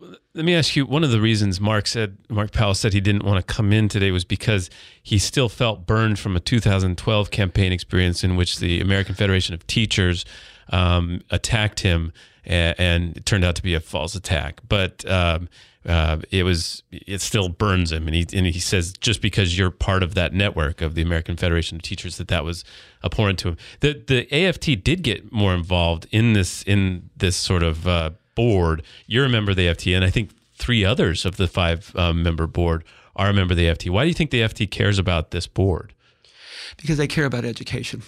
Let 0.00 0.44
me 0.44 0.54
ask 0.54 0.76
you. 0.76 0.86
One 0.86 1.02
of 1.02 1.10
the 1.10 1.20
reasons 1.20 1.60
Mark 1.60 1.86
said 1.86 2.18
Mark 2.28 2.52
Powell 2.52 2.74
said 2.74 2.92
he 2.92 3.00
didn't 3.00 3.24
want 3.24 3.44
to 3.44 3.54
come 3.54 3.72
in 3.72 3.88
today 3.88 4.12
was 4.12 4.24
because 4.24 4.70
he 5.02 5.18
still 5.18 5.48
felt 5.48 5.86
burned 5.86 6.18
from 6.18 6.36
a 6.36 6.40
2012 6.40 7.30
campaign 7.30 7.72
experience 7.72 8.22
in 8.22 8.36
which 8.36 8.58
the 8.58 8.80
American 8.80 9.16
Federation 9.16 9.54
of 9.54 9.66
Teachers 9.66 10.24
um, 10.70 11.22
attacked 11.30 11.80
him, 11.80 12.12
and, 12.44 12.78
and 12.78 13.16
it 13.16 13.26
turned 13.26 13.44
out 13.44 13.56
to 13.56 13.62
be 13.62 13.74
a 13.74 13.80
false 13.80 14.14
attack. 14.14 14.60
But 14.68 15.04
um, 15.10 15.48
uh, 15.84 16.18
it 16.30 16.44
was 16.44 16.82
it 16.92 17.20
still 17.20 17.48
burns 17.48 17.90
him, 17.90 18.06
and 18.06 18.14
he 18.14 18.26
and 18.32 18.46
he 18.46 18.60
says 18.60 18.92
just 18.92 19.22
because 19.22 19.58
you're 19.58 19.70
part 19.70 20.02
of 20.02 20.14
that 20.14 20.32
network 20.32 20.80
of 20.80 20.94
the 20.94 21.02
American 21.02 21.36
Federation 21.36 21.76
of 21.76 21.82
Teachers 21.82 22.18
that 22.18 22.28
that 22.28 22.44
was 22.44 22.64
abhorrent 23.02 23.38
to 23.40 23.48
him. 23.48 23.56
The 23.80 24.02
the 24.06 24.46
AFT 24.46 24.84
did 24.84 25.02
get 25.02 25.32
more 25.32 25.54
involved 25.54 26.06
in 26.12 26.34
this 26.34 26.62
in 26.62 27.10
this 27.16 27.36
sort 27.36 27.62
of 27.62 27.88
uh, 27.88 28.10
board. 28.38 28.84
You're 29.08 29.24
a 29.24 29.28
member 29.28 29.50
of 29.50 29.56
the 29.56 29.68
AFT, 29.68 29.88
and 29.88 30.04
I 30.04 30.10
think 30.10 30.30
three 30.54 30.84
others 30.84 31.24
of 31.24 31.36
the 31.36 31.48
five 31.48 31.92
um, 31.96 32.22
member 32.22 32.46
board 32.46 32.84
are 33.16 33.30
a 33.30 33.32
member 33.32 33.52
of 33.52 33.58
the 33.58 33.68
AFT. 33.68 33.90
Why 33.90 34.04
do 34.04 34.08
you 34.08 34.14
think 34.14 34.30
the 34.30 34.44
AFT 34.44 34.70
cares 34.70 34.96
about 34.96 35.32
this 35.32 35.48
board? 35.48 35.92
Because 36.76 36.98
they 36.98 37.08
care 37.08 37.24
about 37.24 37.44
education. 37.44 38.02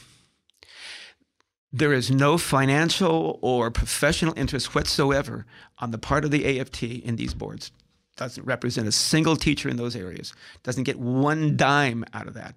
There 1.73 1.93
is 1.93 2.13
no 2.13 2.39
financial 2.39 3.41
or 3.43 3.73
professional 3.73 4.33
interest 4.37 4.73
whatsoever 4.73 5.47
on 5.79 5.91
the 5.91 5.99
part 5.99 6.25
of 6.25 6.31
the 6.31 6.61
AFT 6.61 6.85
in 6.85 7.17
these 7.17 7.35
boards. 7.35 7.73
Doesn't 8.17 8.45
represent 8.45 8.87
a 8.87 8.93
single 8.93 9.35
teacher 9.35 9.69
in 9.69 9.77
those 9.77 9.97
areas. 9.97 10.33
Doesn't 10.63 10.85
get 10.85 11.01
one 11.01 11.57
dime 11.57 12.05
out 12.15 12.29
of 12.29 12.35
that. 12.35 12.55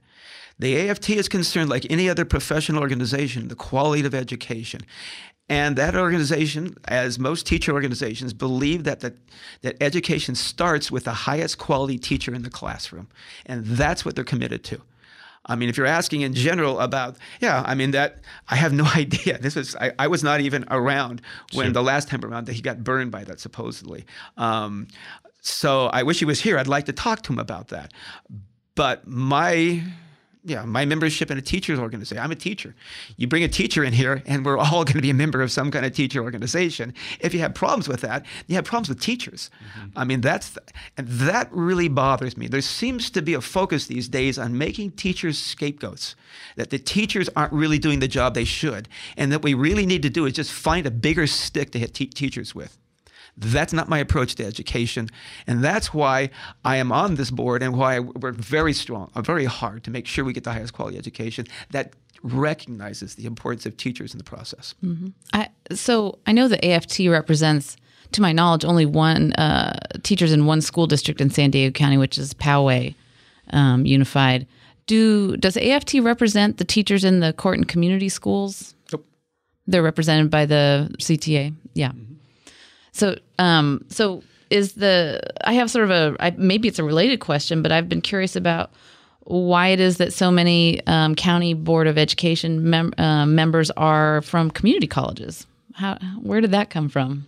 The 0.59 0.89
AFT 0.89 1.11
is 1.11 1.27
concerned, 1.27 1.69
like 1.69 1.87
any 1.89 2.07
other 2.07 2.25
professional 2.25 2.81
organization, 2.81 3.47
the 3.47 3.55
quality 3.55 4.05
of 4.05 4.13
education. 4.13 4.81
And 5.49 5.75
that 5.75 5.95
organization, 5.95 6.75
as 6.87 7.19
most 7.19 7.45
teacher 7.45 7.73
organizations, 7.73 8.33
believe 8.33 8.85
that, 8.85 9.01
the, 9.01 9.13
that 9.61 9.75
education 9.81 10.35
starts 10.35 10.89
with 10.89 11.03
the 11.03 11.13
highest 11.13 11.57
quality 11.57 11.97
teacher 11.99 12.33
in 12.33 12.43
the 12.43 12.49
classroom. 12.49 13.09
And 13.45 13.65
that's 13.65 14.05
what 14.05 14.15
they're 14.15 14.23
committed 14.23 14.63
to. 14.65 14.81
I 15.45 15.55
mean, 15.55 15.67
if 15.67 15.75
you're 15.75 15.85
asking 15.85 16.21
in 16.21 16.33
general 16.33 16.79
about, 16.79 17.17
yeah, 17.41 17.63
I 17.65 17.75
mean 17.75 17.91
that 17.91 18.19
I 18.49 18.55
have 18.55 18.71
no 18.71 18.85
idea. 18.95 19.37
This 19.37 19.55
was 19.55 19.75
I, 19.75 19.91
I 19.99 20.07
was 20.07 20.23
not 20.23 20.39
even 20.39 20.63
around 20.71 21.21
when 21.53 21.65
Sure. 21.65 21.73
the 21.73 21.83
last 21.83 22.07
time 22.07 22.23
around 22.23 22.45
that 22.47 22.53
he 22.53 22.61
got 22.61 22.81
burned 22.83 23.11
by 23.11 23.25
that 23.25 23.41
supposedly. 23.41 24.05
Um, 24.37 24.87
so 25.41 25.87
I 25.87 26.03
wish 26.03 26.19
he 26.19 26.25
was 26.25 26.39
here. 26.39 26.57
I'd 26.57 26.67
like 26.67 26.85
to 26.85 26.93
talk 26.93 27.21
to 27.23 27.33
him 27.33 27.39
about 27.39 27.67
that. 27.67 27.91
But 28.75 29.05
my 29.05 29.83
yeah, 30.45 30.65
my 30.65 30.83
membership 30.83 31.31
in 31.31 31.37
a 31.37 31.41
teachers 31.41 31.79
organization. 31.79 32.21
I'm 32.21 32.31
a 32.31 32.35
teacher. 32.35 32.75
You 33.15 33.27
bring 33.27 33.43
a 33.43 33.47
teacher 33.47 33.83
in 33.83 33.93
here, 33.93 34.21
and 34.25 34.45
we're 34.45 34.57
all 34.57 34.83
going 34.83 34.97
to 34.97 35.01
be 35.01 35.09
a 35.09 35.13
member 35.13 35.41
of 35.41 35.51
some 35.51 35.71
kind 35.71 35.85
of 35.85 35.93
teacher 35.93 36.21
organization. 36.21 36.93
If 37.21 37.33
you 37.33 37.39
have 37.39 37.53
problems 37.53 37.87
with 37.87 38.01
that, 38.01 38.25
you 38.47 38.55
have 38.55 38.65
problems 38.65 38.89
with 38.89 38.99
teachers. 38.99 39.49
Mm-hmm. 39.77 39.97
I 39.97 40.03
mean, 40.03 40.21
that's 40.21 40.57
and 40.97 41.07
that 41.07 41.47
really 41.51 41.87
bothers 41.87 42.35
me. 42.35 42.47
There 42.47 42.61
seems 42.61 43.09
to 43.11 43.21
be 43.21 43.33
a 43.33 43.41
focus 43.41 43.87
these 43.87 44.09
days 44.09 44.37
on 44.37 44.57
making 44.57 44.91
teachers 44.91 45.37
scapegoats. 45.37 46.15
That 46.57 46.71
the 46.71 46.79
teachers 46.79 47.29
aren't 47.35 47.53
really 47.53 47.79
doing 47.79 47.99
the 47.99 48.07
job 48.07 48.33
they 48.33 48.43
should, 48.43 48.89
and 49.15 49.31
that 49.31 49.43
we 49.43 49.53
really 49.53 49.85
need 49.85 50.01
to 50.01 50.09
do 50.09 50.25
is 50.25 50.33
just 50.33 50.51
find 50.51 50.85
a 50.85 50.91
bigger 50.91 51.25
stick 51.25 51.71
to 51.71 51.79
hit 51.79 51.93
te- 51.93 52.07
teachers 52.07 52.53
with. 52.53 52.77
That's 53.37 53.73
not 53.73 53.89
my 53.89 53.99
approach 53.99 54.35
to 54.35 54.45
education. 54.45 55.09
And 55.47 55.63
that's 55.63 55.93
why 55.93 56.29
I 56.63 56.77
am 56.77 56.91
on 56.91 57.15
this 57.15 57.31
board 57.31 57.63
and 57.63 57.77
why 57.77 57.95
I 57.95 57.99
work 57.99 58.35
very 58.35 58.73
strong, 58.73 59.11
uh, 59.15 59.21
very 59.21 59.45
hard 59.45 59.83
to 59.85 59.91
make 59.91 60.07
sure 60.07 60.23
we 60.23 60.33
get 60.33 60.43
the 60.43 60.53
highest 60.53 60.73
quality 60.73 60.97
education 60.97 61.45
that 61.71 61.93
recognizes 62.23 63.15
the 63.15 63.25
importance 63.25 63.65
of 63.65 63.75
teachers 63.77 64.13
in 64.13 64.17
the 64.17 64.23
process. 64.23 64.75
I, 65.33 65.49
so 65.71 66.19
I 66.25 66.31
know 66.31 66.47
the 66.47 66.63
AFT 66.65 66.99
represents, 67.09 67.75
to 68.13 68.21
my 68.21 68.31
knowledge, 68.31 68.63
only 68.63 68.85
one 68.85 69.33
uh, 69.33 69.77
teachers 70.03 70.31
in 70.31 70.45
one 70.45 70.61
school 70.61 70.87
district 70.87 71.19
in 71.19 71.29
San 71.29 71.51
Diego 71.51 71.71
County, 71.77 71.97
which 71.97 72.17
is 72.17 72.33
Poway 72.33 72.95
um, 73.51 73.85
Unified. 73.85 74.47
Do 74.85 75.37
does 75.37 75.57
AFT 75.57 75.95
represent 76.01 76.57
the 76.57 76.65
teachers 76.65 77.03
in 77.03 77.19
the 77.19 77.33
court 77.33 77.57
and 77.57 77.67
community 77.67 78.09
schools? 78.09 78.75
Nope. 78.91 79.05
They're 79.65 79.83
represented 79.83 80.29
by 80.29 80.45
the 80.45 80.93
CTA. 80.99 81.53
Yeah. 81.73 81.93
So, 82.93 83.17
um, 83.39 83.83
so 83.89 84.23
is 84.49 84.73
the 84.73 85.19
I 85.43 85.53
have 85.53 85.69
sort 85.69 85.83
of 85.83 85.91
a 85.91 86.15
I, 86.19 86.31
maybe 86.31 86.67
it's 86.67 86.79
a 86.79 86.83
related 86.83 87.19
question, 87.19 87.61
but 87.61 87.71
I've 87.71 87.89
been 87.89 88.01
curious 88.01 88.35
about 88.35 88.71
why 89.25 89.67
it 89.69 89.79
is 89.79 89.97
that 89.97 90.13
so 90.13 90.31
many 90.31 90.85
um, 90.87 91.15
county 91.15 91.53
board 91.53 91.87
of 91.87 91.97
education 91.97 92.69
mem- 92.69 92.93
uh, 92.97 93.25
members 93.25 93.71
are 93.71 94.21
from 94.21 94.51
community 94.51 94.87
colleges. 94.87 95.45
How 95.73 95.97
where 96.21 96.39
did 96.39 96.51
that 96.51 96.69
come 96.69 96.87
from? 96.87 97.27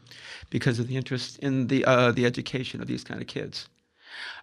because 0.49 0.79
of 0.79 0.87
the 0.87 0.95
interest 0.95 1.37
in 1.39 1.67
the 1.67 1.83
uh, 1.85 2.11
the 2.11 2.25
education 2.25 2.81
of 2.81 2.87
these 2.87 3.03
kind 3.03 3.21
of 3.21 3.27
kids. 3.27 3.67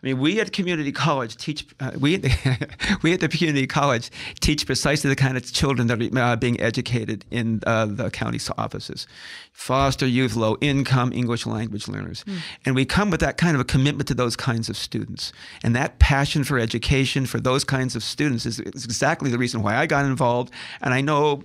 I 0.02 0.06
mean, 0.06 0.18
we 0.18 0.40
at 0.40 0.52
community 0.52 0.92
college 0.92 1.36
teach. 1.36 1.66
Uh, 1.80 1.92
we 1.98 2.16
we 3.02 3.12
at 3.12 3.20
the 3.20 3.28
community 3.28 3.66
college 3.66 4.10
teach 4.40 4.66
precisely 4.66 5.08
the 5.08 5.16
kind 5.16 5.36
of 5.36 5.52
children 5.52 5.86
that 5.88 6.00
are 6.00 6.18
uh, 6.18 6.36
being 6.36 6.60
educated 6.60 7.24
in 7.30 7.60
uh, 7.66 7.86
the 7.86 8.10
county's 8.10 8.50
offices, 8.58 9.06
foster 9.52 10.06
youth, 10.06 10.34
low 10.34 10.56
income 10.60 11.12
English 11.12 11.46
language 11.46 11.88
learners, 11.88 12.24
mm. 12.24 12.38
and 12.64 12.74
we 12.74 12.84
come 12.84 13.10
with 13.10 13.20
that 13.20 13.36
kind 13.36 13.54
of 13.54 13.60
a 13.60 13.64
commitment 13.64 14.08
to 14.08 14.14
those 14.14 14.36
kinds 14.36 14.68
of 14.68 14.76
students, 14.76 15.32
and 15.62 15.76
that 15.76 15.98
passion 15.98 16.44
for 16.44 16.58
education 16.58 17.26
for 17.26 17.38
those 17.40 17.64
kinds 17.64 17.94
of 17.94 18.02
students 18.02 18.46
is, 18.46 18.60
is 18.60 18.84
exactly 18.84 19.30
the 19.30 19.38
reason 19.38 19.62
why 19.62 19.76
I 19.76 19.86
got 19.86 20.04
involved, 20.04 20.52
and 20.80 20.92
I 20.92 21.00
know 21.00 21.42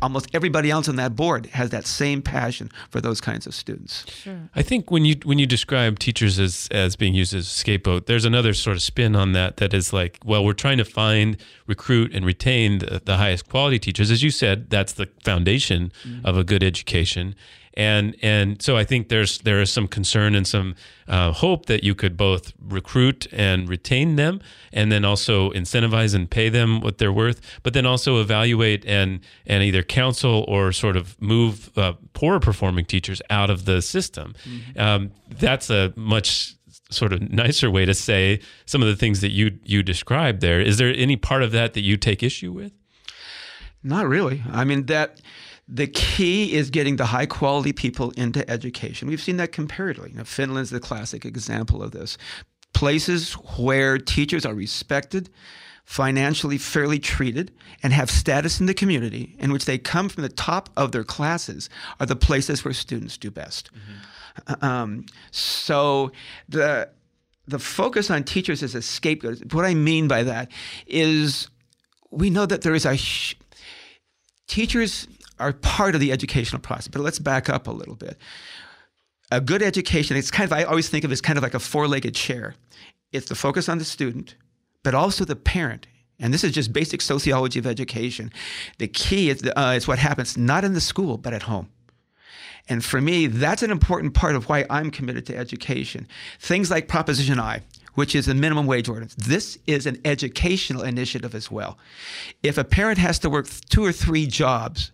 almost 0.00 0.28
everybody 0.32 0.70
else 0.70 0.88
on 0.88 0.96
that 0.96 1.16
board 1.16 1.46
has 1.46 1.70
that 1.70 1.86
same 1.86 2.22
passion 2.22 2.70
for 2.90 3.00
those 3.00 3.20
kinds 3.20 3.46
of 3.46 3.54
students. 3.54 4.04
Sure. 4.10 4.48
I 4.54 4.62
think 4.62 4.90
when 4.90 5.04
you 5.04 5.16
when 5.24 5.38
you 5.38 5.46
describe 5.46 5.98
teachers 5.98 6.38
as 6.38 6.68
as 6.70 6.96
being 6.96 7.14
used 7.14 7.34
as 7.34 7.46
a 7.46 7.50
scapegoat, 7.50 8.06
there's 8.06 8.24
another 8.24 8.54
sort 8.54 8.76
of 8.76 8.82
spin 8.82 9.16
on 9.16 9.32
that 9.32 9.56
that 9.58 9.74
is 9.74 9.92
like, 9.92 10.18
well, 10.24 10.44
we're 10.44 10.52
trying 10.52 10.78
to 10.78 10.84
find, 10.84 11.36
recruit, 11.66 12.14
and 12.14 12.24
retain 12.24 12.78
the, 12.78 13.02
the 13.04 13.16
highest 13.16 13.48
quality 13.48 13.78
teachers. 13.78 14.10
As 14.10 14.22
you 14.22 14.30
said, 14.30 14.70
that's 14.70 14.92
the 14.92 15.08
foundation 15.24 15.92
mm-hmm. 16.04 16.24
of 16.24 16.36
a 16.36 16.44
good 16.44 16.62
education 16.62 17.34
and 17.78 18.16
and 18.22 18.60
so 18.60 18.76
I 18.76 18.84
think 18.84 19.08
there's 19.08 19.38
there 19.38 19.62
is 19.62 19.70
some 19.70 19.86
concern 19.86 20.34
and 20.34 20.46
some 20.46 20.74
uh, 21.06 21.32
hope 21.32 21.66
that 21.66 21.84
you 21.84 21.94
could 21.94 22.16
both 22.16 22.52
recruit 22.60 23.28
and 23.32 23.68
retain 23.68 24.16
them, 24.16 24.40
and 24.72 24.90
then 24.90 25.04
also 25.04 25.50
incentivize 25.52 26.12
and 26.12 26.28
pay 26.28 26.48
them 26.48 26.80
what 26.80 26.98
they're 26.98 27.12
worth, 27.12 27.40
but 27.62 27.74
then 27.74 27.86
also 27.86 28.20
evaluate 28.20 28.84
and 28.84 29.20
and 29.46 29.62
either 29.62 29.84
counsel 29.84 30.44
or 30.48 30.72
sort 30.72 30.96
of 30.96 31.20
move 31.22 31.70
uh, 31.78 31.92
poorer 32.14 32.40
performing 32.40 32.84
teachers 32.84 33.22
out 33.30 33.48
of 33.48 33.64
the 33.64 33.80
system. 33.80 34.34
Mm-hmm. 34.44 34.80
Um, 34.80 35.10
that's 35.38 35.70
a 35.70 35.92
much 35.94 36.56
sort 36.90 37.12
of 37.12 37.30
nicer 37.30 37.70
way 37.70 37.84
to 37.84 37.94
say 37.94 38.40
some 38.66 38.82
of 38.82 38.88
the 38.88 38.96
things 38.96 39.20
that 39.20 39.30
you 39.30 39.56
you 39.62 39.84
described 39.84 40.40
there. 40.40 40.60
Is 40.60 40.78
there 40.78 40.92
any 40.96 41.16
part 41.16 41.44
of 41.44 41.52
that 41.52 41.74
that 41.74 41.82
you 41.82 41.96
take 41.96 42.24
issue 42.24 42.50
with? 42.50 42.72
Not 43.84 44.08
really. 44.08 44.42
I 44.50 44.64
mean 44.64 44.86
that 44.86 45.20
the 45.68 45.86
key 45.86 46.54
is 46.54 46.70
getting 46.70 46.96
the 46.96 47.06
high 47.06 47.26
quality 47.26 47.72
people 47.72 48.10
into 48.12 48.48
education. 48.50 49.06
We've 49.06 49.20
seen 49.20 49.36
that 49.36 49.52
comparatively. 49.52 50.12
Know, 50.12 50.24
Finland's 50.24 50.70
the 50.70 50.80
classic 50.80 51.26
example 51.26 51.82
of 51.82 51.92
this. 51.92 52.16
Places 52.72 53.34
where 53.34 53.98
teachers 53.98 54.46
are 54.46 54.54
respected, 54.54 55.28
financially 55.84 56.56
fairly 56.56 56.98
treated, 56.98 57.52
and 57.82 57.92
have 57.92 58.10
status 58.10 58.60
in 58.60 58.66
the 58.66 58.74
community, 58.74 59.36
in 59.38 59.52
which 59.52 59.66
they 59.66 59.76
come 59.76 60.08
from 60.08 60.22
the 60.22 60.28
top 60.30 60.70
of 60.76 60.92
their 60.92 61.04
classes, 61.04 61.68
are 62.00 62.06
the 62.06 62.16
places 62.16 62.64
where 62.64 62.74
students 62.74 63.18
do 63.18 63.30
best. 63.30 63.70
Mm-hmm. 63.74 64.64
Um, 64.64 65.06
so 65.30 66.12
the 66.48 66.88
the 67.46 67.58
focus 67.58 68.10
on 68.10 68.24
teachers 68.24 68.62
as 68.62 68.74
a 68.74 68.82
scapegoat. 68.82 69.52
What 69.52 69.64
I 69.64 69.74
mean 69.74 70.06
by 70.06 70.22
that 70.22 70.50
is 70.86 71.48
we 72.10 72.30
know 72.30 72.46
that 72.46 72.60
there 72.60 72.74
is 72.74 72.86
a 72.86 72.98
teachers 74.46 75.08
are 75.38 75.52
part 75.52 75.94
of 75.94 76.00
the 76.00 76.12
educational 76.12 76.60
process. 76.60 76.88
But 76.88 77.02
let's 77.02 77.18
back 77.18 77.48
up 77.48 77.66
a 77.66 77.72
little 77.72 77.94
bit. 77.94 78.18
A 79.30 79.40
good 79.40 79.62
education, 79.62 80.16
it's 80.16 80.30
kind 80.30 80.50
of, 80.50 80.56
I 80.56 80.64
always 80.64 80.88
think 80.88 81.04
of 81.04 81.10
it 81.10 81.12
as 81.12 81.20
kind 81.20 81.36
of 81.36 81.42
like 81.42 81.54
a 81.54 81.58
four 81.58 81.86
legged 81.86 82.14
chair. 82.14 82.54
It's 83.12 83.28
the 83.28 83.34
focus 83.34 83.68
on 83.68 83.78
the 83.78 83.84
student, 83.84 84.36
but 84.82 84.94
also 84.94 85.24
the 85.24 85.36
parent. 85.36 85.86
And 86.18 86.34
this 86.34 86.44
is 86.44 86.52
just 86.52 86.72
basic 86.72 87.00
sociology 87.00 87.58
of 87.58 87.66
education. 87.66 88.32
The 88.78 88.88
key 88.88 89.30
is, 89.30 89.42
uh, 89.56 89.74
is 89.76 89.86
what 89.86 89.98
happens 89.98 90.36
not 90.36 90.64
in 90.64 90.74
the 90.74 90.80
school, 90.80 91.16
but 91.16 91.32
at 91.32 91.42
home. 91.42 91.68
And 92.68 92.84
for 92.84 93.00
me, 93.00 93.26
that's 93.26 93.62
an 93.62 93.70
important 93.70 94.14
part 94.14 94.34
of 94.34 94.48
why 94.48 94.66
I'm 94.68 94.90
committed 94.90 95.26
to 95.26 95.36
education. 95.36 96.06
Things 96.38 96.70
like 96.70 96.88
Proposition 96.88 97.40
I, 97.40 97.62
which 97.94 98.14
is 98.14 98.26
the 98.26 98.34
minimum 98.34 98.66
wage 98.66 98.88
ordinance. 98.88 99.14
This 99.14 99.58
is 99.66 99.86
an 99.86 100.00
educational 100.04 100.82
initiative 100.82 101.34
as 101.34 101.50
well. 101.50 101.78
If 102.42 102.58
a 102.58 102.64
parent 102.64 102.98
has 102.98 103.18
to 103.20 103.30
work 103.30 103.48
two 103.70 103.84
or 103.84 103.92
three 103.92 104.26
jobs 104.26 104.92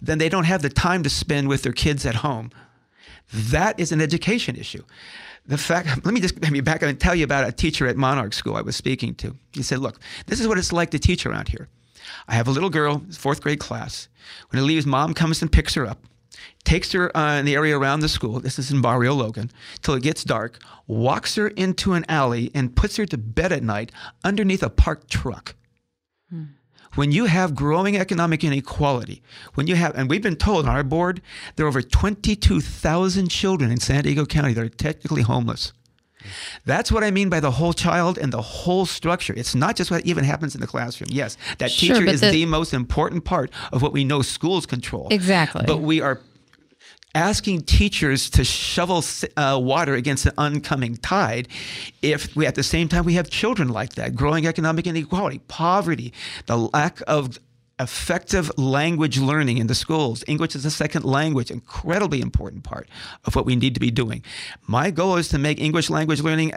then 0.00 0.18
they 0.18 0.28
don't 0.28 0.44
have 0.44 0.62
the 0.62 0.68
time 0.68 1.02
to 1.02 1.10
spend 1.10 1.48
with 1.48 1.62
their 1.62 1.72
kids 1.72 2.04
at 2.06 2.16
home. 2.16 2.50
That 3.32 3.78
is 3.78 3.92
an 3.92 4.00
education 4.00 4.56
issue. 4.56 4.84
The 5.46 5.58
fact, 5.58 5.88
let 6.04 6.14
me 6.14 6.20
just 6.20 6.40
let 6.42 6.52
me 6.52 6.60
back 6.60 6.82
up 6.82 6.88
and 6.88 7.00
tell 7.00 7.14
you 7.14 7.24
about 7.24 7.48
a 7.48 7.52
teacher 7.52 7.86
at 7.86 7.96
Monarch 7.96 8.32
School 8.32 8.56
I 8.56 8.62
was 8.62 8.76
speaking 8.76 9.14
to. 9.16 9.36
He 9.52 9.62
said, 9.62 9.78
Look, 9.78 10.00
this 10.26 10.40
is 10.40 10.48
what 10.48 10.58
it's 10.58 10.72
like 10.72 10.90
to 10.90 10.98
teach 10.98 11.26
around 11.26 11.48
here. 11.48 11.68
I 12.28 12.34
have 12.34 12.48
a 12.48 12.50
little 12.50 12.70
girl, 12.70 13.02
fourth 13.12 13.40
grade 13.40 13.58
class. 13.58 14.08
When 14.50 14.62
it 14.62 14.66
leaves, 14.66 14.86
mom 14.86 15.14
comes 15.14 15.40
and 15.40 15.50
picks 15.50 15.74
her 15.74 15.86
up, 15.86 15.98
takes 16.64 16.92
her 16.92 17.16
uh, 17.16 17.38
in 17.38 17.44
the 17.44 17.54
area 17.54 17.78
around 17.78 18.00
the 18.00 18.08
school. 18.08 18.40
This 18.40 18.58
is 18.58 18.70
in 18.70 18.80
Barrio 18.80 19.14
Logan, 19.14 19.50
till 19.82 19.94
it 19.94 20.02
gets 20.02 20.24
dark, 20.24 20.58
walks 20.86 21.36
her 21.36 21.48
into 21.48 21.94
an 21.94 22.04
alley, 22.08 22.50
and 22.54 22.76
puts 22.76 22.96
her 22.96 23.06
to 23.06 23.18
bed 23.18 23.52
at 23.52 23.62
night 23.62 23.92
underneath 24.24 24.62
a 24.62 24.70
parked 24.70 25.10
truck. 25.10 25.54
Hmm 26.28 26.44
when 26.94 27.12
you 27.12 27.26
have 27.26 27.54
growing 27.54 27.96
economic 27.96 28.44
inequality, 28.44 29.22
when 29.54 29.66
you 29.66 29.74
have, 29.76 29.94
and 29.96 30.10
we've 30.10 30.22
been 30.22 30.36
told 30.36 30.68
on 30.68 30.74
our 30.74 30.82
board, 30.82 31.22
there 31.56 31.66
are 31.66 31.68
over 31.68 31.82
22,000 31.82 33.28
children 33.28 33.70
in 33.70 33.80
San 33.80 34.02
Diego 34.04 34.26
County 34.26 34.52
that 34.52 34.62
are 34.62 34.68
technically 34.68 35.22
homeless. 35.22 35.72
That's 36.64 36.92
what 36.92 37.02
I 37.02 37.10
mean 37.10 37.28
by 37.28 37.40
the 37.40 37.50
whole 37.50 37.72
child 37.72 38.16
and 38.18 38.32
the 38.32 38.42
whole 38.42 38.86
structure. 38.86 39.34
It's 39.36 39.54
not 39.54 39.76
just 39.76 39.90
what 39.90 40.06
even 40.06 40.24
happens 40.24 40.54
in 40.54 40.60
the 40.60 40.66
classroom. 40.66 41.08
Yes, 41.10 41.36
that 41.58 41.70
sure, 41.70 41.96
teacher 41.96 42.08
is 42.08 42.20
the, 42.20 42.30
the 42.30 42.46
most 42.46 42.72
important 42.72 43.24
part 43.24 43.50
of 43.72 43.82
what 43.82 43.92
we 43.92 44.04
know 44.04 44.22
schools 44.22 44.66
control. 44.66 45.08
Exactly. 45.10 45.64
But 45.66 45.78
we 45.78 46.00
are 46.00 46.20
asking 47.14 47.62
teachers 47.62 48.30
to 48.30 48.44
shovel 48.44 49.04
uh, 49.36 49.58
water 49.62 49.94
against 49.94 50.26
an 50.26 50.32
oncoming 50.38 50.96
tide 50.96 51.48
if 52.00 52.34
we 52.34 52.46
at 52.46 52.54
the 52.54 52.62
same 52.62 52.88
time 52.88 53.04
we 53.04 53.14
have 53.14 53.28
children 53.28 53.68
like 53.68 53.94
that. 53.94 54.14
Growing 54.14 54.46
economic 54.46 54.86
inequality 54.86 55.40
poverty 55.48 56.12
the 56.46 56.56
lack 56.56 57.00
of 57.06 57.38
effective 57.80 58.50
language 58.56 59.18
learning 59.18 59.58
in 59.58 59.66
the 59.66 59.74
schools. 59.74 60.22
English 60.26 60.54
is 60.54 60.64
a 60.64 60.70
second 60.70 61.04
language 61.04 61.50
incredibly 61.50 62.20
important 62.20 62.62
part 62.62 62.88
of 63.24 63.34
what 63.34 63.44
we 63.44 63.56
need 63.56 63.74
to 63.74 63.80
be 63.80 63.90
doing. 63.90 64.22
My 64.66 64.90
goal 64.90 65.16
is 65.16 65.28
to 65.30 65.38
make 65.38 65.60
english 65.60 65.90
language 65.90 66.20
learning 66.20 66.52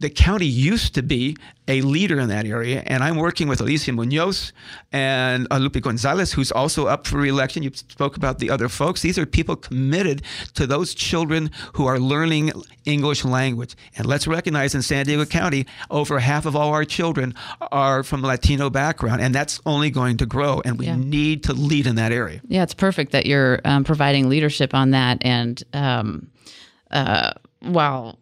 the 0.00 0.10
county 0.10 0.46
used 0.46 0.94
to 0.96 1.02
be 1.02 1.36
a 1.68 1.80
leader 1.80 2.18
in 2.18 2.28
that 2.28 2.46
area, 2.46 2.82
and 2.86 3.02
I'm 3.02 3.16
working 3.16 3.48
with 3.48 3.60
Alicia 3.60 3.92
Munoz 3.92 4.52
and 4.92 5.46
uh, 5.50 5.58
Lupe 5.58 5.80
Gonzalez, 5.80 6.32
who's 6.32 6.50
also 6.50 6.86
up 6.86 7.06
for 7.06 7.18
reelection. 7.18 7.62
You 7.62 7.70
spoke 7.72 8.16
about 8.16 8.38
the 8.38 8.50
other 8.50 8.68
folks. 8.68 9.02
These 9.02 9.18
are 9.18 9.24
people 9.24 9.56
committed 9.56 10.22
to 10.54 10.66
those 10.66 10.94
children 10.94 11.50
who 11.74 11.86
are 11.86 11.98
learning 11.98 12.52
English 12.84 13.24
language. 13.24 13.76
And 13.96 14.06
let's 14.06 14.26
recognize 14.26 14.74
in 14.74 14.82
San 14.82 15.06
Diego 15.06 15.24
County, 15.24 15.64
over 15.90 16.18
half 16.18 16.44
of 16.44 16.56
all 16.56 16.70
our 16.70 16.84
children 16.84 17.34
are 17.72 18.02
from 18.02 18.20
Latino 18.20 18.68
background, 18.68 19.22
and 19.22 19.34
that's 19.34 19.60
only 19.64 19.90
going 19.90 20.16
to 20.18 20.26
grow. 20.26 20.60
And 20.64 20.76
we 20.78 20.86
yeah. 20.86 20.96
need 20.96 21.44
to 21.44 21.52
lead 21.52 21.86
in 21.86 21.94
that 21.94 22.10
area. 22.12 22.42
Yeah, 22.48 22.64
it's 22.64 22.74
perfect 22.74 23.12
that 23.12 23.26
you're 23.26 23.60
um, 23.64 23.84
providing 23.84 24.28
leadership 24.28 24.74
on 24.74 24.90
that. 24.90 25.18
And 25.24 25.62
um, 25.72 26.30
uh, 26.90 27.32
while 27.60 28.18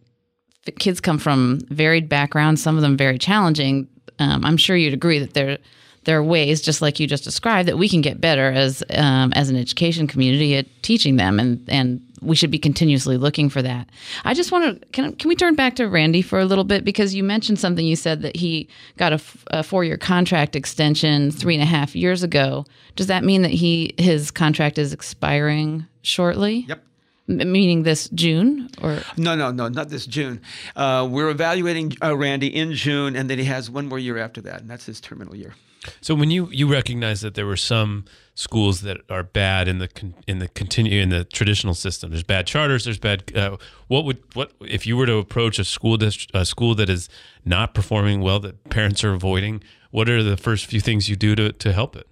kids 0.71 1.01
come 1.01 1.19
from 1.19 1.61
varied 1.69 2.09
backgrounds, 2.09 2.63
some 2.63 2.77
of 2.77 2.83
them 2.83 2.97
very 2.97 3.19
challenging. 3.19 3.89
Um, 4.19 4.45
I'm 4.45 4.57
sure 4.57 4.77
you'd 4.77 4.95
agree 4.95 5.19
that 5.19 5.35
there 5.35 5.59
there 6.05 6.19
are 6.19 6.23
ways, 6.23 6.61
just 6.61 6.83
like 6.83 6.99
you 6.99 7.07
just 7.07 7.25
described, 7.25 7.69
that 7.69 7.79
we 7.79 7.89
can 7.89 8.01
get 8.01 8.21
better 8.21 8.51
as 8.51 8.83
um, 8.91 9.33
as 9.35 9.51
an 9.51 9.57
education 9.57 10.07
community 10.07 10.57
at 10.57 10.67
teaching 10.83 11.17
them, 11.17 11.39
and 11.39 11.65
and 11.69 12.01
we 12.21 12.37
should 12.37 12.51
be 12.51 12.59
continuously 12.59 13.17
looking 13.17 13.49
for 13.49 13.63
that. 13.63 13.89
I 14.25 14.35
just 14.35 14.53
want 14.53 14.81
to 14.81 14.87
can 14.89 15.15
can 15.17 15.29
we 15.29 15.37
turn 15.37 15.55
back 15.55 15.77
to 15.77 15.89
Randy 15.89 16.23
for 16.23 16.41
a 16.41 16.45
little 16.45 16.65
bit 16.65 16.85
because 16.85 17.15
you 17.15 17.23
mentioned 17.23 17.59
something. 17.59 17.87
You 17.87 17.97
said 17.97 18.23
that 18.23 18.37
he 18.37 18.69
got 18.97 19.13
a, 19.13 19.17
f- 19.17 19.45
a 19.49 19.63
four 19.63 19.85
year 19.85 19.97
contract 19.97 20.57
extension 20.57 21.31
three 21.31 21.55
and 21.55 21.63
a 21.63 21.67
half 21.67 21.95
years 21.95 22.23
ago. 22.23 22.65
Does 22.97 23.07
that 23.07 23.25
mean 23.25 23.43
that 23.43 23.51
he 23.51 23.95
his 23.99 24.31
contract 24.31 24.79
is 24.79 24.93
expiring 24.93 25.87
shortly? 26.03 26.65
Yep 26.69 26.85
meaning 27.27 27.83
this 27.83 28.09
June 28.09 28.69
or 28.81 28.99
no, 29.17 29.35
no, 29.35 29.51
no, 29.51 29.69
not 29.69 29.89
this 29.89 30.07
June. 30.07 30.41
Uh, 30.77 31.09
we're 31.11 31.31
evaluating 31.31 31.93
uh, 32.03 32.17
Randy 32.17 32.49
in 32.49 32.75
June, 32.75 33.17
and 33.17 33.31
then 33.31 33.39
he 33.39 33.45
has 33.45 33.71
one 33.71 33.87
more 33.87 33.99
year 33.99 34.19
after 34.19 34.41
that, 34.43 34.61
and 34.63 34.71
that's 34.71 34.87
his 34.87 35.01
terminal 35.01 35.37
year. 35.37 35.55
So 36.01 36.15
when 36.15 36.31
you 36.31 36.49
you 36.51 36.71
recognize 36.71 37.23
that 37.23 37.35
there 37.35 37.47
were 37.47 37.57
some 37.57 38.05
schools 38.35 38.83
that 38.83 38.99
are 39.11 39.23
bad 39.23 39.69
in 39.69 39.79
the 39.79 39.89
in 40.27 40.39
the 40.39 40.49
continue 40.49 41.01
in 41.01 41.09
the 41.09 41.25
traditional 41.25 41.75
system, 41.75 42.11
there's 42.11 42.23
bad 42.23 42.47
charters, 42.47 42.85
there's 42.85 42.99
bad. 42.99 43.37
Uh, 43.37 43.57
what 43.89 44.05
would 44.05 44.23
what 44.35 44.53
if 44.61 44.87
you 44.87 44.97
were 44.97 45.07
to 45.07 45.17
approach 45.17 45.59
a 45.59 45.65
school 45.65 45.97
district 45.97 46.35
a 46.35 46.45
school 46.45 46.75
that 46.77 46.89
is 46.89 47.09
not 47.45 47.75
performing 47.75 48.21
well 48.21 48.39
that 48.41 48.63
parents 48.71 49.03
are 49.03 49.13
avoiding? 49.13 49.63
What 49.91 50.09
are 50.09 50.23
the 50.23 50.37
first 50.37 50.67
few 50.67 50.81
things 50.81 51.09
you 51.09 51.17
do 51.17 51.35
to 51.35 51.53
to 51.53 51.73
help 51.73 51.97
it? 51.97 52.07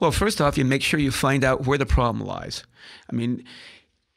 Well, 0.00 0.10
first 0.10 0.40
off, 0.40 0.58
you 0.58 0.64
make 0.64 0.82
sure 0.82 1.00
you 1.00 1.10
find 1.10 1.44
out 1.44 1.66
where 1.66 1.78
the 1.78 1.86
problem 1.86 2.26
lies. 2.26 2.64
I 3.10 3.14
mean, 3.14 3.44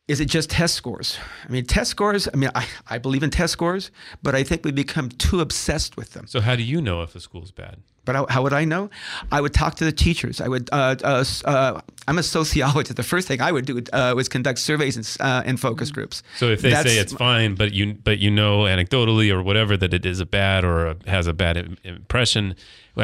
is 0.10 0.20
it 0.20 0.26
just 0.26 0.50
test 0.50 0.74
scores? 0.74 1.18
I 1.48 1.52
mean, 1.52 1.66
test 1.66 1.92
scores, 1.92 2.28
I 2.34 2.36
mean, 2.36 2.50
I, 2.56 2.66
I 2.90 2.98
believe 2.98 3.22
in 3.22 3.30
test 3.30 3.54
scores, 3.54 3.92
but 4.24 4.34
I 4.34 4.44
think 4.44 4.66
we 4.66 4.72
become 4.72 5.10
too 5.10 5.40
obsessed 5.40 5.96
with 5.98 6.14
them. 6.14 6.26
So, 6.28 6.42
how 6.42 6.56
do 6.56 6.64
you 6.64 6.82
know 6.82 7.04
if 7.04 7.16
a 7.16 7.20
school's 7.20 7.52
bad? 7.52 7.78
But 8.06 8.16
how, 8.16 8.26
how 8.28 8.42
would 8.42 8.54
I 8.54 8.66
know? 8.66 8.90
I 9.32 9.40
would 9.40 9.54
talk 9.54 9.76
to 9.76 9.86
the 9.86 9.92
teachers. 9.92 10.42
I 10.42 10.48
would. 10.48 10.68
Uh, 10.72 10.96
uh, 11.04 11.24
uh, 11.46 11.82
I'm 12.08 12.18
a 12.18 12.24
sociologist. 12.24 12.96
The 12.96 13.04
first 13.04 13.28
thing 13.28 13.40
I 13.40 13.52
would 13.52 13.66
do 13.68 13.84
uh, 13.94 14.14
was 14.16 14.28
conduct 14.28 14.58
surveys 14.58 14.98
and, 14.98 15.08
uh, 15.20 15.44
and 15.46 15.60
focus 15.60 15.92
groups. 15.92 16.24
So 16.38 16.48
if 16.48 16.62
they 16.62 16.72
That's- 16.72 16.92
say 16.92 17.00
it's 17.00 17.14
fine, 17.14 17.54
but 17.54 17.72
you 17.74 17.94
but 17.94 18.18
you 18.18 18.32
know 18.32 18.62
anecdotally 18.62 19.32
or 19.32 19.44
whatever 19.44 19.78
that 19.78 19.94
it 19.94 20.08
is 20.08 20.20
a 20.20 20.26
bad 20.26 20.64
or 20.66 20.88
a, 20.88 20.96
has 21.06 21.28
a 21.28 21.34
bad 21.34 21.58
im- 21.58 21.78
impression, 21.84 22.56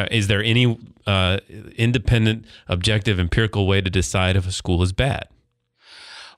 is 0.10 0.26
there 0.26 0.44
any 0.44 0.76
uh, 1.06 1.38
independent, 1.78 2.46
objective, 2.68 3.20
empirical 3.20 3.68
way 3.68 3.82
to 3.82 3.92
decide 3.92 4.36
if 4.36 4.48
a 4.48 4.52
school 4.52 4.82
is 4.82 4.92
bad? 4.92 5.28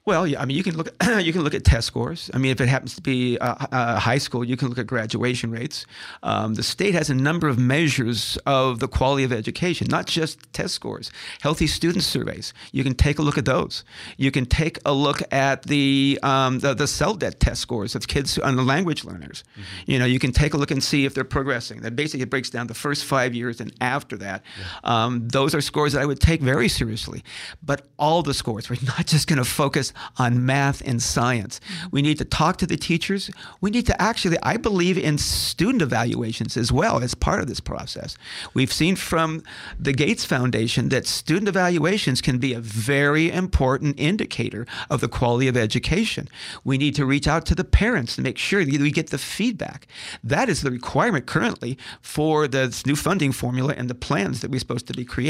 Well, 0.08 0.26
yeah, 0.26 0.41
I 0.41 0.45
mean, 0.45 0.55
you 0.55 0.64
can 0.64 0.78
look 0.78 0.88
you 1.20 1.34
can 1.34 1.41
look 1.41 1.53
at 1.53 1.66
test 1.66 1.86
scores. 1.86 2.32
I 2.34 2.38
mean, 2.38 2.49
if 2.49 2.62
it 2.62 2.70
happens 2.70 2.95
to 2.95 3.01
be 3.01 3.38
a, 3.41 3.99
high 3.99 4.20
school, 4.20 4.41
you 4.41 4.55
can 4.55 4.70
look 4.70 4.78
at 4.78 4.88
graduation 4.88 5.51
rates. 5.51 5.86
Um, 6.24 6.53
the 6.53 6.64
state 6.64 6.93
has 6.93 7.10
a 7.10 7.14
number 7.14 7.49
of 7.49 7.60
measures 7.60 8.38
of 8.45 8.80
the 8.80 8.88
quality 8.88 9.26
of 9.26 9.34
education, 9.34 9.88
not 9.89 10.05
just 10.05 10.53
test 10.53 10.74
scores. 10.76 11.12
Healthy 11.41 11.68
student 11.68 12.05
surveys. 12.05 12.53
You 12.72 12.86
can 12.86 12.95
take 12.95 13.20
a 13.20 13.22
look 13.22 13.38
at 13.38 13.43
those. 13.43 13.84
You 14.16 14.32
can 14.32 14.45
take 14.45 14.80
a 14.86 14.93
look 14.93 15.22
at 15.34 15.64
the 15.64 16.18
um, 16.24 16.60
the, 16.60 16.74
the 16.74 16.86
CELDT 16.86 17.39
test 17.39 17.60
scores 17.60 17.93
of 17.93 18.08
kids 18.08 18.38
and 18.38 18.58
the 18.58 18.64
language 18.64 19.03
learners. 19.03 19.43
You 19.88 19.99
know, 19.99 20.05
you 20.05 20.20
can 20.20 20.32
take 20.32 20.53
a 20.53 20.58
look 20.58 20.72
and 20.72 20.82
see 20.82 21.03
if 21.03 21.16
they're 21.16 21.26
progressing. 21.26 21.82
That 21.82 21.97
basically 21.97 22.24
breaks 22.28 22.49
down 22.49 22.68
the 22.68 22.74
first 22.74 23.03
five 23.03 23.36
years 23.36 23.60
and 23.60 23.74
after 23.82 24.16
that. 24.20 24.43
Um, 24.86 25.28
those 25.28 25.53
are 25.53 25.60
scores 25.60 25.91
that 25.91 26.01
I 26.01 26.05
would 26.05 26.22
take 26.22 26.39
very 26.39 26.70
seriously. 26.70 27.26
But 27.62 27.88
all 27.99 28.24
the 28.24 28.34
scores, 28.34 28.70
we're 28.70 28.78
not 28.84 29.05
just 29.05 29.28
going 29.28 29.39
to 29.39 29.43
focus 29.43 29.91
on 30.18 30.45
math 30.45 30.82
and 30.86 31.02
science. 31.02 31.60
We 31.91 32.02
need 32.02 32.18
to 32.18 32.26
talk 32.26 32.58
to 32.58 32.68
the 32.68 32.78
teachers. 32.78 33.30
We 33.62 33.72
need 33.72 33.86
to 33.88 34.02
actually, 34.02 34.38
I 34.43 34.58
believe 34.58 34.98
in 34.98 35.18
student 35.18 35.82
evaluations 35.82 36.58
as 36.58 36.72
well 36.72 37.04
as 37.04 37.16
part 37.16 37.39
of 37.39 37.48
this 37.48 37.60
process. 37.60 38.18
We've 38.54 38.72
seen 38.72 38.95
from 38.95 39.43
the 39.80 39.93
Gates 39.93 40.26
Foundation 40.26 40.89
that 40.89 41.08
student 41.08 41.48
evaluations 41.48 42.22
can 42.22 42.38
be 42.38 42.54
a 42.54 42.60
very 42.60 43.32
important 43.32 44.00
indicator 44.00 44.66
of 44.89 45.02
the 45.02 45.08
quality 45.08 45.48
of 45.48 45.58
education. 45.58 46.28
We 46.64 46.78
need 46.78 46.95
to 46.95 47.06
reach 47.06 47.28
out 47.28 47.45
to 47.48 47.56
the 47.56 47.64
parents 47.64 48.16
to 48.16 48.22
make 48.22 48.38
sure 48.38 48.64
that 48.64 48.82
we 48.82 48.91
get 48.91 49.10
the 49.10 49.18
feedback. 49.18 49.88
That 50.24 50.50
is 50.50 50.62
the 50.62 50.72
requirement 50.72 51.26
currently 51.26 51.78
for 52.02 52.48
this 52.48 52.86
new 52.86 52.95
funding 52.95 53.32
formula 53.32 53.74
and 53.78 53.89
the 53.89 53.95
plans 53.95 54.41
that 54.41 54.52
we're 54.52 54.60
supposed 54.60 54.88
to 54.88 54.93
be 54.93 55.06
creating. 55.06 55.28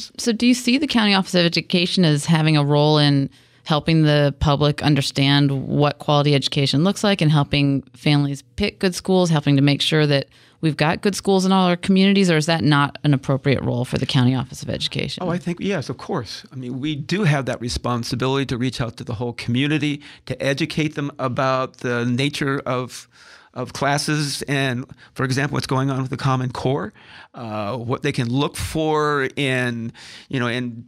So, 0.00 0.12
so 0.18 0.32
do 0.32 0.46
you 0.46 0.54
see 0.54 0.78
the 0.78 0.86
County 0.86 1.14
Office 1.14 1.34
of 1.34 1.44
Education 1.44 2.04
as 2.04 2.26
having 2.26 2.56
a 2.56 2.64
role 2.64 2.98
in 2.98 3.30
helping 3.64 4.02
the 4.02 4.34
public 4.40 4.82
understand 4.82 5.50
what 5.66 5.98
quality 5.98 6.34
education 6.34 6.84
looks 6.84 7.02
like 7.02 7.20
and 7.20 7.30
helping 7.30 7.82
families 7.94 8.42
pick 8.56 8.78
good 8.78 8.94
schools, 8.94 9.30
helping 9.30 9.56
to 9.56 9.62
make 9.62 9.82
sure 9.82 10.06
that 10.06 10.28
we've 10.60 10.76
got 10.76 11.02
good 11.02 11.14
schools 11.14 11.44
in 11.44 11.52
all 11.52 11.66
our 11.68 11.76
communities, 11.76 12.30
or 12.30 12.36
is 12.36 12.46
that 12.46 12.62
not 12.62 12.98
an 13.04 13.12
appropriate 13.12 13.62
role 13.62 13.84
for 13.84 13.98
the 13.98 14.06
County 14.06 14.34
Office 14.34 14.62
of 14.62 14.70
Education? 14.70 15.22
Oh, 15.22 15.30
I 15.30 15.38
think, 15.38 15.58
yes, 15.60 15.88
of 15.88 15.98
course. 15.98 16.44
I 16.52 16.56
mean, 16.56 16.80
we 16.80 16.94
do 16.94 17.24
have 17.24 17.46
that 17.46 17.60
responsibility 17.60 18.46
to 18.46 18.56
reach 18.58 18.80
out 18.80 18.96
to 18.98 19.04
the 19.04 19.14
whole 19.14 19.32
community, 19.32 20.00
to 20.26 20.40
educate 20.42 20.94
them 20.94 21.10
about 21.18 21.78
the 21.78 22.04
nature 22.04 22.60
of 22.64 23.08
of 23.54 23.72
classes 23.72 24.42
and, 24.48 24.84
for 25.14 25.22
example, 25.24 25.54
what's 25.54 25.68
going 25.68 25.88
on 25.88 26.02
with 26.02 26.10
the 26.10 26.16
Common 26.16 26.50
Core, 26.50 26.92
uh, 27.34 27.76
what 27.76 28.02
they 28.02 28.10
can 28.10 28.28
look 28.28 28.56
for 28.56 29.28
in, 29.36 29.92
you 30.28 30.40
know, 30.40 30.48
in 30.48 30.84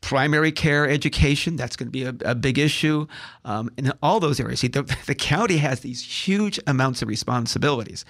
primary 0.00 0.52
care 0.52 0.88
education. 0.88 1.56
That's 1.56 1.76
going 1.76 1.88
to 1.88 1.90
be 1.90 2.04
a, 2.04 2.14
a 2.30 2.34
big 2.34 2.58
issue. 2.58 3.06
Um, 3.44 3.70
in 3.76 3.92
all 4.02 4.20
those 4.20 4.40
areas, 4.40 4.60
See, 4.60 4.68
the, 4.68 4.82
the 5.06 5.14
county 5.14 5.58
has 5.58 5.80
these 5.80 6.02
huge 6.02 6.58
amounts 6.66 7.02
of 7.02 7.08
responsibilities. 7.08 8.04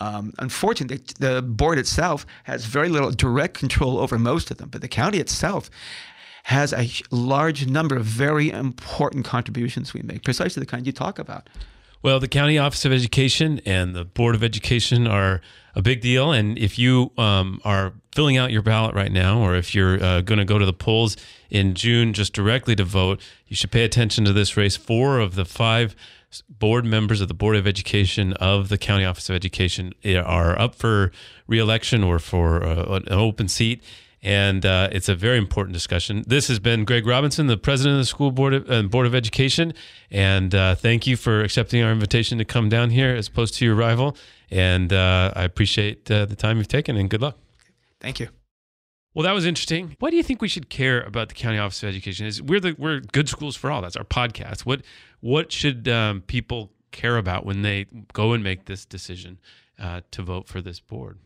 Um, 0.00 0.32
unfortunately, 0.38 1.00
the 1.20 1.40
board 1.42 1.78
itself 1.78 2.26
has 2.44 2.64
very 2.64 2.88
little 2.88 3.10
direct 3.10 3.54
control 3.54 3.98
over 3.98 4.18
most 4.18 4.50
of 4.50 4.56
them, 4.58 4.68
but 4.68 4.80
the 4.80 4.88
county 4.88 5.18
itself 5.18 5.70
has 6.44 6.72
a 6.72 6.90
large 7.10 7.66
number 7.66 7.96
of 7.96 8.04
very 8.04 8.50
important 8.50 9.24
contributions 9.24 9.94
we 9.94 10.02
make, 10.02 10.24
precisely 10.24 10.60
the 10.60 10.66
kind 10.66 10.86
you 10.86 10.92
talk 10.92 11.18
about. 11.18 11.48
Well, 12.04 12.20
the 12.20 12.28
County 12.28 12.58
Office 12.58 12.84
of 12.84 12.92
Education 12.92 13.62
and 13.64 13.96
the 13.96 14.04
Board 14.04 14.34
of 14.34 14.44
Education 14.44 15.06
are 15.06 15.40
a 15.74 15.80
big 15.80 16.02
deal. 16.02 16.32
And 16.32 16.58
if 16.58 16.78
you 16.78 17.12
um, 17.16 17.62
are 17.64 17.94
filling 18.14 18.36
out 18.36 18.52
your 18.52 18.60
ballot 18.60 18.94
right 18.94 19.10
now, 19.10 19.40
or 19.40 19.54
if 19.54 19.74
you're 19.74 20.04
uh, 20.04 20.20
going 20.20 20.38
to 20.38 20.44
go 20.44 20.58
to 20.58 20.66
the 20.66 20.74
polls 20.74 21.16
in 21.48 21.72
June 21.72 22.12
just 22.12 22.34
directly 22.34 22.76
to 22.76 22.84
vote, 22.84 23.22
you 23.46 23.56
should 23.56 23.70
pay 23.70 23.84
attention 23.84 24.26
to 24.26 24.34
this 24.34 24.54
race. 24.54 24.76
Four 24.76 25.18
of 25.18 25.34
the 25.34 25.46
five 25.46 25.96
board 26.50 26.84
members 26.84 27.22
of 27.22 27.28
the 27.28 27.32
Board 27.32 27.56
of 27.56 27.66
Education 27.66 28.34
of 28.34 28.68
the 28.68 28.76
County 28.76 29.06
Office 29.06 29.30
of 29.30 29.34
Education 29.34 29.94
are 30.04 30.58
up 30.58 30.74
for 30.74 31.10
reelection 31.46 32.04
or 32.04 32.18
for 32.18 32.62
uh, 32.62 32.96
an 32.96 33.08
open 33.08 33.48
seat. 33.48 33.82
And 34.24 34.64
uh, 34.64 34.88
it's 34.90 35.10
a 35.10 35.14
very 35.14 35.36
important 35.36 35.74
discussion. 35.74 36.24
This 36.26 36.48
has 36.48 36.58
been 36.58 36.86
Greg 36.86 37.06
Robinson, 37.06 37.46
the 37.46 37.58
president 37.58 37.96
of 37.96 38.00
the 38.00 38.06
School 38.06 38.30
Board 38.30 38.54
of, 38.54 38.70
uh, 38.70 38.82
Board 38.84 39.06
of 39.06 39.14
Education. 39.14 39.74
And 40.10 40.54
uh, 40.54 40.74
thank 40.74 41.06
you 41.06 41.18
for 41.18 41.42
accepting 41.42 41.82
our 41.82 41.92
invitation 41.92 42.38
to 42.38 42.44
come 42.46 42.70
down 42.70 42.88
here 42.88 43.14
as 43.14 43.28
opposed 43.28 43.54
to 43.56 43.66
your 43.66 43.74
rival. 43.74 44.16
And 44.50 44.94
uh, 44.94 45.30
I 45.36 45.44
appreciate 45.44 46.10
uh, 46.10 46.24
the 46.24 46.36
time 46.36 46.56
you've 46.56 46.68
taken 46.68 46.96
and 46.96 47.10
good 47.10 47.20
luck. 47.20 47.36
Thank 48.00 48.18
you. 48.18 48.28
Well, 49.12 49.24
that 49.24 49.32
was 49.32 49.44
interesting. 49.44 49.94
Why 50.00 50.08
do 50.08 50.16
you 50.16 50.22
think 50.22 50.40
we 50.40 50.48
should 50.48 50.70
care 50.70 51.02
about 51.02 51.28
the 51.28 51.34
County 51.34 51.58
Office 51.58 51.82
of 51.82 51.90
Education? 51.90 52.26
Is 52.26 52.42
we're 52.42 52.60
the 52.60 52.74
we're 52.78 53.00
Good 53.00 53.28
Schools 53.28 53.56
for 53.56 53.70
All. 53.70 53.82
That's 53.82 53.94
our 53.94 54.04
podcast. 54.04 54.62
What 54.62 54.82
what 55.20 55.52
should 55.52 55.86
um, 55.86 56.22
people 56.22 56.72
care 56.90 57.16
about 57.16 57.44
when 57.44 57.62
they 57.62 57.86
go 58.12 58.32
and 58.32 58.42
make 58.42 58.64
this 58.64 58.84
decision 58.84 59.38
uh, 59.78 60.00
to 60.10 60.22
vote 60.22 60.48
for 60.48 60.60
this 60.60 60.80
board? 60.80 61.18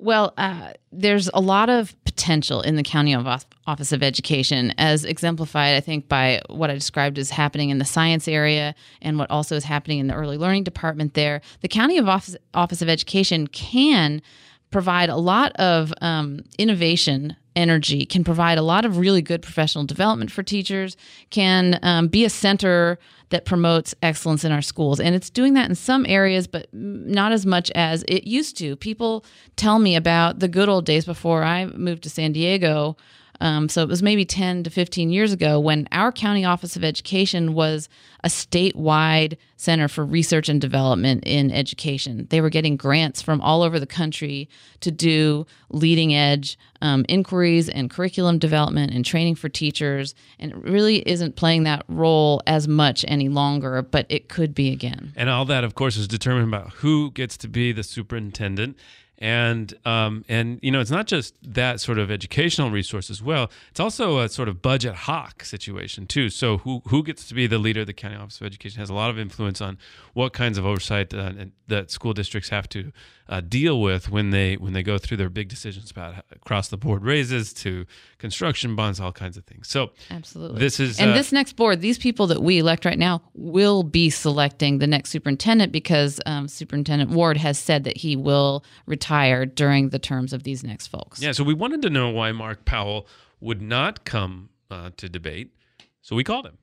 Well, 0.00 0.32
uh, 0.38 0.74
there's 0.92 1.28
a 1.34 1.40
lot 1.40 1.68
of 1.68 1.94
potential 2.04 2.60
in 2.60 2.76
the 2.76 2.84
County 2.84 3.14
of 3.14 3.26
Office 3.66 3.90
of 3.90 4.00
Education, 4.02 4.72
as 4.78 5.04
exemplified, 5.04 5.74
I 5.74 5.80
think, 5.80 6.08
by 6.08 6.40
what 6.48 6.70
I 6.70 6.74
described 6.74 7.18
as 7.18 7.30
happening 7.30 7.70
in 7.70 7.78
the 7.78 7.84
science 7.84 8.28
area 8.28 8.76
and 9.02 9.18
what 9.18 9.28
also 9.28 9.56
is 9.56 9.64
happening 9.64 9.98
in 9.98 10.06
the 10.06 10.14
early 10.14 10.38
learning 10.38 10.62
department 10.62 11.14
there. 11.14 11.40
The 11.62 11.68
County 11.68 11.98
of 11.98 12.08
Office, 12.08 12.36
Office 12.54 12.80
of 12.80 12.88
Education 12.88 13.48
can 13.48 14.22
provide 14.70 15.08
a 15.08 15.16
lot 15.16 15.52
of 15.56 15.92
um, 16.00 16.44
innovation 16.58 17.34
energy 17.58 18.06
can 18.06 18.24
provide 18.24 18.56
a 18.56 18.62
lot 18.62 18.84
of 18.84 18.96
really 18.96 19.20
good 19.20 19.42
professional 19.42 19.84
development 19.84 20.30
for 20.30 20.42
teachers 20.42 20.96
can 21.30 21.78
um, 21.82 22.08
be 22.08 22.24
a 22.24 22.30
center 22.30 22.98
that 23.30 23.44
promotes 23.44 23.94
excellence 24.02 24.44
in 24.44 24.52
our 24.52 24.62
schools. 24.62 25.00
And 25.00 25.14
it's 25.14 25.28
doing 25.28 25.54
that 25.54 25.68
in 25.68 25.74
some 25.74 26.06
areas 26.08 26.46
but 26.46 26.68
not 26.72 27.32
as 27.32 27.44
much 27.44 27.70
as 27.72 28.04
it 28.08 28.26
used 28.26 28.56
to. 28.58 28.76
People 28.76 29.24
tell 29.56 29.78
me 29.78 29.96
about 29.96 30.38
the 30.38 30.48
good 30.48 30.68
old 30.68 30.86
days 30.86 31.04
before 31.04 31.42
i 31.42 31.66
moved 31.66 32.02
to 32.04 32.10
san 32.10 32.32
diego 32.32 32.96
um, 33.40 33.68
so 33.68 33.82
it 33.82 33.88
was 33.88 34.02
maybe 34.02 34.24
10 34.24 34.64
to 34.64 34.70
15 34.70 35.10
years 35.10 35.32
ago 35.32 35.60
when 35.60 35.86
our 35.92 36.10
county 36.10 36.44
office 36.44 36.76
of 36.76 36.84
education 36.84 37.54
was 37.54 37.88
a 38.24 38.28
statewide 38.28 39.36
center 39.56 39.86
for 39.86 40.04
research 40.04 40.48
and 40.48 40.60
development 40.60 41.22
in 41.24 41.50
education. 41.52 42.26
They 42.30 42.40
were 42.40 42.50
getting 42.50 42.76
grants 42.76 43.22
from 43.22 43.40
all 43.40 43.62
over 43.62 43.78
the 43.78 43.86
country 43.86 44.48
to 44.80 44.90
do 44.90 45.46
leading 45.70 46.14
edge 46.14 46.58
um, 46.80 47.04
inquiries 47.08 47.68
and 47.68 47.90
curriculum 47.90 48.38
development 48.38 48.92
and 48.92 49.04
training 49.04 49.36
for 49.36 49.48
teachers. 49.48 50.14
And 50.38 50.52
it 50.52 50.58
really 50.58 51.08
isn't 51.08 51.36
playing 51.36 51.62
that 51.64 51.84
role 51.88 52.42
as 52.46 52.66
much 52.66 53.04
any 53.06 53.28
longer, 53.28 53.82
but 53.82 54.06
it 54.08 54.28
could 54.28 54.54
be 54.54 54.72
again. 54.72 55.12
And 55.16 55.30
all 55.30 55.44
that, 55.44 55.62
of 55.62 55.74
course, 55.74 55.96
is 55.96 56.08
determined 56.08 56.50
by 56.50 56.70
who 56.76 57.12
gets 57.12 57.36
to 57.38 57.48
be 57.48 57.70
the 57.72 57.84
superintendent 57.84 58.76
and 59.18 59.74
um, 59.84 60.24
and 60.28 60.60
you 60.62 60.70
know 60.70 60.80
it's 60.80 60.90
not 60.90 61.06
just 61.06 61.34
that 61.42 61.80
sort 61.80 61.98
of 61.98 62.10
educational 62.10 62.70
resource 62.70 63.10
as 63.10 63.22
well. 63.22 63.50
It's 63.70 63.80
also 63.80 64.20
a 64.20 64.28
sort 64.28 64.48
of 64.48 64.62
budget 64.62 64.94
hawk 64.94 65.44
situation 65.44 66.06
too. 66.06 66.30
So 66.30 66.58
who 66.58 66.82
who 66.88 67.02
gets 67.02 67.26
to 67.28 67.34
be 67.34 67.46
the 67.46 67.58
leader 67.58 67.80
of 67.80 67.86
the 67.86 67.92
county 67.92 68.16
office 68.16 68.40
of 68.40 68.46
education 68.46 68.80
has 68.80 68.90
a 68.90 68.94
lot 68.94 69.10
of 69.10 69.18
influence 69.18 69.60
on 69.60 69.78
what 70.14 70.32
kinds 70.32 70.56
of 70.56 70.64
oversight 70.64 71.12
uh, 71.12 71.32
that 71.66 71.90
school 71.90 72.12
districts 72.12 72.50
have 72.50 72.68
to 72.70 72.92
uh, 73.28 73.40
deal 73.40 73.80
with 73.80 74.10
when 74.10 74.30
they 74.30 74.56
when 74.56 74.72
they 74.72 74.82
go 74.82 74.96
through 74.98 75.16
their 75.16 75.28
big 75.28 75.48
decisions 75.48 75.90
about 75.90 76.24
across 76.30 76.68
the 76.68 76.76
board 76.76 77.04
raises 77.04 77.52
to 77.52 77.84
construction 78.18 78.74
bonds 78.74 78.98
all 79.00 79.12
kinds 79.12 79.36
of 79.36 79.44
things 79.44 79.68
so 79.68 79.90
absolutely 80.10 80.58
this 80.58 80.80
is 80.80 80.98
and 80.98 81.10
uh, 81.10 81.14
this 81.14 81.30
next 81.30 81.54
board 81.54 81.80
these 81.80 81.98
people 81.98 82.26
that 82.26 82.42
we 82.42 82.58
elect 82.58 82.84
right 82.84 82.98
now 82.98 83.20
will 83.34 83.82
be 83.82 84.08
selecting 84.10 84.78
the 84.78 84.86
next 84.86 85.10
superintendent 85.10 85.72
because 85.72 86.20
um, 86.26 86.48
superintendent 86.48 87.10
ward 87.10 87.36
has 87.36 87.58
said 87.58 87.84
that 87.84 87.98
he 87.98 88.16
will 88.16 88.64
retire 88.86 89.44
during 89.46 89.90
the 89.90 89.98
terms 89.98 90.32
of 90.32 90.42
these 90.42 90.64
next 90.64 90.86
folks. 90.88 91.20
Yeah, 91.20 91.32
so 91.32 91.44
we 91.44 91.54
wanted 91.54 91.82
to 91.82 91.90
know 91.90 92.10
why 92.10 92.32
Mark 92.32 92.64
Powell 92.64 93.06
would 93.40 93.60
not 93.62 94.04
come 94.04 94.50
uh, 94.70 94.90
to 94.96 95.08
debate, 95.08 95.54
so 96.00 96.16
we 96.16 96.24
called 96.24 96.46
him. 96.46 96.58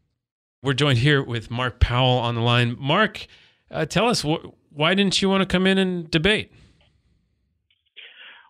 We're 0.62 0.74
joined 0.74 0.98
here 0.98 1.22
with 1.24 1.52
Mark 1.52 1.80
Powell 1.80 2.18
on 2.18 2.36
the 2.36 2.42
line. 2.42 2.76
Mark, 2.80 3.28
uh, 3.70 3.86
tell 3.86 4.08
us 4.08 4.22
wh- 4.22 4.46
why 4.76 4.94
didn't 4.94 5.22
you 5.22 5.30
want 5.30 5.42
to 5.42 5.46
come 5.46 5.66
in 5.66 5.78
and 5.78 6.12
debate? 6.12 6.52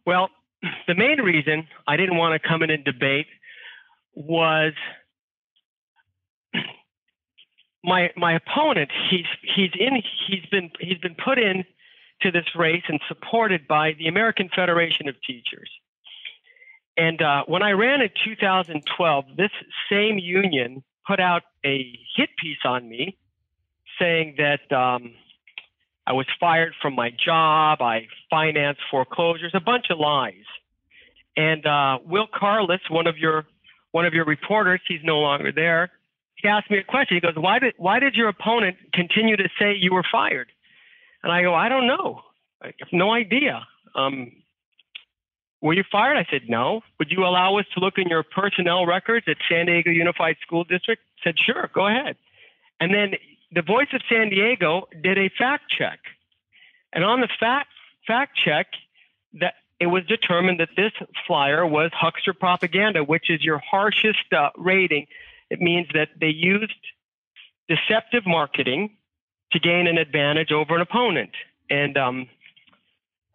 Well, 0.06 0.30
the 0.88 0.96
main 0.96 1.22
reason 1.22 1.68
I 1.88 1.98
didn't 1.98 2.18
want 2.18 2.42
to 2.42 2.48
come 2.48 2.64
in 2.64 2.72
and 2.72 2.84
debate 2.84 3.28
was 4.16 4.74
my 7.84 8.10
my 8.18 8.34
opponent. 8.34 8.92
He's 9.10 9.28
he's 9.56 9.72
in 9.80 10.02
he's 10.28 10.46
been 10.52 10.72
he's 10.80 10.98
been 10.98 11.16
put 11.16 11.38
in 11.38 11.64
to 12.22 12.32
this 12.32 12.46
race 12.56 12.84
and 12.88 13.00
supported 13.08 13.68
by 13.68 13.92
the 14.00 14.08
American 14.08 14.50
Federation 14.56 15.08
of 15.08 15.16
Teachers. 15.28 15.70
And 16.98 17.22
uh, 17.22 17.44
when 17.46 17.62
I 17.62 17.72
ran 17.72 18.02
in 18.02 18.10
2012, 18.24 19.26
this 19.36 19.52
same 19.92 20.18
union 20.18 20.82
put 21.06 21.20
out 21.20 21.44
a 21.66 22.00
hit 22.16 22.30
piece 22.42 22.64
on 22.64 22.88
me 22.88 23.18
saying 24.00 24.36
that 24.38 24.72
um, 24.76 25.14
I 26.08 26.14
was 26.14 26.26
fired 26.40 26.74
from 26.82 26.96
my 26.96 27.10
job, 27.10 27.82
I 27.82 28.08
financed 28.30 28.82
foreclosures, 28.92 29.52
a 29.54 29.60
bunch 29.60 29.86
of 29.90 30.00
lies. 30.00 30.46
And 31.36 31.66
uh, 31.66 32.00
Will 32.06 32.28
Carless, 32.34 32.82
one 32.90 33.08
of 33.08 33.18
your 33.18 33.46
one 33.92 34.06
of 34.06 34.14
your 34.14 34.26
reporters, 34.26 34.82
he's 34.88 35.00
no 35.04 35.20
longer 35.20 35.52
there. 35.54 35.92
He 36.36 36.50
asked 36.50 36.70
me 36.70 36.78
a 36.78 36.84
question. 36.84 37.18
He 37.18 37.22
goes, 37.22 37.36
"Why 37.36 37.60
did 37.60 37.74
why 37.78 38.00
did 38.00 38.16
your 38.16 38.30
opponent 38.30 38.78
continue 38.94 39.36
to 39.38 39.50
say 39.60 39.76
you 39.76 39.94
were 39.94 40.06
fired?" 40.12 40.52
And 41.24 41.32
I 41.32 41.42
go, 41.42 41.54
"I 41.54 41.70
don't 41.70 41.88
know. 41.88 42.22
I 42.62 42.68
have 42.68 42.90
no 42.92 43.12
idea." 43.12 43.66
Um, 43.96 44.32
were 45.66 45.74
you 45.74 45.84
fired? 45.92 46.16
I 46.16 46.28
said, 46.30 46.44
no. 46.48 46.82
Would 47.00 47.10
you 47.10 47.24
allow 47.24 47.58
us 47.58 47.66
to 47.74 47.80
look 47.80 47.96
in 47.98 48.08
your 48.08 48.22
personnel 48.22 48.86
records 48.86 49.26
at 49.28 49.38
San 49.50 49.66
Diego 49.66 49.90
Unified 49.90 50.36
School 50.46 50.64
District? 50.64 51.02
I 51.02 51.30
said, 51.30 51.36
sure, 51.44 51.72
go 51.74 51.88
ahead. 51.88 52.18
And 52.80 52.94
then 52.94 53.16
the 53.52 53.62
Voice 53.62 53.88
of 53.94 54.02
San 54.10 54.30
Diego 54.30 54.88
did 55.02 55.18
a 55.18 55.30
fact 55.30 55.66
check. 55.70 56.00
And 56.94 57.04
on 57.04 57.22
the 57.22 57.30
fact, 57.40 57.70
fact 58.08 58.38
check, 58.38 58.68
that 59.34 59.56
it 59.80 59.88
was 59.88 60.06
determined 60.06 60.60
that 60.60 60.70
this 60.78 60.94
flyer 61.28 61.66
was 61.66 61.92
huckster 61.94 62.34
propaganda, 62.34 63.04
which 63.04 63.30
is 63.30 63.44
your 63.44 63.60
harshest 63.60 64.32
uh, 64.32 64.50
rating. 64.58 65.08
It 65.50 65.60
means 65.60 65.88
that 65.94 66.10
they 66.20 66.30
used 66.30 66.74
deceptive 67.68 68.26
marketing 68.26 68.96
to 69.52 69.60
gain 69.60 69.88
an 69.88 69.98
advantage 69.98 70.52
over 70.52 70.76
an 70.76 70.82
opponent. 70.82 71.32
And 71.70 71.98
um, 71.98 72.30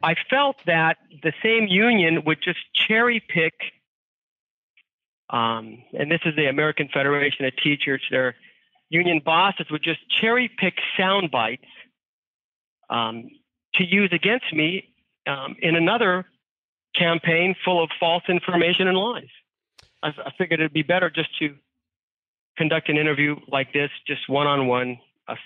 I 0.02 0.14
felt 0.28 0.56
that 0.66 0.96
the 1.22 1.32
same 1.42 1.66
union 1.66 2.24
would 2.24 2.38
just 2.42 2.58
cherry 2.74 3.20
pick, 3.20 3.54
um, 5.28 5.82
and 5.92 6.10
this 6.10 6.20
is 6.24 6.34
the 6.36 6.46
American 6.46 6.88
Federation 6.92 7.44
of 7.44 7.52
Teachers, 7.56 8.02
their 8.10 8.34
union 8.90 9.22
bosses 9.24 9.66
would 9.70 9.82
just 9.82 10.00
cherry 10.20 10.50
pick 10.58 10.74
sound 10.98 11.30
bites 11.30 11.64
um, 12.90 13.30
to 13.74 13.84
use 13.84 14.10
against 14.12 14.52
me 14.52 14.92
um, 15.26 15.56
in 15.62 15.76
another 15.76 16.26
campaign 16.94 17.54
full 17.64 17.82
of 17.82 17.88
false 17.98 18.24
information 18.28 18.88
and 18.88 18.98
lies. 18.98 19.28
I, 20.02 20.08
I 20.08 20.32
figured 20.36 20.60
it'd 20.60 20.72
be 20.72 20.82
better 20.82 21.08
just 21.08 21.30
to 21.38 21.54
conduct 22.58 22.88
an 22.88 22.96
interview 22.96 23.36
like 23.48 23.72
this, 23.72 23.90
just 24.06 24.28
one 24.28 24.46
on 24.46 24.66
one, 24.66 24.98
us 25.28 25.38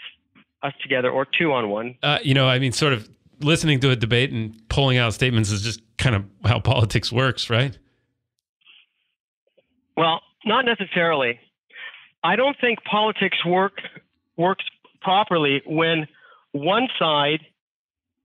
us 0.63 0.73
together, 0.83 1.11
or 1.11 1.27
two 1.27 1.53
on 1.53 1.69
one. 1.69 1.95
Uh, 2.03 2.19
you 2.23 2.33
know, 2.33 2.49
I 2.49 2.59
mean, 2.59 2.73
sort 2.73 2.95
of 2.95 3.09
listening 3.41 3.81
to 3.81 3.91
a 3.91 3.97
debate 3.97 4.33
and 4.33 4.59
pulling 4.71 4.97
out 4.97 5.13
statements 5.13 5.51
is 5.51 5.61
just 5.61 5.83
kind 5.99 6.17
of 6.17 6.25
how 6.47 6.59
politics 6.59 7.13
works, 7.13 7.51
right? 7.51 7.79
Well, 9.97 10.23
not 10.47 10.65
necessarily. 10.65 11.39
I 12.25 12.37
don't 12.37 12.57
think 12.61 12.83
politics 12.85 13.45
work 13.45 13.75
works 14.37 14.65
properly 15.03 15.63
when 15.67 16.09
one 16.53 16.89
side 16.99 17.41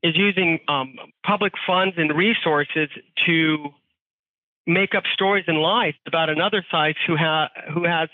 is 0.02 0.16
using 0.16 0.60
um, 0.70 0.95
public 1.26 1.54
funds 1.68 1.95
and 1.97 2.16
resources 2.18 2.89
to 3.26 3.70
make 4.66 4.95
up 4.95 5.04
stories 5.14 5.43
and 5.47 5.58
lies 5.58 5.93
about 6.08 6.30
another 6.30 6.66
side 6.72 6.95
who 7.06 7.18
ha- 7.18 7.50
who 7.74 7.84
has 7.84 8.08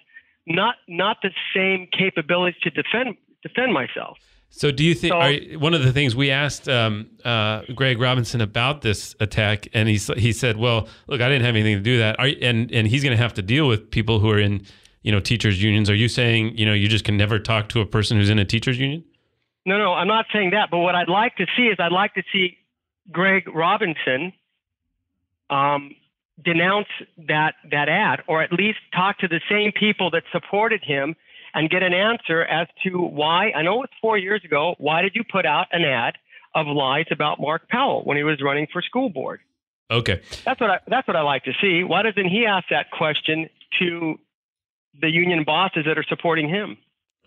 not 0.47 0.75
not 0.87 1.17
the 1.21 1.29
same 1.55 1.87
capabilities 1.95 2.59
to 2.63 2.71
defend 2.71 3.15
defend 3.43 3.71
myself. 3.71 4.17
So, 4.49 4.71
do 4.71 4.85
you 4.85 4.95
think 4.95 5.11
so, 5.11 5.59
one 5.59 5.73
of 5.73 5.83
the 5.83 5.91
things 5.91 6.15
we 6.15 6.31
asked 6.31 6.69
um, 6.69 7.09
uh, 7.25 7.63
Greg 7.75 7.99
Robinson 7.99 8.39
about 8.41 8.81
this 8.81 9.13
attack, 9.19 9.67
and 9.73 9.89
he 9.89 9.97
he 10.17 10.31
said, 10.31 10.57
"Well, 10.57 10.87
look, 11.07 11.19
I 11.19 11.27
didn't 11.27 11.45
have 11.45 11.55
anything 11.55 11.75
to 11.75 11.83
do 11.83 11.97
that, 11.97 12.17
are, 12.19 12.29
and 12.41 12.71
and 12.71 12.87
he's 12.87 13.03
going 13.03 13.15
to 13.15 13.21
have 13.21 13.33
to 13.33 13.41
deal 13.41 13.67
with 13.67 13.91
people 13.91 14.19
who 14.19 14.29
are 14.29 14.39
in, 14.39 14.65
you 15.05 15.11
know, 15.11 15.19
teachers 15.19 15.61
unions. 15.61 15.87
Are 15.87 15.95
you 15.95 16.07
saying, 16.07 16.57
you 16.57 16.65
know, 16.65 16.73
you 16.73 16.87
just 16.87 17.05
can 17.05 17.15
never 17.15 17.37
talk 17.37 17.69
to 17.69 17.79
a 17.79 17.85
person 17.85 18.17
who's 18.17 18.29
in 18.29 18.39
a 18.39 18.45
teachers 18.45 18.79
union?" 18.79 19.03
No, 19.65 19.77
no, 19.77 19.93
I'm 19.93 20.07
not 20.07 20.25
saying 20.33 20.49
that. 20.51 20.69
But 20.71 20.79
what 20.79 20.95
I'd 20.95 21.09
like 21.09 21.37
to 21.37 21.45
see 21.55 21.63
is 21.63 21.77
I'd 21.79 21.91
like 21.91 22.15
to 22.15 22.23
see 22.33 22.57
Greg 23.11 23.47
Robinson 23.47 24.33
um, 25.51 25.95
denounce 26.43 26.87
that 27.27 27.53
that 27.69 27.87
ad, 27.87 28.23
or 28.27 28.41
at 28.41 28.51
least 28.51 28.79
talk 28.95 29.19
to 29.19 29.27
the 29.27 29.41
same 29.47 29.71
people 29.71 30.09
that 30.11 30.23
supported 30.31 30.83
him 30.83 31.15
and 31.53 31.69
get 31.69 31.83
an 31.83 31.93
answer 31.93 32.43
as 32.43 32.67
to 32.83 32.97
why. 32.99 33.51
I 33.51 33.61
know 33.61 33.83
it's 33.83 33.93
four 34.01 34.17
years 34.17 34.43
ago. 34.43 34.73
Why 34.79 35.03
did 35.03 35.13
you 35.13 35.23
put 35.23 35.45
out 35.45 35.67
an 35.71 35.83
ad 35.83 36.17
of 36.55 36.65
lies 36.65 37.05
about 37.11 37.39
Mark 37.39 37.69
Powell 37.69 38.03
when 38.05 38.17
he 38.17 38.23
was 38.23 38.41
running 38.41 38.67
for 38.73 38.81
school 38.81 39.09
board? 39.09 39.39
Okay, 39.91 40.21
that's 40.43 40.59
what 40.59 40.71
I, 40.71 40.79
that's 40.87 41.07
what 41.07 41.15
I 41.15 41.21
like 41.21 41.43
to 41.43 41.53
see. 41.61 41.83
Why 41.83 42.01
doesn't 42.01 42.27
he 42.27 42.47
ask 42.47 42.65
that 42.71 42.89
question 42.89 43.49
to 43.79 44.19
the 45.01 45.09
union 45.09 45.43
bosses 45.43 45.85
that 45.85 45.97
are 45.97 46.03
supporting 46.03 46.49
him? 46.49 46.77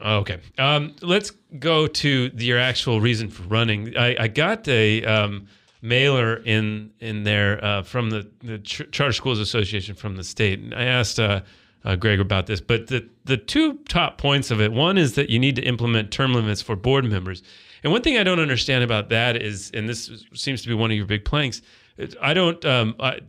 Okay, 0.04 0.38
um, 0.58 0.94
let's 1.02 1.32
go 1.58 1.86
to 1.88 2.30
the, 2.30 2.44
your 2.44 2.58
actual 2.58 3.00
reason 3.00 3.30
for 3.30 3.42
running. 3.44 3.96
I, 3.96 4.24
I 4.24 4.28
got 4.28 4.68
a 4.68 5.04
um, 5.04 5.48
mailer 5.82 6.36
in 6.36 6.92
in 7.00 7.24
there 7.24 7.64
uh, 7.64 7.82
from 7.82 8.10
the, 8.10 8.30
the 8.40 8.58
Ch- 8.58 8.88
Charter 8.92 9.12
Schools 9.12 9.40
Association 9.40 9.96
from 9.96 10.16
the 10.16 10.22
state. 10.24 10.60
And 10.60 10.72
I 10.72 10.84
asked 10.84 11.18
uh, 11.18 11.40
uh, 11.84 11.96
Greg, 11.96 12.20
about 12.20 12.46
this. 12.46 12.60
But 12.60 12.88
the, 12.88 13.08
the 13.24 13.36
two 13.36 13.78
top 13.88 14.18
points 14.18 14.50
of 14.50 14.60
it 14.60 14.72
one 14.72 14.98
is 14.98 15.14
that 15.14 15.30
you 15.30 15.38
need 15.38 15.56
to 15.56 15.62
implement 15.62 16.10
term 16.10 16.34
limits 16.34 16.62
for 16.62 16.76
board 16.76 17.04
members. 17.04 17.42
And 17.82 17.92
one 17.92 18.02
thing 18.02 18.18
I 18.18 18.24
don't 18.24 18.40
understand 18.40 18.84
about 18.84 19.08
that 19.10 19.40
is, 19.40 19.70
and 19.72 19.88
this 19.88 20.10
seems 20.34 20.62
to 20.62 20.68
be 20.68 20.74
one 20.74 20.90
of 20.90 20.96
your 20.96 21.06
big 21.06 21.24
planks, 21.24 21.62
I 22.20 22.34
don't, 22.34 22.62
um, 22.64 22.94
I, 23.00 23.20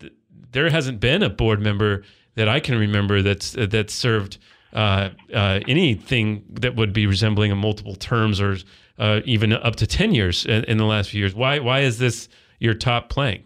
there 0.52 0.70
hasn't 0.70 1.00
been 1.00 1.22
a 1.24 1.30
board 1.30 1.62
member 1.62 2.04
that 2.40 2.48
I 2.48 2.62
can 2.62 2.78
remember 2.78 3.22
that's, 3.22 3.52
that 3.52 3.90
served 3.90 4.38
uh, 4.72 5.10
uh, 5.34 5.60
anything 5.68 6.46
that 6.50 6.78
would 6.78 6.94
be 6.94 7.06
resembling 7.06 7.52
a 7.52 7.56
multiple 7.56 7.96
terms 7.96 8.40
or 8.40 8.56
uh, 8.98 9.20
even 9.26 9.52
up 9.52 9.76
to 9.76 9.86
10 9.86 10.14
years 10.14 10.46
in, 10.46 10.64
in 10.64 10.78
the 10.78 10.86
last 10.86 11.10
few 11.10 11.20
years. 11.20 11.36
Why, 11.36 11.60
why 11.60 11.82
is 11.82 12.00
this 12.00 12.30
your 12.58 12.74
top 12.76 13.10
plank? 13.10 13.44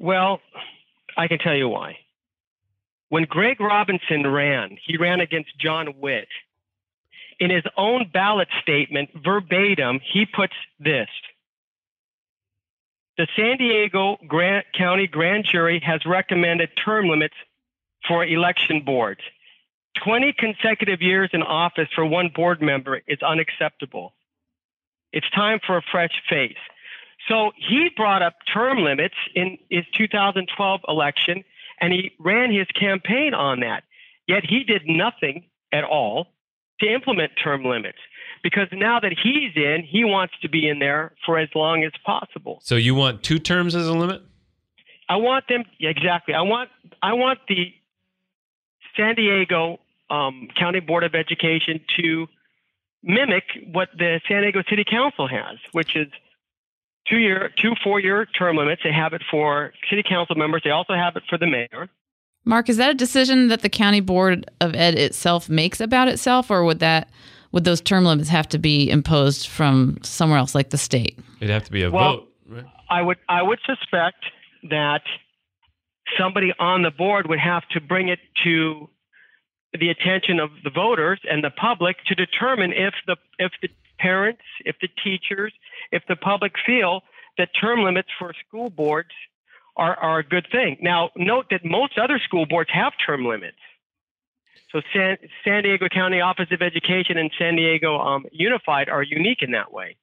Well, 0.00 0.40
I 1.16 1.28
can 1.28 1.38
tell 1.38 1.54
you 1.54 1.68
why. 1.68 1.98
When 3.08 3.22
Greg 3.22 3.60
Robinson 3.60 4.26
ran, 4.26 4.76
he 4.84 4.96
ran 4.96 5.20
against 5.20 5.56
John 5.60 5.94
Witt. 6.00 6.26
In 7.38 7.50
his 7.50 7.62
own 7.76 8.10
ballot 8.12 8.48
statement, 8.62 9.10
verbatim, 9.24 10.00
he 10.12 10.26
puts 10.26 10.54
this 10.80 11.08
The 13.16 13.28
San 13.36 13.58
Diego 13.58 14.18
County 14.76 15.06
Grand 15.06 15.44
Jury 15.44 15.80
has 15.86 16.04
recommended 16.04 16.70
term 16.84 17.08
limits 17.08 17.34
for 18.08 18.24
election 18.24 18.80
boards. 18.84 19.20
20 20.02 20.32
consecutive 20.32 21.00
years 21.00 21.30
in 21.32 21.42
office 21.42 21.88
for 21.94 22.04
one 22.04 22.30
board 22.34 22.60
member 22.60 23.00
is 23.06 23.22
unacceptable. 23.22 24.14
It's 25.12 25.30
time 25.30 25.60
for 25.64 25.76
a 25.76 25.82
fresh 25.92 26.10
face. 26.28 26.56
So 27.28 27.52
he 27.56 27.88
brought 27.96 28.22
up 28.22 28.34
term 28.52 28.78
limits 28.78 29.14
in 29.36 29.58
his 29.70 29.84
2012 29.96 30.80
election 30.88 31.44
and 31.80 31.92
he 31.92 32.10
ran 32.18 32.52
his 32.52 32.66
campaign 32.78 33.32
on 33.32 33.60
that. 33.60 33.84
Yet 34.26 34.44
he 34.44 34.64
did 34.64 34.82
nothing 34.86 35.44
at 35.72 35.84
all 35.84 36.32
to 36.80 36.92
implement 36.92 37.32
term 37.42 37.64
limits 37.64 37.98
because 38.44 38.68
now 38.72 39.00
that 39.00 39.12
he's 39.20 39.52
in, 39.56 39.84
he 39.88 40.04
wants 40.04 40.34
to 40.42 40.50
be 40.50 40.68
in 40.68 40.78
there 40.78 41.12
for 41.24 41.38
as 41.38 41.48
long 41.54 41.82
as 41.82 41.92
possible. 42.04 42.60
So 42.62 42.76
you 42.76 42.94
want 42.94 43.22
two 43.22 43.38
terms 43.38 43.74
as 43.74 43.88
a 43.88 43.92
limit? 43.92 44.22
I 45.08 45.16
want 45.16 45.48
them 45.48 45.64
exactly. 45.80 46.34
I 46.34 46.42
want 46.42 46.68
I 47.02 47.14
want 47.14 47.40
the 47.48 47.72
San 48.96 49.14
Diego 49.16 49.80
um, 50.10 50.48
County 50.56 50.80
Board 50.80 51.04
of 51.04 51.14
Education 51.14 51.80
to 51.96 52.26
mimic 53.02 53.44
what 53.72 53.88
the 53.96 54.20
San 54.28 54.42
Diego 54.42 54.62
City 54.68 54.84
Council 54.88 55.26
has, 55.26 55.58
which 55.72 55.96
is 55.96 56.08
two 57.08 57.18
year, 57.18 57.50
two 57.60 57.72
four 57.82 57.98
year 57.98 58.26
term 58.26 58.56
limits. 58.56 58.82
They 58.84 58.92
have 58.92 59.14
it 59.14 59.22
for 59.30 59.72
city 59.88 60.02
council 60.06 60.36
members. 60.36 60.60
They 60.64 60.70
also 60.70 60.92
have 60.92 61.16
it 61.16 61.22
for 61.30 61.38
the 61.38 61.46
mayor. 61.46 61.88
Mark, 62.44 62.68
is 62.68 62.76
that 62.76 62.90
a 62.90 62.94
decision 62.94 63.48
that 63.48 63.62
the 63.62 63.70
county 63.70 64.00
board 64.00 64.50
of 64.60 64.74
ed 64.74 64.96
itself 64.96 65.48
makes 65.48 65.80
about 65.80 66.08
itself, 66.08 66.50
or 66.50 66.62
would 66.62 66.78
that 66.80 67.08
would 67.54 67.62
those 67.64 67.80
term 67.80 68.04
limits 68.04 68.28
have 68.28 68.48
to 68.48 68.58
be 68.58 68.90
imposed 68.90 69.46
from 69.46 69.96
somewhere 70.02 70.38
else, 70.38 70.56
like 70.56 70.70
the 70.70 70.78
state? 70.78 71.16
It'd 71.40 71.50
have 71.50 71.64
to 71.64 71.70
be 71.70 71.84
a 71.84 71.90
well, 71.90 72.16
vote. 72.16 72.28
Right? 72.48 72.64
I 72.90 73.00
would 73.00 73.18
I 73.28 73.42
would 73.42 73.60
suspect 73.64 74.24
that 74.70 75.02
somebody 76.18 76.52
on 76.58 76.82
the 76.82 76.90
board 76.90 77.28
would 77.28 77.38
have 77.38 77.62
to 77.70 77.80
bring 77.80 78.08
it 78.08 78.18
to 78.42 78.90
the 79.72 79.88
attention 79.88 80.40
of 80.40 80.50
the 80.64 80.70
voters 80.70 81.20
and 81.30 81.44
the 81.44 81.50
public 81.50 81.96
to 82.08 82.16
determine 82.16 82.72
if 82.72 82.94
the 83.06 83.16
if 83.38 83.52
the 83.62 83.68
parents, 84.00 84.42
if 84.64 84.74
the 84.82 84.88
teachers, 85.02 85.52
if 85.92 86.02
the 86.08 86.16
public 86.16 86.54
feel 86.66 87.02
that 87.38 87.50
term 87.58 87.84
limits 87.84 88.08
for 88.18 88.32
school 88.46 88.68
boards 88.68 89.10
are, 89.76 89.94
are 89.96 90.18
a 90.18 90.24
good 90.24 90.46
thing. 90.50 90.76
Now, 90.80 91.10
note 91.16 91.46
that 91.50 91.64
most 91.64 91.98
other 91.98 92.20
school 92.24 92.46
boards 92.46 92.70
have 92.72 92.92
term 93.04 93.24
limits. 93.24 93.56
So 94.74 94.80
San, 94.92 95.16
San 95.44 95.62
Diego 95.62 95.88
County 95.88 96.20
Office 96.20 96.48
of 96.50 96.60
Education 96.60 97.16
and 97.16 97.30
San 97.38 97.54
Diego 97.54 97.96
um, 98.00 98.26
Unified 98.32 98.88
are 98.88 99.04
unique 99.04 99.38
in 99.40 99.52
that 99.52 99.72
way. 99.72 99.96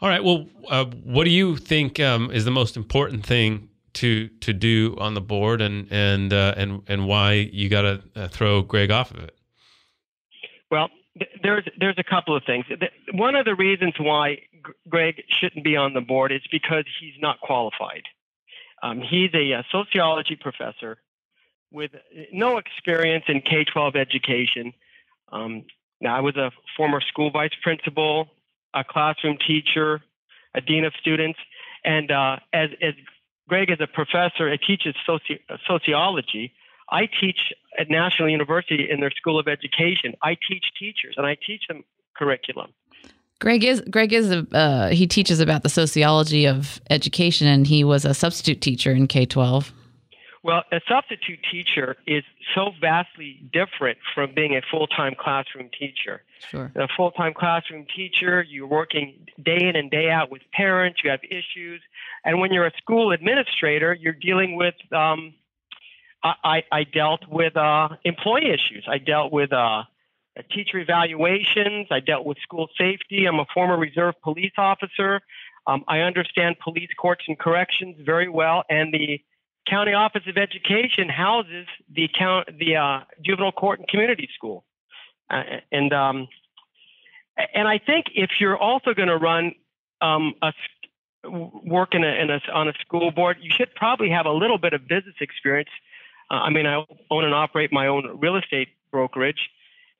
All 0.00 0.08
right. 0.08 0.24
Well, 0.24 0.46
uh, 0.70 0.86
what 0.86 1.24
do 1.24 1.30
you 1.30 1.58
think 1.58 2.00
um, 2.00 2.30
is 2.30 2.46
the 2.46 2.50
most 2.50 2.78
important 2.78 3.26
thing 3.26 3.68
to 3.94 4.28
to 4.40 4.54
do 4.54 4.96
on 4.98 5.12
the 5.12 5.20
board, 5.20 5.60
and 5.60 5.86
and 5.90 6.32
uh, 6.32 6.54
and 6.56 6.82
and 6.88 7.06
why 7.06 7.32
you 7.34 7.68
got 7.68 7.82
to 7.82 8.02
uh, 8.16 8.28
throw 8.28 8.62
Greg 8.62 8.90
off 8.90 9.10
of 9.10 9.18
it? 9.18 9.36
Well, 10.70 10.88
th- 11.18 11.30
there's 11.42 11.68
there's 11.78 11.98
a 11.98 12.04
couple 12.04 12.34
of 12.34 12.42
things. 12.46 12.64
Th- 12.66 12.90
One 13.12 13.34
of 13.34 13.44
the 13.44 13.54
reasons 13.54 13.92
why 13.98 14.36
G- 14.36 14.72
Greg 14.88 15.22
shouldn't 15.40 15.62
be 15.62 15.76
on 15.76 15.92
the 15.92 16.00
board 16.00 16.32
is 16.32 16.40
because 16.50 16.84
he's 17.00 17.20
not 17.20 17.38
qualified. 17.40 18.02
Um, 18.82 19.00
he's 19.00 19.30
a, 19.34 19.52
uh 19.52 19.62
sociology 19.70 20.36
professor 20.40 20.98
with 21.74 21.90
no 22.32 22.56
experience 22.56 23.24
in 23.26 23.40
K-12 23.40 23.96
education. 23.96 24.72
Um, 25.32 25.64
now, 26.00 26.16
I 26.16 26.20
was 26.20 26.36
a 26.36 26.52
former 26.76 27.00
school 27.00 27.30
vice 27.30 27.54
principal, 27.62 28.28
a 28.72 28.84
classroom 28.84 29.36
teacher, 29.44 30.00
a 30.54 30.60
dean 30.60 30.84
of 30.84 30.92
students, 31.00 31.38
and 31.84 32.10
uh, 32.10 32.36
as 32.52 32.70
as 32.80 32.94
Greg 33.48 33.70
is 33.70 33.78
a 33.80 33.86
professor, 33.86 34.50
he 34.50 34.56
teaches 34.56 34.94
soci- 35.06 35.40
sociology. 35.66 36.52
I 36.90 37.08
teach 37.20 37.52
at 37.78 37.90
National 37.90 38.28
University 38.28 38.88
in 38.88 39.00
their 39.00 39.10
School 39.10 39.38
of 39.38 39.48
Education. 39.48 40.14
I 40.22 40.36
teach 40.48 40.64
teachers 40.78 41.14
and 41.16 41.26
I 41.26 41.36
teach 41.46 41.62
them 41.68 41.84
curriculum. 42.16 42.72
Greg 43.40 43.64
is 43.64 43.82
Greg 43.90 44.12
is 44.12 44.30
a, 44.30 44.46
uh, 44.52 44.88
he 44.90 45.06
teaches 45.06 45.40
about 45.40 45.62
the 45.64 45.68
sociology 45.68 46.46
of 46.46 46.80
education, 46.88 47.46
and 47.48 47.66
he 47.66 47.82
was 47.82 48.04
a 48.04 48.14
substitute 48.14 48.60
teacher 48.60 48.92
in 48.92 49.08
K 49.08 49.26
twelve. 49.26 49.72
Well, 50.44 50.62
a 50.70 50.80
substitute 50.86 51.38
teacher 51.50 51.96
is 52.06 52.22
so 52.54 52.72
vastly 52.78 53.40
different 53.50 53.96
from 54.14 54.34
being 54.34 54.54
a 54.54 54.60
full 54.70 54.86
time 54.86 55.14
classroom 55.18 55.70
teacher. 55.76 56.22
Sure. 56.50 56.70
A 56.76 56.86
full 56.94 57.12
time 57.12 57.32
classroom 57.32 57.86
teacher, 57.96 58.42
you're 58.42 58.66
working 58.66 59.26
day 59.42 59.56
in 59.58 59.74
and 59.74 59.90
day 59.90 60.10
out 60.10 60.30
with 60.30 60.42
parents, 60.52 61.00
you 61.02 61.08
have 61.08 61.20
issues. 61.24 61.80
And 62.26 62.40
when 62.40 62.52
you're 62.52 62.66
a 62.66 62.76
school 62.76 63.10
administrator, 63.12 63.94
you're 63.94 64.12
dealing 64.12 64.54
with, 64.56 64.74
um, 64.92 65.32
I, 66.22 66.34
I, 66.44 66.62
I 66.70 66.84
dealt 66.84 67.26
with 67.26 67.56
uh, 67.56 67.88
employee 68.04 68.50
issues. 68.50 68.84
I 68.86 68.98
dealt 68.98 69.32
with 69.32 69.50
uh, 69.50 69.84
teacher 70.54 70.78
evaluations. 70.78 71.86
I 71.90 72.00
dealt 72.00 72.26
with 72.26 72.36
school 72.42 72.68
safety. 72.76 73.24
I'm 73.24 73.40
a 73.40 73.46
former 73.54 73.78
reserve 73.78 74.14
police 74.22 74.52
officer. 74.58 75.22
Um, 75.66 75.84
I 75.88 76.00
understand 76.00 76.56
police 76.62 76.90
courts 77.00 77.24
and 77.28 77.38
corrections 77.38 77.96
very 78.04 78.28
well. 78.28 78.64
And 78.68 78.92
the 78.92 79.22
County 79.68 79.92
Office 79.92 80.22
of 80.26 80.36
Education 80.36 81.08
houses 81.08 81.66
the 81.92 82.08
count, 82.16 82.48
the 82.58 82.76
uh, 82.76 83.00
juvenile 83.24 83.52
court 83.52 83.78
and 83.78 83.88
community 83.88 84.28
school, 84.34 84.64
uh, 85.30 85.42
and 85.72 85.92
um, 85.92 86.28
and 87.54 87.66
I 87.66 87.78
think 87.78 88.06
if 88.14 88.30
you're 88.40 88.58
also 88.58 88.94
going 88.94 89.08
to 89.08 89.16
run 89.16 89.54
um, 90.00 90.34
a 90.42 90.52
work 91.28 91.94
in 91.94 92.04
a, 92.04 92.08
in 92.08 92.30
a 92.30 92.40
on 92.52 92.68
a 92.68 92.72
school 92.80 93.10
board, 93.10 93.38
you 93.40 93.50
should 93.50 93.74
probably 93.74 94.10
have 94.10 94.26
a 94.26 94.32
little 94.32 94.58
bit 94.58 94.72
of 94.72 94.86
business 94.86 95.14
experience. 95.20 95.70
Uh, 96.30 96.34
I 96.34 96.50
mean, 96.50 96.66
I 96.66 96.84
own 97.10 97.24
and 97.24 97.34
operate 97.34 97.72
my 97.72 97.86
own 97.86 98.18
real 98.20 98.36
estate 98.36 98.68
brokerage, 98.90 99.50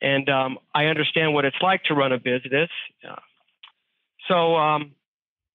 and 0.01 0.29
um, 0.29 0.59
I 0.75 0.87
understand 0.87 1.35
what 1.35 1.45
it's 1.45 1.61
like 1.63 1.85
to 1.85 1.95
run 1.95 2.13
a 2.13 2.19
business. 2.19 2.71
Uh, 3.09 3.17
so, 4.29 4.57
um, 4.57 4.93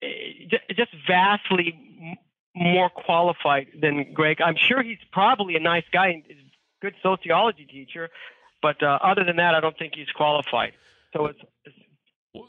eh, 0.01 0.57
just 0.75 0.91
vastly 1.07 2.19
more 2.59 2.89
qualified 2.89 3.67
than 3.81 4.13
Greg. 4.13 4.41
I'm 4.41 4.57
sure 4.57 4.83
he's 4.83 4.99
probably 5.11 5.55
a 5.55 5.59
nice 5.59 5.85
guy 5.91 6.09
and 6.09 6.23
good 6.81 6.95
sociology 7.01 7.65
teacher, 7.65 8.09
but 8.61 8.83
uh, 8.83 8.99
other 9.01 9.23
than 9.23 9.37
that, 9.37 9.55
I 9.55 9.59
don't 9.61 9.77
think 9.77 9.93
he's 9.95 10.11
qualified. 10.15 10.73
So 11.13 11.27
it's, 11.27 11.39
it's 11.65 11.75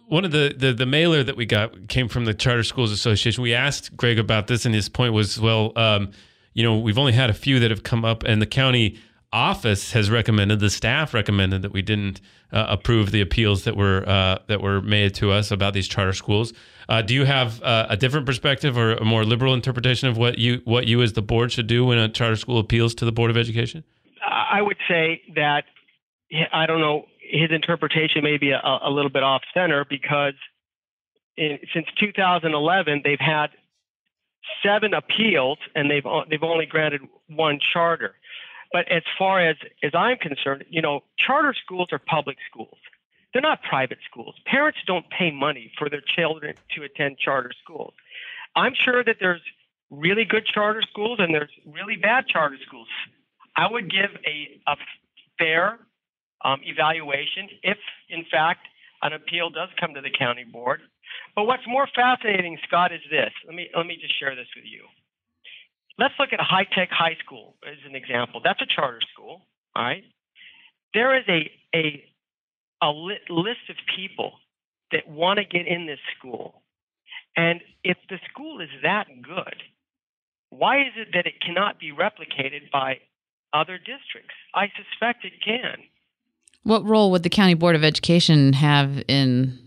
One 0.08 0.24
of 0.24 0.32
the, 0.32 0.54
the 0.56 0.72
the 0.72 0.86
mailer 0.86 1.22
that 1.22 1.36
we 1.36 1.46
got 1.46 1.88
came 1.88 2.08
from 2.08 2.24
the 2.26 2.34
Charter 2.34 2.64
Schools 2.64 2.92
Association. 2.92 3.42
We 3.42 3.54
asked 3.54 3.96
Greg 3.96 4.18
about 4.18 4.46
this, 4.46 4.66
and 4.66 4.74
his 4.74 4.88
point 4.88 5.14
was, 5.14 5.40
well, 5.40 5.72
um, 5.76 6.10
you 6.52 6.62
know, 6.62 6.76
we've 6.78 6.98
only 6.98 7.12
had 7.12 7.30
a 7.30 7.34
few 7.34 7.60
that 7.60 7.70
have 7.70 7.82
come 7.82 8.04
up, 8.04 8.22
and 8.24 8.42
the 8.42 8.46
county 8.46 8.98
office 9.32 9.92
has 9.92 10.10
recommended, 10.10 10.60
the 10.60 10.70
staff 10.70 11.14
recommended 11.14 11.62
that 11.62 11.72
we 11.72 11.82
didn't 11.82 12.20
uh, 12.52 12.66
approve 12.68 13.12
the 13.12 13.20
appeals 13.20 13.64
that 13.64 13.76
were 13.76 14.08
uh, 14.08 14.38
that 14.48 14.60
were 14.60 14.80
made 14.80 15.14
to 15.14 15.30
us 15.30 15.50
about 15.50 15.74
these 15.74 15.86
charter 15.86 16.12
schools. 16.12 16.52
Uh, 16.88 17.02
do 17.02 17.14
you 17.14 17.24
have 17.24 17.62
uh, 17.62 17.86
a 17.88 17.96
different 17.96 18.26
perspective 18.26 18.76
or 18.76 18.94
a 18.94 19.04
more 19.04 19.24
liberal 19.24 19.54
interpretation 19.54 20.08
of 20.08 20.16
what 20.16 20.38
you 20.38 20.60
what 20.64 20.86
you 20.86 21.00
as 21.02 21.12
the 21.12 21.22
board 21.22 21.52
should 21.52 21.66
do 21.66 21.84
when 21.84 21.98
a 21.98 22.08
charter 22.08 22.36
school 22.36 22.58
appeals 22.58 22.94
to 22.94 23.04
the 23.04 23.12
Board 23.12 23.30
of 23.30 23.36
Education? 23.36 23.84
I 24.26 24.60
would 24.60 24.76
say 24.88 25.22
that 25.36 25.64
I 26.52 26.66
don't 26.66 26.80
know 26.80 27.06
his 27.20 27.50
interpretation 27.50 28.24
may 28.24 28.38
be 28.38 28.50
a, 28.50 28.60
a 28.82 28.90
little 28.90 29.10
bit 29.10 29.22
off 29.22 29.42
center 29.54 29.84
because 29.88 30.34
in, 31.36 31.58
since 31.72 31.86
2011 32.00 33.02
they've 33.04 33.18
had 33.20 33.50
seven 34.64 34.94
appeals 34.94 35.58
and 35.74 35.90
they've 35.90 36.04
they've 36.28 36.42
only 36.42 36.66
granted 36.66 37.02
one 37.28 37.60
charter. 37.72 38.14
But 38.72 38.90
as 38.90 39.02
far 39.18 39.40
as 39.40 39.56
as 39.82 39.92
I'm 39.94 40.16
concerned, 40.16 40.64
you 40.70 40.82
know, 40.82 41.00
charter 41.18 41.54
schools 41.64 41.88
are 41.92 41.98
public 41.98 42.36
schools. 42.50 42.78
They're 43.32 43.42
not 43.42 43.62
private 43.62 43.98
schools. 44.10 44.34
Parents 44.46 44.78
don't 44.86 45.08
pay 45.10 45.30
money 45.30 45.72
for 45.78 45.88
their 45.88 46.02
children 46.16 46.54
to 46.74 46.82
attend 46.82 47.18
charter 47.18 47.52
schools. 47.62 47.94
I'm 48.56 48.74
sure 48.74 49.04
that 49.04 49.16
there's 49.20 49.42
really 49.90 50.24
good 50.24 50.46
charter 50.46 50.82
schools 50.82 51.18
and 51.20 51.34
there's 51.34 51.50
really 51.66 51.96
bad 51.96 52.26
charter 52.26 52.56
schools. 52.66 52.88
I 53.56 53.70
would 53.70 53.90
give 53.90 54.10
a, 54.26 54.60
a 54.66 54.76
fair 55.38 55.78
um, 56.44 56.60
evaluation 56.64 57.48
if, 57.62 57.78
in 58.08 58.24
fact, 58.30 58.66
an 59.02 59.12
appeal 59.12 59.50
does 59.50 59.68
come 59.78 59.94
to 59.94 60.00
the 60.00 60.10
county 60.10 60.44
board. 60.44 60.80
But 61.34 61.44
what's 61.44 61.66
more 61.66 61.88
fascinating, 61.94 62.58
Scott, 62.66 62.92
is 62.92 63.00
this. 63.10 63.30
Let 63.46 63.54
me 63.54 63.68
let 63.76 63.86
me 63.86 63.96
just 64.00 64.18
share 64.18 64.34
this 64.34 64.46
with 64.54 64.64
you. 64.64 64.84
Let's 66.00 66.14
look 66.18 66.30
at 66.32 66.40
High 66.40 66.64
Tech 66.64 66.88
High 66.90 67.16
School 67.22 67.56
as 67.62 67.76
an 67.86 67.94
example. 67.94 68.40
That's 68.42 68.60
a 68.62 68.66
charter 68.74 69.00
school, 69.12 69.42
all 69.76 69.84
right? 69.84 70.02
There 70.94 71.16
is 71.16 71.24
a 71.28 71.50
a 71.76 72.04
a 72.82 72.90
li- 72.90 73.20
list 73.28 73.68
of 73.68 73.76
people 73.94 74.32
that 74.92 75.06
want 75.06 75.38
to 75.38 75.44
get 75.44 75.66
in 75.66 75.86
this 75.86 76.00
school, 76.16 76.62
and 77.36 77.60
if 77.84 77.98
the 78.08 78.18
school 78.32 78.62
is 78.62 78.70
that 78.82 79.08
good, 79.22 79.62
why 80.48 80.80
is 80.80 80.92
it 80.96 81.08
that 81.12 81.26
it 81.26 81.34
cannot 81.44 81.78
be 81.78 81.92
replicated 81.92 82.70
by 82.72 82.96
other 83.52 83.76
districts? 83.76 84.34
I 84.54 84.68
suspect 84.68 85.26
it 85.26 85.34
can. 85.44 85.84
What 86.62 86.84
role 86.84 87.10
would 87.10 87.24
the 87.24 87.30
county 87.30 87.54
board 87.54 87.76
of 87.76 87.84
education 87.84 88.54
have 88.54 89.02
in 89.06 89.58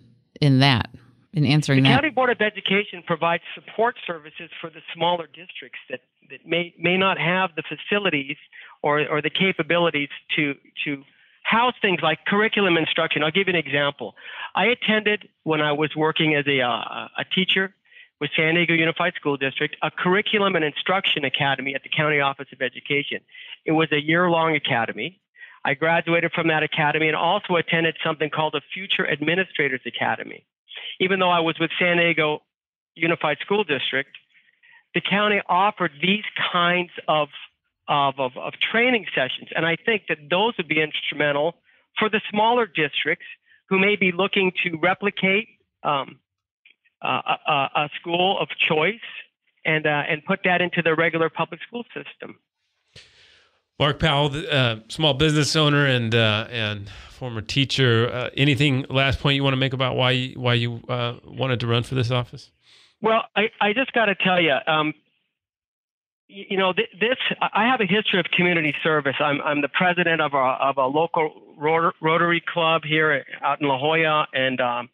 in 0.41 0.59
that 0.59 0.89
in 1.33 1.45
answering 1.45 1.83
The 1.83 1.89
that? 1.89 1.95
County 1.95 2.09
Board 2.11 2.29
of 2.29 2.41
Education 2.41 3.03
provides 3.05 3.43
support 3.55 3.95
services 4.05 4.49
for 4.61 4.69
the 4.69 4.81
smaller 4.93 5.27
districts 5.27 5.79
that, 5.89 6.01
that 6.29 6.45
may, 6.45 6.73
may 6.77 6.97
not 6.97 7.17
have 7.17 7.51
the 7.55 7.63
facilities 7.63 8.37
or, 8.81 9.07
or 9.07 9.21
the 9.21 9.31
capabilities 9.31 10.09
to, 10.35 10.55
to 10.85 11.03
house 11.41 11.73
things 11.81 12.01
like 12.01 12.25
curriculum 12.25 12.77
instruction. 12.77 13.23
I'll 13.23 13.31
give 13.31 13.47
you 13.47 13.53
an 13.53 13.59
example. 13.59 14.15
I 14.55 14.67
attended 14.67 15.27
when 15.43 15.61
I 15.61 15.71
was 15.71 15.95
working 15.95 16.35
as 16.35 16.45
a, 16.47 16.61
uh, 16.61 17.07
a 17.17 17.25
teacher 17.33 17.73
with 18.21 18.29
San 18.35 18.53
Diego 18.53 18.73
Unified 18.73 19.13
School 19.15 19.35
District, 19.35 19.75
a 19.81 19.91
curriculum 19.91 20.55
and 20.55 20.63
instruction 20.63 21.25
academy 21.25 21.73
at 21.75 21.83
the 21.83 21.89
County 21.89 22.19
Office 22.19 22.47
of 22.53 22.61
Education. 22.61 23.19
It 23.65 23.71
was 23.71 23.91
a 23.91 23.99
year 23.99 24.29
long 24.29 24.55
academy. 24.55 25.19
I 25.65 25.73
graduated 25.73 26.31
from 26.33 26.47
that 26.49 26.61
academy 26.61 27.07
and 27.07 27.15
also 27.15 27.55
attended 27.55 27.95
something 28.03 28.29
called 28.29 28.53
the 28.53 28.61
Future 28.73 29.09
Administrators 29.09 29.81
Academy 29.85 30.45
even 30.99 31.19
though 31.19 31.29
I 31.29 31.39
was 31.39 31.55
with 31.59 31.71
San 31.79 31.97
Diego 31.97 32.41
Unified 32.95 33.37
School 33.41 33.63
District, 33.63 34.09
the 34.93 35.01
county 35.01 35.41
offered 35.47 35.91
these 36.01 36.23
kinds 36.51 36.91
of, 37.07 37.29
of, 37.87 38.19
of, 38.19 38.37
of 38.37 38.53
training 38.71 39.05
sessions. 39.15 39.49
And 39.55 39.65
I 39.65 39.75
think 39.75 40.03
that 40.09 40.17
those 40.29 40.53
would 40.57 40.67
be 40.67 40.81
instrumental 40.81 41.55
for 41.97 42.09
the 42.09 42.21
smaller 42.29 42.65
districts 42.65 43.25
who 43.69 43.79
may 43.79 43.95
be 43.95 44.11
looking 44.11 44.51
to 44.63 44.77
replicate 44.77 45.47
um, 45.83 46.19
a, 47.01 47.07
a, 47.07 47.69
a 47.75 47.89
school 47.99 48.37
of 48.39 48.49
choice 48.67 48.95
and, 49.65 49.85
uh, 49.85 50.03
and 50.07 50.23
put 50.25 50.41
that 50.43 50.61
into 50.61 50.81
their 50.81 50.95
regular 50.95 51.29
public 51.29 51.61
school 51.67 51.83
system. 51.93 52.37
Mark 53.79 53.99
Powell, 53.99 54.31
uh, 54.51 54.77
small 54.87 55.13
business 55.13 55.55
owner 55.55 55.85
and 55.85 56.13
uh, 56.13 56.47
and 56.49 56.89
former 57.09 57.41
teacher. 57.41 58.09
Uh, 58.11 58.29
anything 58.37 58.85
last 58.89 59.19
point 59.19 59.35
you 59.35 59.43
want 59.43 59.53
to 59.53 59.57
make 59.57 59.73
about 59.73 59.95
why 59.95 60.11
you, 60.11 60.39
why 60.39 60.53
you 60.53 60.81
uh, 60.87 61.15
wanted 61.25 61.59
to 61.61 61.67
run 61.67 61.83
for 61.83 61.95
this 61.95 62.11
office? 62.11 62.51
Well, 63.01 63.23
I, 63.35 63.49
I 63.59 63.73
just 63.73 63.91
got 63.93 64.05
to 64.05 64.15
tell 64.15 64.41
you, 64.41 64.55
um, 64.67 64.93
you, 66.27 66.57
know, 66.57 66.71
th- 66.73 66.89
this 66.99 67.17
I 67.41 67.67
have 67.67 67.81
a 67.81 67.85
history 67.85 68.19
of 68.19 68.25
community 68.35 68.73
service. 68.83 69.15
I'm 69.19 69.41
I'm 69.41 69.61
the 69.61 69.69
president 69.69 70.21
of 70.21 70.33
a 70.33 70.37
of 70.37 70.77
a 70.77 70.85
local 70.85 71.55
Rot- 71.57 71.95
Rotary 72.01 72.43
Club 72.53 72.83
here 72.87 73.25
out 73.43 73.59
in 73.59 73.67
La 73.67 73.77
Jolla, 73.77 74.27
and 74.33 74.61
um, 74.61 74.89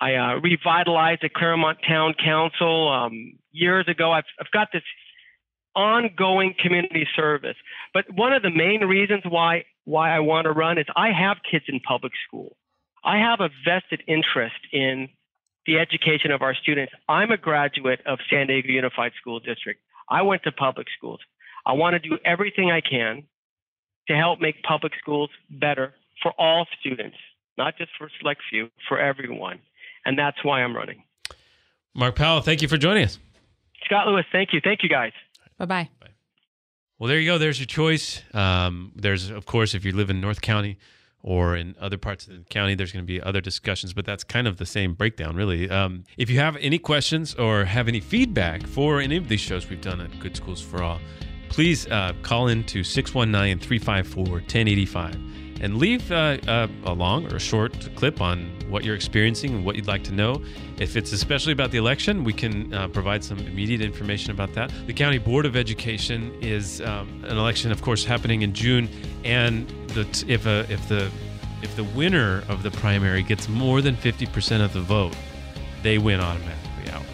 I 0.00 0.14
uh, 0.14 0.34
revitalized 0.40 1.22
the 1.22 1.28
Clairemont 1.28 1.78
Town 1.88 2.14
Council 2.22 2.92
um, 2.92 3.38
years 3.52 3.86
ago. 3.88 4.12
I've 4.12 4.24
I've 4.40 4.50
got 4.50 4.68
this 4.72 4.82
ongoing 5.74 6.54
community 6.62 7.06
service. 7.16 7.56
But 7.92 8.04
one 8.14 8.32
of 8.32 8.42
the 8.42 8.50
main 8.50 8.82
reasons 8.82 9.22
why 9.28 9.64
why 9.84 10.14
I 10.14 10.20
want 10.20 10.46
to 10.46 10.52
run 10.52 10.78
is 10.78 10.86
I 10.96 11.10
have 11.12 11.38
kids 11.48 11.66
in 11.68 11.80
public 11.80 12.12
school. 12.26 12.56
I 13.04 13.18
have 13.18 13.40
a 13.40 13.50
vested 13.64 14.02
interest 14.06 14.56
in 14.72 15.08
the 15.66 15.78
education 15.78 16.30
of 16.30 16.42
our 16.42 16.54
students. 16.54 16.92
I'm 17.08 17.30
a 17.30 17.36
graduate 17.36 18.00
of 18.06 18.18
San 18.30 18.46
Diego 18.46 18.68
Unified 18.68 19.12
School 19.20 19.40
District. 19.40 19.80
I 20.08 20.22
went 20.22 20.42
to 20.44 20.52
public 20.52 20.86
schools. 20.96 21.20
I 21.66 21.72
want 21.72 21.94
to 21.94 21.98
do 21.98 22.18
everything 22.24 22.70
I 22.70 22.80
can 22.80 23.24
to 24.08 24.14
help 24.14 24.40
make 24.40 24.62
public 24.62 24.92
schools 25.00 25.30
better 25.50 25.94
for 26.22 26.32
all 26.38 26.66
students, 26.80 27.16
not 27.56 27.76
just 27.76 27.90
for 27.98 28.10
select 28.20 28.40
few, 28.50 28.68
for 28.88 28.98
everyone. 28.98 29.60
And 30.04 30.18
that's 30.18 30.42
why 30.42 30.62
I'm 30.62 30.76
running. 30.76 31.02
Mark 31.94 32.16
Powell, 32.16 32.40
thank 32.40 32.60
you 32.60 32.68
for 32.68 32.76
joining 32.76 33.04
us. 33.04 33.18
Scott 33.84 34.06
Lewis, 34.06 34.24
thank 34.32 34.52
you. 34.52 34.60
Thank 34.62 34.82
you, 34.82 34.88
guys. 34.88 35.12
Bye 35.58 35.66
bye. 35.66 35.88
Well, 36.98 37.08
there 37.08 37.18
you 37.18 37.26
go. 37.26 37.38
There's 37.38 37.58
your 37.58 37.66
choice. 37.66 38.22
Um, 38.32 38.92
there's, 38.94 39.28
of 39.30 39.46
course, 39.46 39.74
if 39.74 39.84
you 39.84 39.92
live 39.92 40.10
in 40.10 40.20
North 40.20 40.40
County 40.40 40.78
or 41.22 41.56
in 41.56 41.74
other 41.80 41.98
parts 41.98 42.26
of 42.26 42.34
the 42.34 42.44
county, 42.44 42.74
there's 42.74 42.92
going 42.92 43.04
to 43.04 43.06
be 43.06 43.20
other 43.20 43.40
discussions, 43.40 43.92
but 43.92 44.04
that's 44.04 44.22
kind 44.22 44.46
of 44.46 44.58
the 44.58 44.66
same 44.66 44.94
breakdown, 44.94 45.34
really. 45.34 45.68
Um, 45.68 46.04
if 46.16 46.30
you 46.30 46.38
have 46.38 46.56
any 46.58 46.78
questions 46.78 47.34
or 47.34 47.64
have 47.64 47.88
any 47.88 48.00
feedback 48.00 48.66
for 48.66 49.00
any 49.00 49.16
of 49.16 49.28
these 49.28 49.40
shows 49.40 49.68
we've 49.68 49.80
done 49.80 50.00
at 50.00 50.18
Good 50.20 50.36
Schools 50.36 50.60
for 50.60 50.82
All, 50.82 51.00
please 51.48 51.86
uh, 51.88 52.12
call 52.22 52.48
in 52.48 52.62
to 52.64 52.84
619 52.84 53.58
354 53.58 54.24
1085 54.24 55.16
and 55.64 55.78
leave 55.78 56.12
uh, 56.12 56.36
uh, 56.46 56.68
a 56.84 56.92
long 56.92 57.24
or 57.32 57.36
a 57.36 57.40
short 57.40 57.88
clip 57.96 58.20
on 58.20 58.50
what 58.68 58.84
you're 58.84 58.94
experiencing 58.94 59.54
and 59.54 59.64
what 59.64 59.76
you'd 59.76 59.86
like 59.86 60.04
to 60.04 60.12
know. 60.12 60.42
If 60.78 60.94
it's 60.94 61.12
especially 61.12 61.54
about 61.54 61.70
the 61.70 61.78
election, 61.78 62.22
we 62.22 62.34
can 62.34 62.74
uh, 62.74 62.88
provide 62.88 63.24
some 63.24 63.38
immediate 63.38 63.80
information 63.80 64.30
about 64.30 64.52
that. 64.52 64.70
The 64.86 64.92
County 64.92 65.16
Board 65.16 65.46
of 65.46 65.56
Education 65.56 66.36
is 66.42 66.82
um, 66.82 67.24
an 67.26 67.38
election, 67.38 67.72
of 67.72 67.80
course, 67.80 68.04
happening 68.04 68.42
in 68.42 68.52
June, 68.52 68.90
and 69.24 69.66
the 69.88 70.04
t- 70.04 70.30
if 70.30 70.44
a, 70.44 70.70
if 70.70 70.86
the 70.86 71.10
if 71.62 71.74
the 71.76 71.84
winner 71.84 72.44
of 72.50 72.62
the 72.62 72.70
primary 72.70 73.22
gets 73.22 73.48
more 73.48 73.80
than 73.80 73.96
50% 73.96 74.62
of 74.62 74.74
the 74.74 74.82
vote, 74.82 75.16
they 75.82 75.96
win 75.96 76.20
automatically 76.20 76.92
out. 76.92 77.04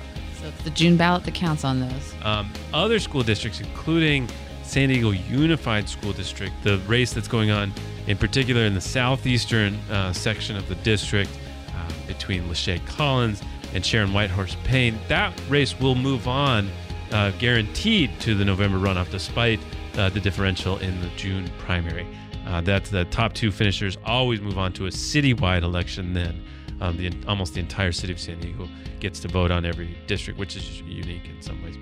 So 0.40 0.48
it's 0.48 0.62
the 0.64 0.70
June 0.70 0.96
ballot 0.96 1.22
that 1.22 1.34
counts 1.34 1.64
on 1.64 1.78
those. 1.78 2.14
Um, 2.24 2.53
other 2.74 2.98
school 2.98 3.22
districts, 3.22 3.61
including 3.61 4.28
San 4.64 4.88
Diego 4.88 5.11
Unified 5.11 5.88
School 5.88 6.12
District, 6.12 6.53
the 6.64 6.78
race 6.88 7.12
that's 7.12 7.28
going 7.28 7.53
on 7.53 7.72
in 8.11 8.19
particular 8.19 8.63
in 8.63 8.75
the 8.75 8.81
southeastern 8.81 9.77
uh, 9.89 10.13
section 10.13 10.57
of 10.57 10.69
the 10.69 10.75
district 10.77 11.31
uh, 11.69 11.89
between 12.09 12.43
LaShae 12.49 12.85
Collins 12.85 13.41
and 13.73 13.87
Sharon 13.87 14.11
Whitehurst 14.11 14.57
Payne, 14.65 14.99
that 15.07 15.41
race 15.49 15.79
will 15.79 15.95
move 15.95 16.27
on, 16.27 16.69
uh, 17.13 17.31
guaranteed 17.39 18.11
to 18.21 18.35
the 18.35 18.45
November 18.45 18.79
runoff, 18.79 19.11
despite 19.11 19.61
uh, 19.97 20.09
the 20.09 20.19
differential 20.19 20.79
in 20.79 21.01
the 21.01 21.09
June 21.17 21.49
primary. 21.59 22.05
Uh, 22.47 22.61
that's 22.61 22.91
the 22.91 23.05
top 23.07 23.33
two 23.33 23.53
finishers 23.53 23.97
always 24.05 24.41
move 24.41 24.59
on 24.59 24.73
to 24.73 24.87
a 24.87 24.91
citywide 24.91 25.63
election 25.63 26.13
then. 26.13 26.43
Um, 26.81 26.97
the, 26.97 27.13
almost 27.29 27.55
the 27.55 27.61
entire 27.61 27.93
city 27.93 28.13
of 28.13 28.19
San 28.19 28.41
Diego 28.41 28.69
gets 28.99 29.21
to 29.21 29.29
vote 29.29 29.53
on 29.53 29.65
every 29.65 29.97
district, 30.09 30.37
which 30.37 30.57
is 30.57 30.81
unique 30.81 31.29
in 31.29 31.41
some 31.43 31.63
ways. 31.63 31.77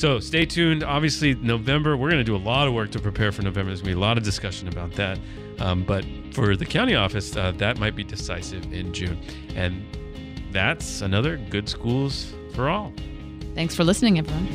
So 0.00 0.18
stay 0.18 0.46
tuned. 0.46 0.82
Obviously, 0.82 1.34
November, 1.34 1.94
we're 1.94 2.08
going 2.08 2.24
to 2.24 2.24
do 2.24 2.34
a 2.34 2.38
lot 2.38 2.66
of 2.66 2.72
work 2.72 2.90
to 2.92 2.98
prepare 2.98 3.32
for 3.32 3.42
November. 3.42 3.68
There's 3.68 3.82
going 3.82 3.90
to 3.90 3.96
be 3.96 4.02
a 4.02 4.02
lot 4.02 4.16
of 4.16 4.24
discussion 4.24 4.66
about 4.66 4.92
that. 4.92 5.18
Um, 5.58 5.84
but 5.84 6.06
for 6.32 6.56
the 6.56 6.64
county 6.64 6.94
office, 6.94 7.36
uh, 7.36 7.52
that 7.58 7.78
might 7.78 7.94
be 7.94 8.02
decisive 8.02 8.72
in 8.72 8.94
June. 8.94 9.20
And 9.56 9.84
that's 10.52 11.02
another 11.02 11.36
Good 11.36 11.68
Schools 11.68 12.32
for 12.54 12.70
All. 12.70 12.94
Thanks 13.54 13.74
for 13.74 13.84
listening, 13.84 14.18
everyone. 14.18 14.46